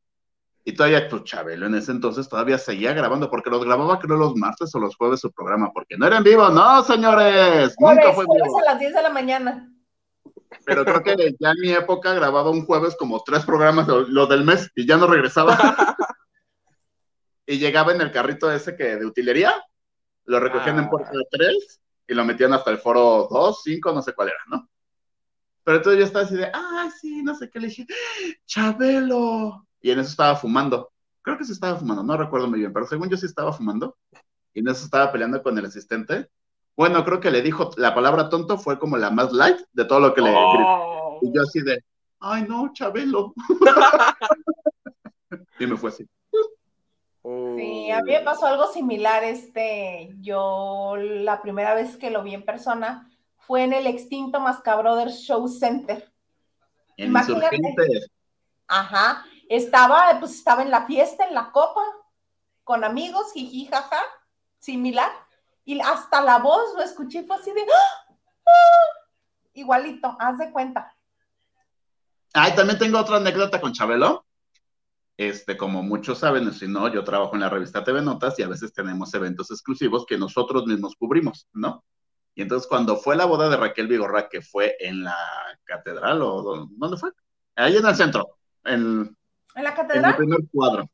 [0.67, 4.35] Y todavía tu Chabelo en ese entonces todavía seguía grabando, porque los grababa creo los
[4.35, 8.15] martes o los jueves su programa, porque no era en vivo, no, señores, nunca Jueves,
[8.15, 8.59] fue en jueves vivo.
[8.61, 9.71] a las 10 de la mañana.
[10.65, 14.45] Pero creo que ya en mi época grababa un jueves como tres programas, lo, del
[14.45, 15.59] mes, y ya no regresaba.
[17.47, 19.53] y llegaba en el carrito ese que de utilería,
[20.25, 20.91] lo recogían en Ah.
[20.91, 24.39] puerta de tres y lo metían hasta el foro 2, 5, no sé cuál era,
[24.47, 24.69] ¿no?
[25.63, 27.87] Pero entonces yo estaba así de, ah, sí, no sé qué, le dije,
[28.47, 29.67] Chabelo.
[29.85, 30.91] Y en eso estaba fumando.
[31.21, 33.99] Creo que se estaba fumando, no recuerdo muy bien, pero según yo sí estaba fumando.
[34.55, 36.31] Y en eso estaba peleando con el asistente.
[36.75, 40.01] Bueno, creo que le dijo, la palabra tonto fue como la más light de todo
[40.01, 41.19] lo que le Oh.
[41.21, 41.85] y yo así de,
[42.19, 43.35] ay no, Chabelo.
[45.61, 46.09] y me fue así.
[47.23, 49.23] Sí, a mí me pasó algo similar.
[49.23, 55.21] Este, yo la primera vez que lo vi en persona fue en el extinto Mascabrothers
[55.21, 56.11] Show Center.
[56.97, 57.61] En Imagínate.
[58.67, 59.27] Ajá.
[59.49, 61.83] Estaba, pues estaba en la fiesta, en la copa,
[62.65, 64.01] con amigos, jiji, jaja,
[64.59, 65.11] similar.
[65.65, 68.15] Y hasta la voz lo escuché fue así de ¡Ah!
[68.47, 69.05] ¡Ah!
[69.55, 70.95] igualito, haz de cuenta.
[72.33, 74.27] Ay, también tengo otra anécdota con Chabelo.
[75.17, 78.49] este, como muchos saben, si no, yo trabajo en la revista TV Notas y a
[78.49, 81.85] veces tenemos eventos exclusivos que nosotros mismos cubrimos, ¿no?
[82.35, 85.17] Y entonces cuando fue la boda de Raquel Vigorra, que fue en la
[85.63, 87.11] catedral, o ¿dónde fue?
[87.55, 89.17] Ahí en el centro, en,
[89.55, 90.05] ¿En la catedral?
[90.05, 90.91] en el primer cuadro.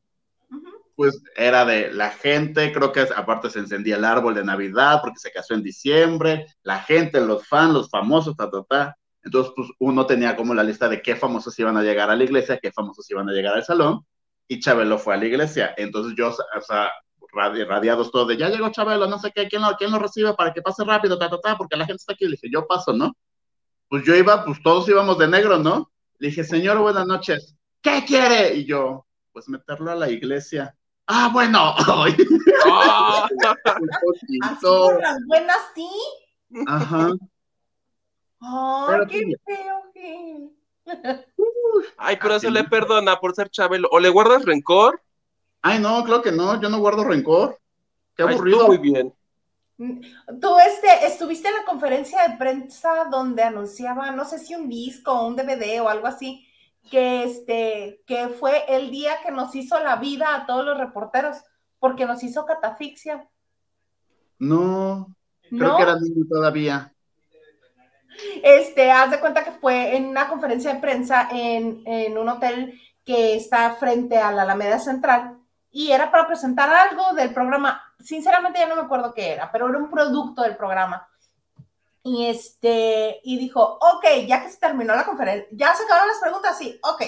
[0.94, 5.18] Pues era de la gente, creo que aparte se encendía el árbol de Navidad porque
[5.18, 8.96] se casó en diciembre, la gente, los fans, los famosos, ta, ta, ta.
[9.22, 12.24] Entonces, pues uno tenía como la lista de qué famosos iban a llegar a la
[12.24, 14.04] iglesia, qué famosos iban a llegar al salón,
[14.46, 15.74] y Chabelo fue a la iglesia.
[15.76, 16.90] Entonces yo, o sea,
[17.32, 20.52] radiados todos de, ya llegó Chabelo, no sé qué, ¿quién lo, quién lo recibe para
[20.52, 22.24] que pase rápido, ta, ta, ta, porque la gente está aquí.
[22.24, 23.14] Le dije, yo paso, ¿no?
[23.88, 25.90] Pues yo iba, pues todos íbamos de negro, ¿no?
[26.18, 27.56] Le dije, señor, buenas noches.
[27.82, 28.54] ¿Qué quiere?
[28.56, 30.76] Y yo, pues meterlo a la iglesia.
[31.06, 31.74] Ah, bueno.
[32.72, 33.26] Ah,
[35.00, 35.88] las buenas sí.
[36.66, 37.10] Ajá.
[38.40, 40.50] Ay, qué feo, Gil.
[41.96, 43.88] Ay, pero se le perdona por ser Chabelo.
[43.90, 45.00] ¿O le guardas rencor?
[45.62, 47.58] Ay, no, creo que no, yo no guardo rencor.
[48.14, 48.58] Qué Ay, aburrido.
[48.58, 49.14] estuvo muy bien.
[50.40, 55.12] Tú este, estuviste en la conferencia de prensa donde anunciaba, no sé si un disco
[55.12, 56.46] o un DVD o algo así,
[56.88, 61.36] que este, que fue el día que nos hizo la vida a todos los reporteros,
[61.78, 63.28] porque nos hizo catafixia.
[64.38, 65.14] No,
[65.48, 65.76] creo ¿No?
[65.76, 66.92] que era niño todavía.
[68.42, 72.78] Este, haz de cuenta que fue en una conferencia de prensa en, en un hotel
[73.04, 75.38] que está frente a la Alameda Central
[75.70, 77.82] y era para presentar algo del programa.
[77.98, 81.06] Sinceramente ya no me acuerdo qué era, pero era un producto del programa.
[82.12, 86.18] Y este, y dijo, ok, ya que se terminó la conferencia, ya se acabaron las
[86.18, 87.02] preguntas, sí, ok.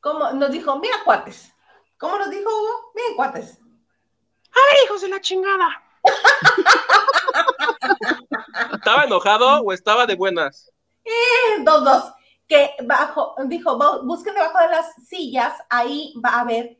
[0.00, 1.52] Como nos dijo, mira cuates.
[1.98, 2.92] ¿Cómo nos dijo Hugo?
[2.94, 3.58] Miren cuates.
[4.50, 5.68] ¡Ay, hijos de la chingada!
[8.72, 10.72] ¿Estaba enojado o estaba de buenas?
[11.04, 12.04] Eh, dos, dos.
[12.46, 16.78] Que bajo, dijo, "Bu- busquen debajo de las sillas, ahí va a haber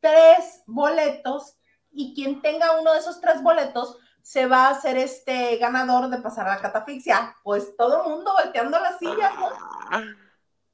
[0.00, 1.56] tres boletos
[1.90, 3.96] y quien tenga uno de esos tres boletos
[4.28, 7.34] se va a hacer este ganador de pasar a la catafixia.
[7.42, 9.48] Pues todo el mundo volteando las sillas, ¿no?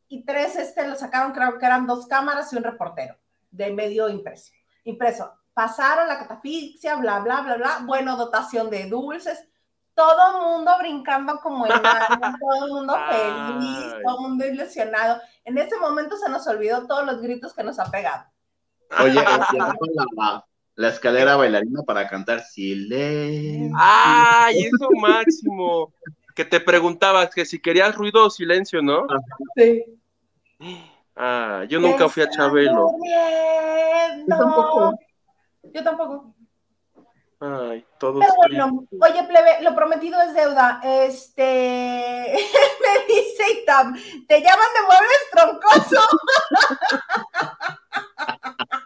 [0.09, 3.17] Y tres, este, lo sacaron, creo que eran dos cámaras y un reportero
[3.53, 4.51] de medio impreso.
[4.83, 5.33] Impreso.
[5.53, 7.79] Pasaron la catafixia, bla, bla, bla, bla.
[7.85, 9.49] Bueno, dotación de dulces.
[9.95, 11.81] Todo el mundo brincando como enano,
[12.41, 14.03] todo el mundo feliz, Ay.
[14.05, 15.21] todo el mundo ilusionado.
[15.45, 18.25] En ese momento se nos olvidó todos los gritos que nos ha pegado.
[18.99, 19.25] Oye,
[20.77, 23.75] la, escalera bailarina para cantar Silencio.
[23.79, 25.93] ¡Ay, eso máximo!
[26.35, 29.07] Que te preguntaba que si querías ruido o silencio, ¿no?
[29.57, 29.85] Sí.
[31.17, 32.91] Ah, yo nunca fui a Chabelo.
[34.27, 34.99] Yo tampoco.
[35.73, 36.35] Yo tampoco.
[37.41, 38.21] Ay, todos.
[38.21, 40.81] Pero bueno, oye, plebe, lo prometido es deuda.
[40.83, 41.43] Este,
[42.81, 43.95] me dice Itam,
[44.27, 46.01] te llaman de muebles troncoso.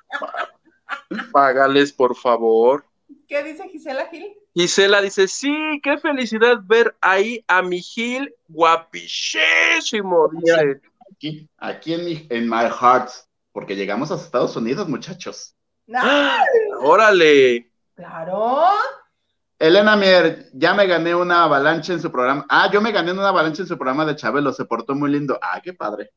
[1.32, 2.84] Págales, por favor.
[3.26, 4.34] ¿Qué dice Gisela Gil?
[4.54, 10.80] Gisela dice, sí, qué felicidad ver ahí a mi Gil guapísimo, dice.
[11.12, 13.10] Aquí, aquí en, mi, en My Heart,
[13.52, 15.54] porque llegamos a Estados Unidos, muchachos.
[15.94, 16.42] ¡Ah!
[16.80, 17.70] Órale.
[17.94, 18.62] Claro.
[19.58, 22.46] Elena Mier, ya me gané una avalancha en su programa.
[22.48, 25.38] Ah, yo me gané una avalancha en su programa de Chabelo, se portó muy lindo.
[25.42, 26.12] Ah, qué padre.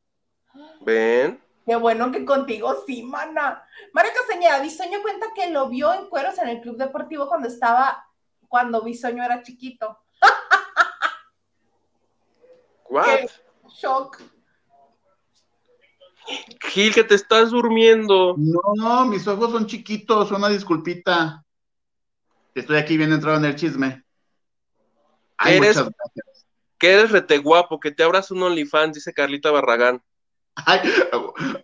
[0.84, 1.40] Ven.
[1.64, 3.64] Qué bueno que contigo sí, mana.
[3.92, 8.04] Mario Castañeda, Bisoño cuenta que lo vio en cueros en el club deportivo cuando estaba,
[8.48, 9.98] cuando Bisoño era chiquito.
[12.90, 13.04] What?
[13.04, 13.30] Qué
[13.80, 14.20] shock.
[16.60, 18.34] Gil, que te estás durmiendo.
[18.36, 21.44] No, mis ojos son chiquitos, una disculpita.
[22.54, 24.04] Estoy aquí bien entrado en el chisme.
[25.36, 25.76] Ay, ¿Eres?
[25.76, 26.46] muchas gracias.
[26.78, 30.02] Que eres rete guapo, que te abras un OnlyFans, dice Carlita Barragán.
[30.54, 30.80] Ay,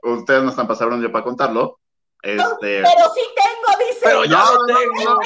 [0.02, 1.78] ustedes no están pasando yo para contarlo.
[2.22, 4.00] Este, Pero sí tengo, dice.
[4.02, 5.04] Pero ya No, tengo.
[5.04, 5.18] no.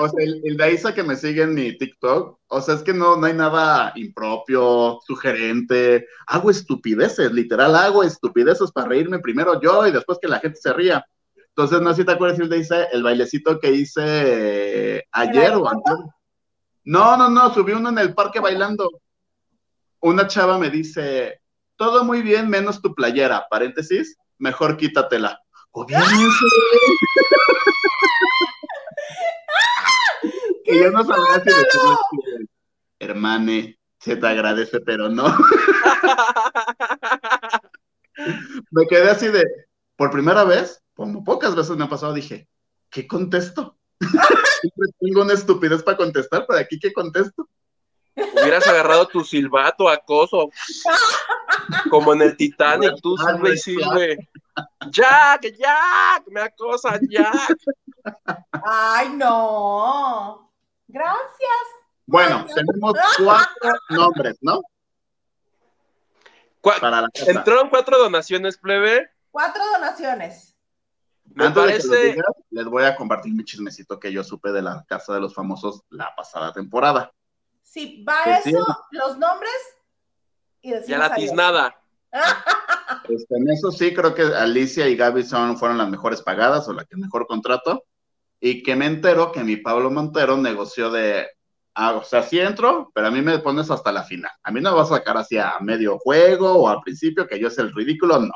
[0.00, 2.82] O sea, el, el de Isa que me sigue en mi TikTok, o sea, es
[2.82, 6.06] que no, no hay nada impropio, sugerente.
[6.28, 10.72] Hago estupideces, literal, hago estupideces para reírme primero yo y después que la gente se
[10.72, 11.04] ría.
[11.48, 15.68] Entonces, no sé si te acuerdas, el de Isa, el bailecito que hice ayer o
[15.68, 15.94] antes.
[16.84, 18.88] No, no, no, subí uno en el parque bailando.
[20.00, 21.40] Una chava me dice,
[21.78, 25.40] todo muy bien, menos tu playera, paréntesis, mejor quítatela.
[25.70, 26.18] Obviamente.
[30.70, 31.96] Y yo no sabía si decirle,
[32.98, 35.24] hermane, se te agradece, pero no.
[38.70, 39.46] Me quedé así de,
[39.96, 42.46] por primera vez, como pocas veces me ha pasado, dije,
[42.90, 43.78] ¿qué contesto?
[44.00, 47.48] Siempre tengo una estupidez para contestar, pero aquí, ¿qué contesto?
[48.34, 50.50] Hubieras agarrado tu silbato, acoso.
[51.90, 54.28] Como en el Titanic, tú sirve y sirve.
[54.90, 57.56] Jack, Jack, me acosa, Jack.
[58.64, 60.50] Ay, no.
[60.88, 61.66] Gracias.
[62.06, 64.62] Bueno, tenemos cuatro nombres, ¿no?
[66.62, 67.08] Cua- Para la.
[67.26, 69.10] Entraron cuatro donaciones, plebe.
[69.30, 70.56] Cuatro donaciones.
[71.34, 72.44] Me Antes de que lo parece.
[72.50, 75.82] les voy a compartir mi chismecito que yo supe de la Casa de los Famosos
[75.90, 77.12] la pasada temporada.
[77.70, 78.48] Si va Que sí.
[78.50, 79.52] eso, los nombres
[80.62, 81.16] y Ya decimos la adiós.
[81.18, 81.80] tiznada.
[83.08, 86.72] Este, en eso sí, creo que Alicia y Gaby son, fueron las mejores pagadas o
[86.72, 87.84] la que mejor contrato.
[88.40, 91.26] Y que me entero que mi Pablo Montero negoció de,
[91.74, 94.30] ah, o sea, sí entro, pero a mí me pones hasta la final.
[94.42, 97.48] A mí no me vas a sacar hacia medio juego o al principio, que yo
[97.48, 98.32] es el ridículo, no.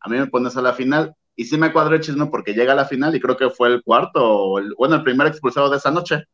[0.00, 1.14] A mí me pones a la final.
[1.34, 3.68] Y sí me cuadro el chisme porque llega a la final y creo que fue
[3.68, 6.24] el cuarto, o el- bueno, el primer expulsado de esa noche.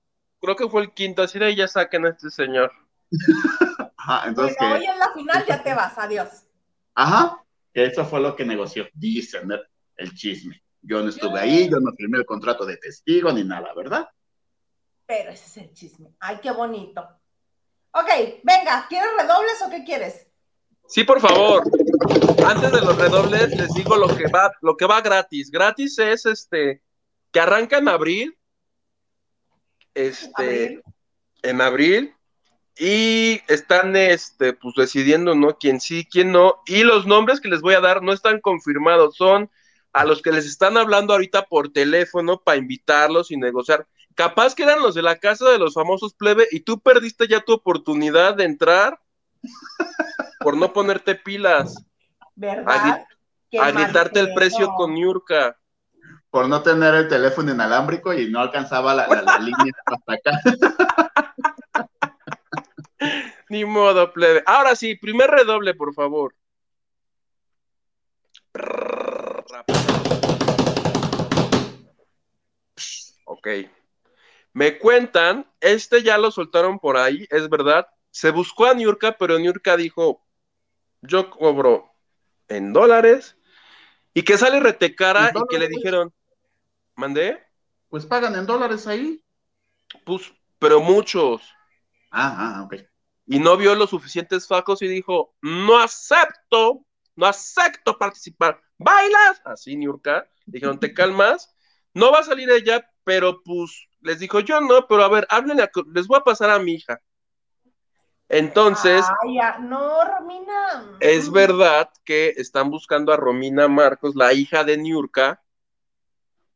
[0.45, 2.71] Creo que fue el quinto, así de ahí ya saquen a este señor.
[3.97, 4.81] Ajá, entonces Bueno, que...
[4.81, 6.29] hoy en la final ya te vas, adiós.
[6.95, 7.43] Ajá,
[7.73, 9.67] que eso fue lo que negoció, dicen el-
[9.97, 10.63] el chisme.
[10.83, 14.07] Yo no estuve ahí, yo no firmé el contrato de testigo ni nada, ¿verdad?
[15.07, 16.11] Pero ese es el chisme.
[16.21, 17.01] Ay, qué bonito.
[17.93, 18.09] Ok,
[18.43, 20.27] venga, ¿quieres redobles o qué quieres?
[20.87, 21.63] Sí, por favor.
[22.47, 25.51] Antes de los redobles, les digo lo que va, lo que va gratis.
[25.51, 26.83] Gratis es este
[27.33, 28.37] que arranca en abril.
[29.95, 30.83] Este, Abril.
[31.43, 32.15] en abril.
[32.77, 35.57] Y están este, pues decidiendo, ¿no?
[35.59, 36.57] Quién sí, quién no.
[36.67, 39.49] Y los nombres que les voy a dar no están confirmados, son
[39.93, 43.87] a los que les están hablando ahorita por teléfono para invitarlos y negociar.
[44.17, 47.41] Capaz que eran los de la casa de los famosos plebe y tú perdiste ya
[47.41, 48.99] tu oportunidad de entrar
[50.41, 51.77] por no ponerte pilas,
[52.35, 53.07] ¿Verdad?
[53.61, 55.57] A gritarte el precio con Niurka.
[56.35, 60.41] Por no tener el teléfono inalámbrico y no alcanzaba la, la- la línea hasta acá.
[63.51, 64.43] Ni modo, plebe.
[64.45, 66.35] Ahora sí, primer redoble, por favor.
[73.27, 73.49] Ok.
[74.53, 77.87] Me cuentan, este ya lo soltaron por ahí, es verdad.
[78.11, 80.21] Se buscó a Niurka, pero Niurka dijo,
[81.03, 81.93] yo cobro
[82.49, 83.37] en dólares.
[84.15, 86.13] Y que sale retecara ¿En y que le dijeron,
[86.97, 87.43] ¿mandé?
[87.89, 89.23] Pues pagan en dólares ahí.
[90.05, 91.43] Pues, pero muchos.
[92.11, 92.75] Ah, ah, ok.
[93.27, 96.85] y no vio los suficientes facos y dijo, no acepto,
[97.17, 98.61] no acepto participar.
[98.79, 99.41] ¿Bailas?
[99.45, 100.29] Así, Niurka.
[100.47, 101.55] Dijeron, ¿te calmas?
[101.95, 105.63] No va a salir ella, pero pues les dijo, yo no, pero a ver, háblenle,
[105.63, 107.01] a- les voy a pasar a mi hija.
[108.29, 109.59] Entonces, Ay, ya.
[109.59, 110.97] No, Romina.
[111.01, 115.43] es verdad que están buscando a Romina Marcos, la hija de Niurka,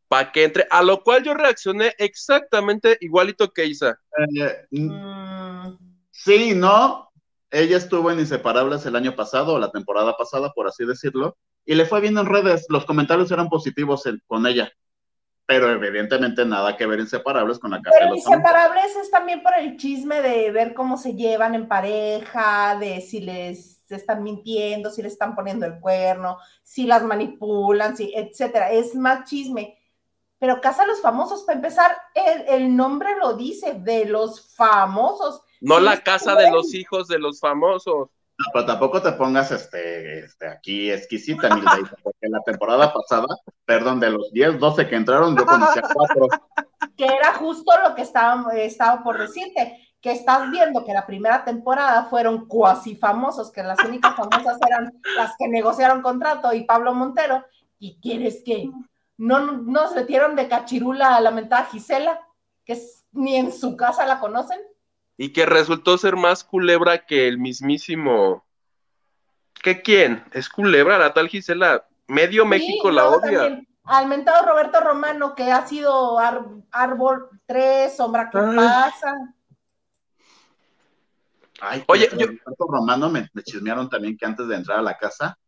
[0.09, 3.99] para que entre, a lo cual yo reaccioné exactamente igualito que Isa.
[4.37, 5.75] Eh, Mm,
[6.11, 7.11] sí, no.
[7.51, 11.75] Ella estuvo en Inseparables el año pasado, o la temporada pasada, por así decirlo, y
[11.75, 12.67] le fue bien en redes.
[12.69, 14.71] Los comentarios eran positivos en- con ella.
[15.47, 18.45] Pero evidentemente nada que ver Inseparables con la casa de Pero los famosos.
[18.45, 23.21] inseparables es también por el chisme de ver cómo se llevan en pareja, de si
[23.21, 28.71] les están mintiendo, si les están poniendo el cuerno, si las manipulan, si, etcétera.
[28.73, 29.78] Es más chisme.
[30.39, 35.43] Pero Casa de los Famosos, para empezar, el, el nombre lo dice, de los famosos.
[35.61, 38.09] No la casa de los hijos de los famosos.
[38.39, 43.27] No, pero tampoco te pongas este, este aquí exquisita, Milda, porque la temporada pasada,
[43.65, 46.29] perdón, de los 10, 12 que entraron, yo conocí a cuatro.
[46.97, 51.45] que era justo lo que estaba, estaba por decirte, que estás viendo que la primera
[51.45, 56.95] temporada fueron cuasi famosos, que las únicas famosas eran las que negociaron contrato y Pablo
[56.95, 57.45] Montero,
[57.81, 58.71] y quieres que
[59.19, 62.21] no nos metieron de cachirula a la mentada Gisela,
[62.65, 64.61] que es- ni en su casa la conocen.
[65.17, 68.45] Y que resultó ser más culebra que el mismísimo.
[69.61, 70.25] ¿Qué quién?
[70.33, 71.85] ¿Es culebra la tal Gisela?
[72.07, 73.39] Medio México Sí, la odia.
[73.41, 78.55] también Al mentado Roberto Romano, que ha sido ar- árbol 3, sombra que Ay.
[78.57, 79.35] pasa.
[81.61, 84.97] Ay, Oye, yo- Roberto Romano me, me chismearon también que antes de entrar a la
[84.97, 85.39] casa,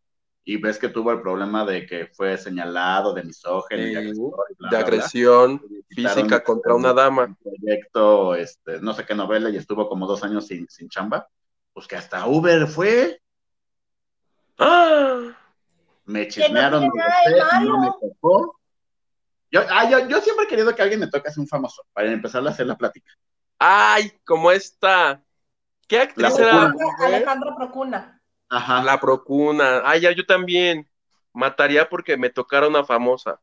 [0.44, 4.46] y ves que tuvo el problema de que fue señalado de misógino y Sí, agresor
[4.50, 4.78] y bla, De bla.
[4.78, 7.24] agresión física contra una dama.
[7.24, 11.28] un proyecto, este, no sé qué novela, y estuvo como dos años sin, sin chamba.
[11.72, 13.20] Pues que hasta Uber fue,
[14.58, 15.36] ¡Ah!
[16.04, 18.58] me chismearon, no de me tocó.
[19.52, 22.10] Yo, ah, yo, yo siempre he querido que alguien me toque ser un famoso para
[22.10, 23.12] empezar a hacer la plática.
[23.58, 24.12] ¡Ay!
[24.24, 25.22] Como esta.
[25.86, 26.52] ¿Qué actriz La era?
[26.68, 26.96] Procuna.
[27.06, 28.19] Alejandra Procuna.
[28.50, 28.82] Ajá.
[28.82, 29.82] La Procuna.
[29.84, 30.88] Ay, ya yo también.
[31.32, 33.40] Mataría porque me tocara una famosa.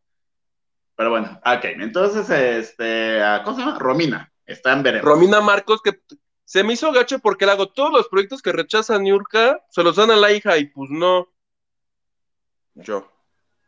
[0.96, 1.64] Pero bueno, ok.
[1.80, 3.80] Entonces, este, ah, ¿cómo se llama?
[3.80, 4.32] Romina.
[4.46, 5.06] Está en veremos.
[5.06, 6.02] Romina Marcos, que
[6.44, 9.96] se me hizo gacho porque le hago todos los proyectos que rechaza Niurka, se los
[9.96, 11.28] dan a la hija y pues no.
[12.74, 13.12] Yo.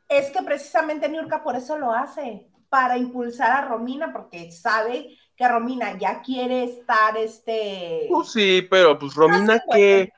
[0.08, 5.48] Es que precisamente Niurka por eso lo hace, para impulsar a Romina, porque sabe que
[5.48, 8.08] Romina ya quiere estar este.
[8.10, 10.12] Pues sí, pero pues Romina qué.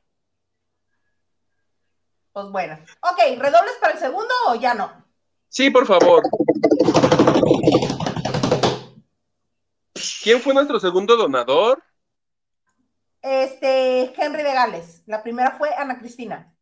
[2.33, 2.79] Pues bueno.
[3.01, 5.05] Ok, ¿redobles para el segundo o ya no?
[5.49, 6.23] Sí, por favor.
[10.23, 11.83] ¿Quién fue nuestro segundo donador?
[13.21, 15.03] Este, Henry de Gales.
[15.05, 16.55] La primera fue Ana Cristina.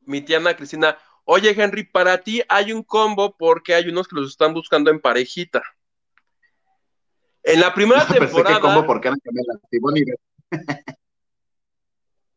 [0.00, 0.98] Mi tía Ana Cristina.
[1.24, 5.00] Oye, Henry, para ti hay un combo porque hay unos que los están buscando en
[5.00, 5.62] parejita.
[7.42, 8.56] En la primera temporada.
[8.56, 9.20] ¿Qué combo porque eran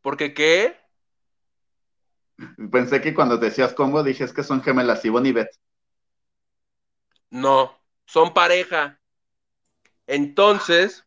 [0.02, 0.83] ¿Por qué qué?
[2.70, 5.50] Pensé que cuando decías combo dije que son gemelas Ivonne y Beth.
[7.30, 9.00] No, son pareja.
[10.06, 11.04] Entonces,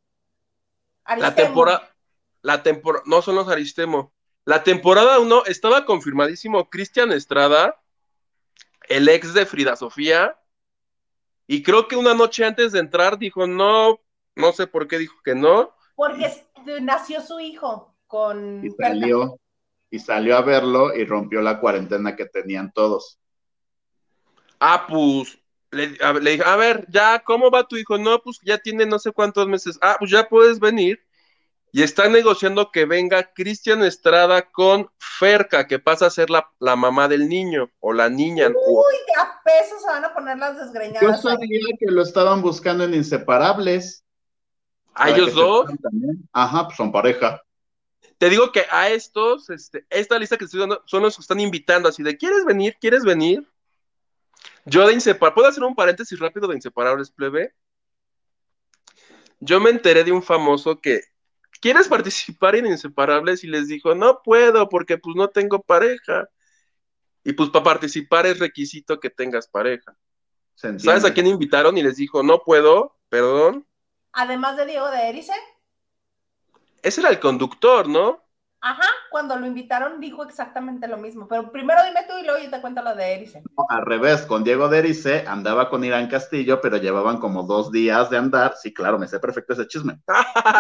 [1.18, 1.96] la temporada,
[2.42, 4.14] la temporada, no son los Aristemo.
[4.46, 7.82] La temporada 1 estaba confirmadísimo Cristian Estrada,
[8.88, 10.38] el ex de Frida Sofía,
[11.48, 14.00] y creo que una noche antes de entrar dijo no,
[14.36, 15.74] no sé por qué dijo que no.
[15.96, 16.46] Porque
[16.82, 18.66] nació su hijo con...
[18.66, 19.40] Y salió,
[19.90, 23.20] y salió a verlo y rompió la cuarentena que tenían todos.
[24.60, 25.38] Ah, pues
[25.72, 27.98] le, dije, a ver, ya, ¿cómo va tu hijo?
[27.98, 29.78] No, pues ya tiene no sé cuántos meses.
[29.82, 31.00] Ah, pues ya puedes venir.
[31.72, 37.08] Y está negociando que venga Cristian Estrada con Ferca, que pasa a ser la, mamá
[37.08, 38.48] del niño o la niña.
[38.48, 41.02] Uy, qué a peso se van a poner las desgreñadas.
[41.02, 44.04] Yo sabía que lo estaban buscando en Inseparables.
[44.96, 45.70] ¿A ellos dos?
[46.32, 47.44] Ajá, pues son pareja.
[48.18, 51.40] Te digo que a estos, este, esta lista que estoy dando, son los que están
[51.40, 52.76] invitando así de, ¿quieres venir?
[52.80, 53.48] ¿Quieres venir?
[54.66, 57.54] Yo de Inseparables, ¿puedo hacer un paréntesis rápido de Inseparables, plebe?
[59.40, 61.02] Yo me enteré de un famoso que,
[61.62, 63.44] ¿quieres participar en Inseparables?
[63.44, 66.28] Y les dijo, no puedo porque pues no tengo pareja.
[67.24, 69.96] Y pues para participar es requisito que tengas pareja.
[70.56, 71.78] ¿Sabes a quién invitaron?
[71.78, 73.68] Y les dijo, no puedo, perdón.
[74.14, 75.34] Además de Diego de Erice.
[76.82, 78.28] Ese era el conductor, ¿no?
[78.60, 82.50] Ajá, cuando lo invitaron dijo exactamente lo mismo, pero primero dime tú y luego yo
[82.50, 83.44] te cuento lo de Erice.
[83.70, 88.10] al revés, con Diego de Erice andaba con Irán Castillo, pero llevaban como dos días
[88.10, 90.02] de andar, sí, claro, me sé perfecto ese chisme.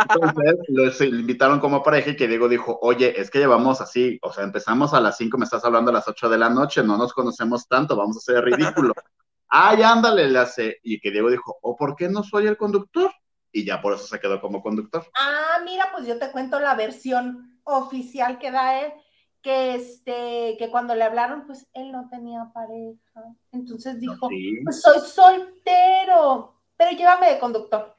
[0.09, 0.55] Entonces,
[1.11, 4.43] lo invitaron como pareja y que Diego dijo, oye, es que llevamos así, o sea,
[4.43, 7.13] empezamos a las cinco, me estás hablando a las ocho de la noche, no nos
[7.13, 8.93] conocemos tanto, vamos a hacer ridículo.
[9.49, 13.11] Ay, ándale, le hace, y que Diego dijo, ¿o por qué no soy el conductor?
[13.51, 15.05] Y ya por eso se quedó como conductor.
[15.17, 18.93] Ah, mira, pues yo te cuento la versión oficial que da él,
[19.41, 23.23] que este, que cuando le hablaron, pues él no tenía pareja.
[23.51, 24.29] Entonces dijo,
[24.63, 27.95] pues soy soltero, pero llévame de conductor.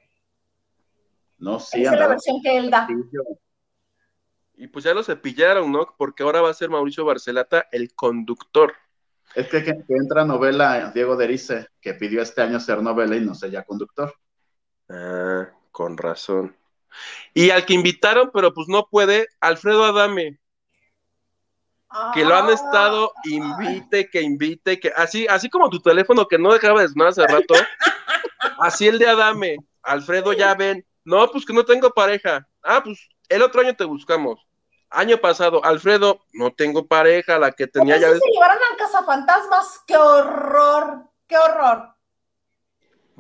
[1.38, 1.82] No sé.
[1.82, 2.88] Esa es la versión que él da.
[4.56, 5.94] Y pues ya lo cepillaron, ¿no?
[5.96, 8.74] Porque ahora va a ser Mauricio Barcelata el conductor.
[9.34, 13.34] Es que, que, entra novela Diego Derice, que pidió este año ser novela y no
[13.34, 14.12] sé ya conductor.
[14.88, 16.56] Ah, con razón.
[17.34, 20.38] Y al que invitaron, pero pues no puede, Alfredo Adame.
[22.12, 26.52] Que lo han estado invite, que invite, que así, así como tu teléfono que no
[26.52, 27.54] dejaba de sonar hace rato,
[28.60, 32.46] así el de Adame, Alfredo ya ven, no, pues que no tengo pareja.
[32.62, 34.38] Ah, pues el otro año te buscamos.
[34.90, 38.10] Año pasado, Alfredo, no tengo pareja, la que tenía ya.
[38.10, 41.94] se llevaron al cazafantasmas, qué horror, qué horror.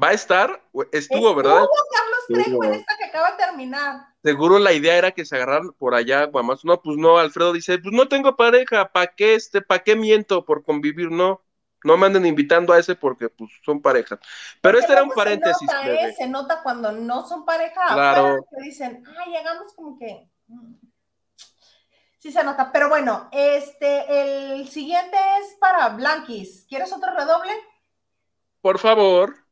[0.00, 0.62] ¿Va a estar?
[0.92, 1.66] Estuvo, ¿verdad?
[1.92, 4.06] Carlos Trejo en esta que acaba de terminar.
[4.22, 6.64] Seguro la idea era que se agarraran por allá, Guamas.
[6.64, 10.44] No, pues no, Alfredo dice, pues no tengo pareja, ¿para qué este, para qué miento
[10.44, 11.10] por convivir?
[11.10, 11.42] No,
[11.82, 14.20] no me anden invitando a ese porque pues son parejas.
[14.60, 15.68] Pero este era un paréntesis.
[15.68, 16.14] Se nota, ¿eh?
[16.16, 18.46] se nota cuando no son pareja, claro.
[18.50, 20.28] que dicen, ay, hagamos como que...
[20.46, 20.74] Mm".
[22.18, 26.66] Sí se nota, pero bueno, este, el siguiente es para Blanquis.
[26.68, 27.52] ¿Quieres otro redoble?
[28.60, 29.47] Por favor.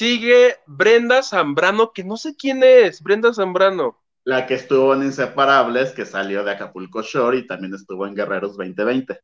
[0.00, 4.00] Sigue Brenda Zambrano, que no sé quién es, Brenda Zambrano.
[4.24, 8.56] La que estuvo en Inseparables, que salió de Acapulco Shore y también estuvo en Guerreros
[8.56, 9.20] 2020.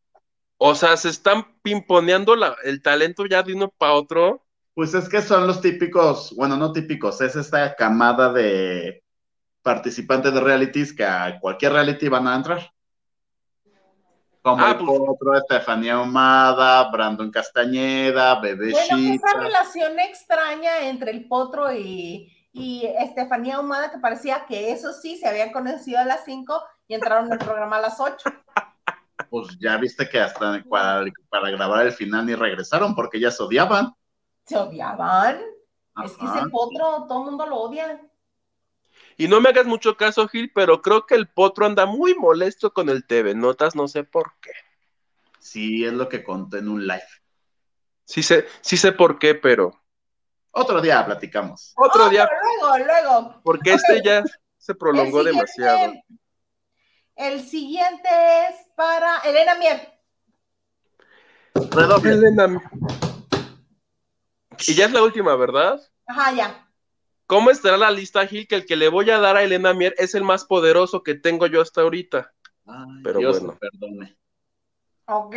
[0.59, 4.45] O sea, se están pimponeando el talento ya de uno para otro.
[4.75, 9.03] Pues es que son los típicos, bueno, no típicos, es esta camada de
[9.63, 12.71] participantes de realities que a cualquier reality van a entrar.
[14.47, 21.11] Como ah, el pues, Potro, Estefanía Humada, Brandon Castañeda, Bebé Bueno, esa relación extraña entre
[21.11, 26.25] el Potro y, Estefanía Humada que parecía que eso sí se habían conocido a las
[26.25, 28.17] 5 y entraron al programa a las 8.
[29.31, 33.97] Pues ya viste que hasta para, grabar el final ni regresaron porque ya se odiaban.
[34.45, 35.41] Se odiaban.
[36.05, 38.01] Es que ese potro, todo el mundo lo odia.
[39.17, 42.73] Y no me hagas mucho caso, Gil, pero creo que el potro anda muy molesto
[42.73, 44.51] con el TV Notas, no sé por qué.
[45.39, 47.03] Sí, es lo que conté en un live.
[48.05, 49.81] Sí sé, sí sé por qué, pero
[50.51, 51.73] Otro día platicamos.
[51.77, 52.29] otro Oh, día,
[52.61, 53.41] luego, luego.
[53.43, 54.23] porque este ya
[54.59, 55.93] se prolongó El siguiente- demasiado.
[57.17, 58.09] El siguiente
[58.51, 59.93] es para Elena Mier.
[61.71, 62.13] Redoble.
[62.13, 62.61] Elena.
[64.67, 65.81] Y ya es la última, ¿verdad?
[66.07, 66.66] Ajá, ya.
[67.27, 68.47] ¿Cómo estará la lista, Gil?
[68.47, 71.15] Que el que le voy a dar a Elena Mier es el más poderoso que
[71.15, 72.33] tengo yo hasta ahorita.
[72.67, 73.59] Ay, Pero Dios bueno.
[73.59, 74.17] perdone.
[75.07, 75.35] Ok.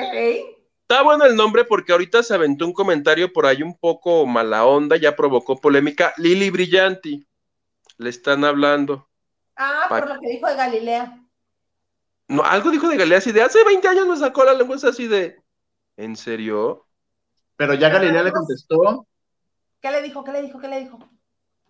[0.81, 4.65] Está bueno el nombre porque ahorita se aventó un comentario por ahí un poco mala
[4.65, 6.13] onda, ya provocó polémica.
[6.17, 7.27] Lili Brillanti,
[7.97, 9.07] le están hablando.
[9.55, 11.23] Ah, por lo que dijo de Galilea.
[12.27, 14.83] No, algo dijo de Galilea así de hace 20 años me sacó la lengua, es
[14.83, 15.41] así de.
[15.97, 16.87] ¿En serio?
[17.55, 19.05] Pero ya Galilea le contestó,
[19.81, 20.23] ¿Qué le dijo?
[20.23, 20.59] ¿Qué le dijo?
[20.59, 20.99] ¿Qué le dijo?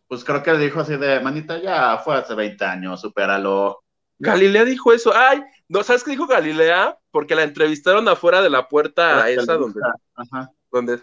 [0.10, 3.84] Pues creo que le dijo así de, manita, ya fue hace 20 años, supéralo.
[4.18, 5.14] Galilea dijo eso.
[5.16, 6.98] Ay, no, ¿sabes qué dijo Galilea?
[7.12, 9.80] Porque la entrevistaron afuera de la puerta esa donde,
[10.16, 10.52] Ajá.
[10.72, 11.00] donde.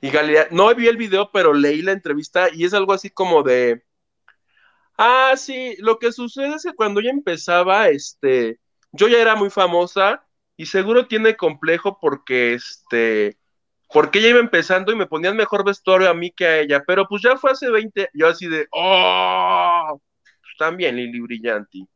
[0.00, 3.44] Y Galilea, no vi el video, pero leí la entrevista y es algo así como
[3.44, 3.84] de.
[4.98, 8.58] Ah, sí, lo que sucede es que cuando ella empezaba, este,
[8.90, 13.38] yo ya era muy famosa y seguro tiene complejo porque, este,
[13.94, 17.06] porque ella iba empezando y me ponían mejor vestuario a mí que a ella, pero
[17.06, 20.00] pues ya fue hace 20, yo así de, oh,
[20.40, 21.88] pues también Lili Brillanti.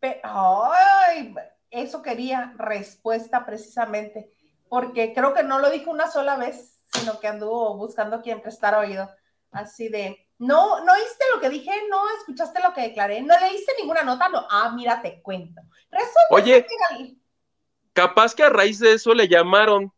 [0.00, 1.34] Pe- Ay,
[1.70, 4.32] eso quería respuesta precisamente,
[4.68, 8.74] porque creo que no lo dijo una sola vez, sino que anduvo buscando quien prestar
[8.74, 9.08] oído.
[9.52, 13.72] Así de, no, no oíste lo que dije, no escuchaste lo que declaré, no leíste
[13.78, 14.44] ninguna nota, no.
[14.50, 15.62] Ah, mira, te cuento.
[15.92, 17.16] Resulta Oye, que
[17.92, 19.92] capaz que a raíz de eso le llamaron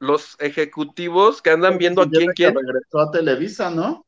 [0.00, 4.06] los ejecutivos que andan viendo a quién, quién, regresó a Televisa, ¿no?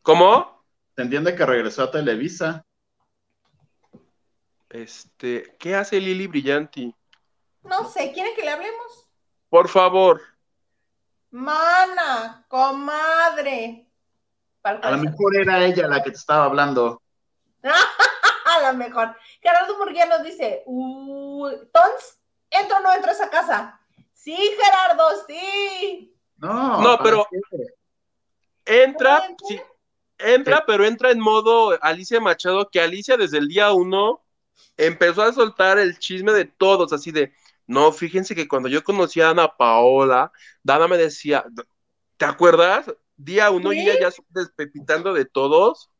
[0.00, 0.64] ¿cómo?
[0.94, 2.64] Se entiende que regresó a Televisa.
[4.68, 6.94] Este, ¿qué hace Lili Brillanti?
[7.62, 9.10] no sé, ¿quieren que le hablemos?
[9.48, 10.22] Por favor.
[11.30, 13.86] Mana, comadre.
[14.62, 17.02] A lo mejor era ella la que te estaba hablando.
[17.62, 19.16] A lo mejor.
[19.40, 22.20] Gerardo Murguía nos dice, uh, Tons,
[22.50, 23.79] ¿entro o no entro a esa casa?
[24.22, 26.14] Sí, Gerardo, sí.
[26.36, 27.38] No, No, ¿para pero- qué?
[28.82, 29.46] Entra, ¿Entra?
[29.48, 29.60] sí,
[30.18, 34.22] entra, pero entra en modo Alicia Machado, que Alicia desde el día uno
[34.76, 37.32] empezó a soltar el chisme de todos, así de,
[37.66, 40.30] no, fíjense que cuando yo conocí a Ana Paola,
[40.62, 41.44] Dana me decía,
[42.18, 42.92] ¿te acuerdas?
[43.16, 45.90] Día uno y ella ya despepitando de todos,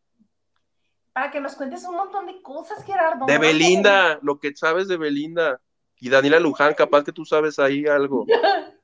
[1.14, 3.24] Para que nos cuentes un montón de cosas, Gerardo.
[3.26, 5.60] de Belinda, lo que sabes de Belinda,
[6.00, 8.26] y Daniela Luján, capaz que tú sabes ahí algo.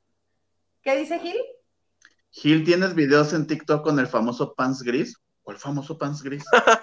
[0.82, 1.36] ¿Qué dice Gil?
[2.30, 5.16] Gil, ¿tienes videos en TikTok con el famoso Pants Gris?
[5.42, 6.44] ¿O el famoso Pants Gris?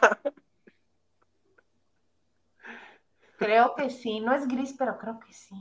[3.38, 5.56] Creo que sí, no es gris, pero creo que sí.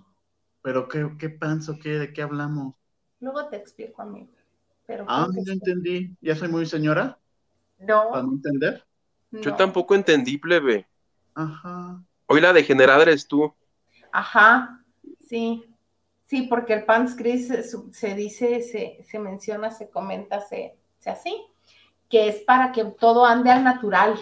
[0.62, 1.98] ¿Pero qué, qué pants o qué?
[1.98, 2.74] ¿De qué hablamos?
[3.20, 4.30] Luego te explico, amigo.
[4.86, 5.50] Pero Ah, no sí.
[5.52, 6.16] entendí.
[6.20, 7.18] ¿Ya soy muy señora?
[7.78, 8.84] ¿Para No, no entender?
[9.32, 9.56] Yo no.
[9.56, 10.86] tampoco entendí, plebe.
[11.34, 12.02] Ajá.
[12.26, 13.52] Hoy la degenerada eres tú.
[14.12, 14.84] Ajá,
[15.28, 15.64] sí.
[16.22, 21.10] Sí, porque el pants gris se, se dice, se, se menciona, se comenta, se, se
[21.10, 21.36] así,
[22.08, 24.18] que es para que todo ande al natural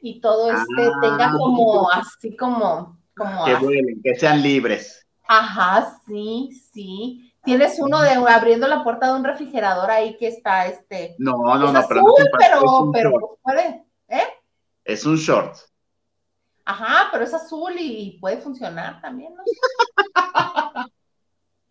[0.00, 1.00] y todo este Ah.
[1.02, 3.64] tenga como así como, como Que así.
[3.64, 5.06] vuelen, que sean libres.
[5.26, 7.32] Ajá, sí, sí.
[7.44, 11.14] Tienes uno de abriendo la puerta de un refrigerador ahí que está este.
[11.18, 14.22] No, no, es no, azul, pero no pero, pero puede, ¿eh?
[14.84, 15.56] Es un short.
[16.68, 19.42] Ajá, pero es azul y puede funcionar también, ¿no?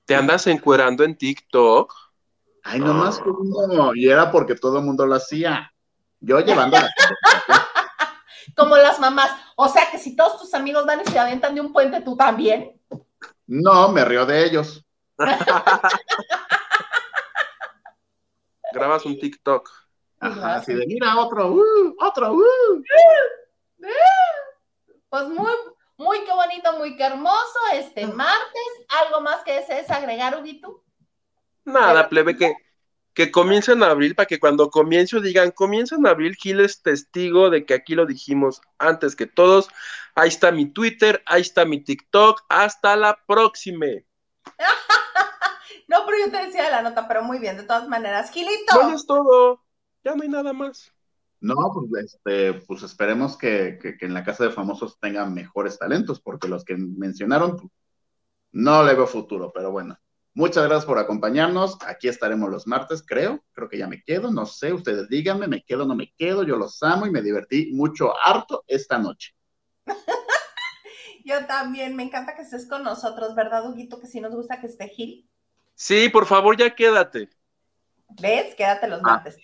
[0.06, 1.94] ¿Te andas encuerando en TikTok?
[2.64, 3.94] Ay, nomás uno.
[3.94, 5.72] Y era porque todo el mundo lo hacía.
[6.20, 6.90] Yo llevando la
[8.58, 9.30] Como las mamás.
[9.56, 12.18] O sea que si todos tus amigos van y se avientan de un puente, tú
[12.18, 12.82] también.
[13.46, 14.84] No, me río de ellos.
[18.74, 19.70] Grabas un TikTok.
[20.20, 22.84] Ajá, así de, mira, otro, uh, otro, uh.
[25.10, 25.52] Pues muy,
[25.98, 27.60] muy qué bonito, muy qué hermoso.
[27.74, 28.68] Este martes,
[29.04, 30.84] ¿algo más que desees agregar, Huguito?
[31.66, 32.54] Nada, plebe, que,
[33.14, 37.50] que comience en abril para que cuando comience digan, comienza en abril, Gil es testigo
[37.50, 39.70] de que aquí lo dijimos antes que todos.
[40.16, 42.44] Ahí está mi Twitter, ahí está mi TikTok.
[42.50, 43.86] Hasta la próxima.
[45.90, 48.30] No, pero yo te decía de la nota, pero muy bien, de todas maneras.
[48.30, 48.76] Gilito.
[48.76, 49.64] No, ya es todo.
[50.04, 50.94] Ya no hay nada más.
[51.40, 55.78] No, pues, este, pues esperemos que, que- que en la Casa de Famosos tengan mejores
[55.80, 57.72] talentos, porque los que mencionaron, pues,
[58.54, 59.98] no le veo futuro, pero bueno,
[60.38, 61.80] Muchas gracias por acompañarnos.
[61.88, 63.44] Aquí estaremos los martes, creo.
[63.54, 64.30] Creo que ya me quedo.
[64.32, 66.44] No sé, ustedes díganme, me quedo o no me quedo.
[66.44, 69.34] Yo los amo y me divertí mucho, harto esta noche.
[71.26, 74.00] Yo también, me encanta que estés con nosotros, ¿verdad, Huguito?
[74.00, 75.28] Que si nos gusta que esté Gil.
[75.74, 77.32] Sí, por favor, ya quédate.
[78.22, 78.54] ¿Ves?
[78.54, 79.40] Quédate los martes.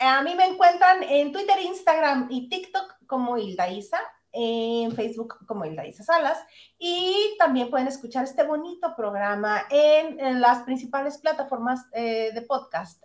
[0.00, 3.98] A mí me encuentran en Twitter, Instagram y TikTok como Hilda Isa,
[4.30, 6.38] en Facebook como Hilda Isa Salas,
[6.78, 13.02] y también pueden escuchar este bonito programa en, las principales plataformas eh, de podcast.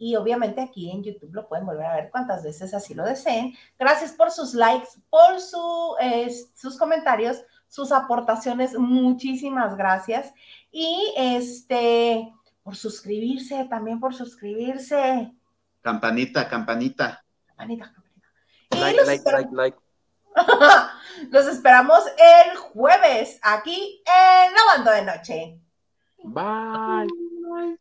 [0.00, 3.54] Y obviamente aquí en YouTube lo pueden volver a ver cuantas veces así lo deseen.
[3.76, 5.96] Gracias por sus likes, por su,
[6.54, 8.78] sus comentarios, sus aportaciones.
[8.78, 10.32] Muchísimas gracias.
[10.70, 12.32] Y este,
[12.62, 15.32] por suscribirse, también por suscribirse.
[15.82, 17.22] Campanita, campanita.
[17.46, 18.28] Campanita, campanita.
[18.78, 19.76] Like, like, like, like.
[21.30, 25.60] los esperamos el jueves aquí en Lavando de Noche.
[26.24, 27.78] Bye.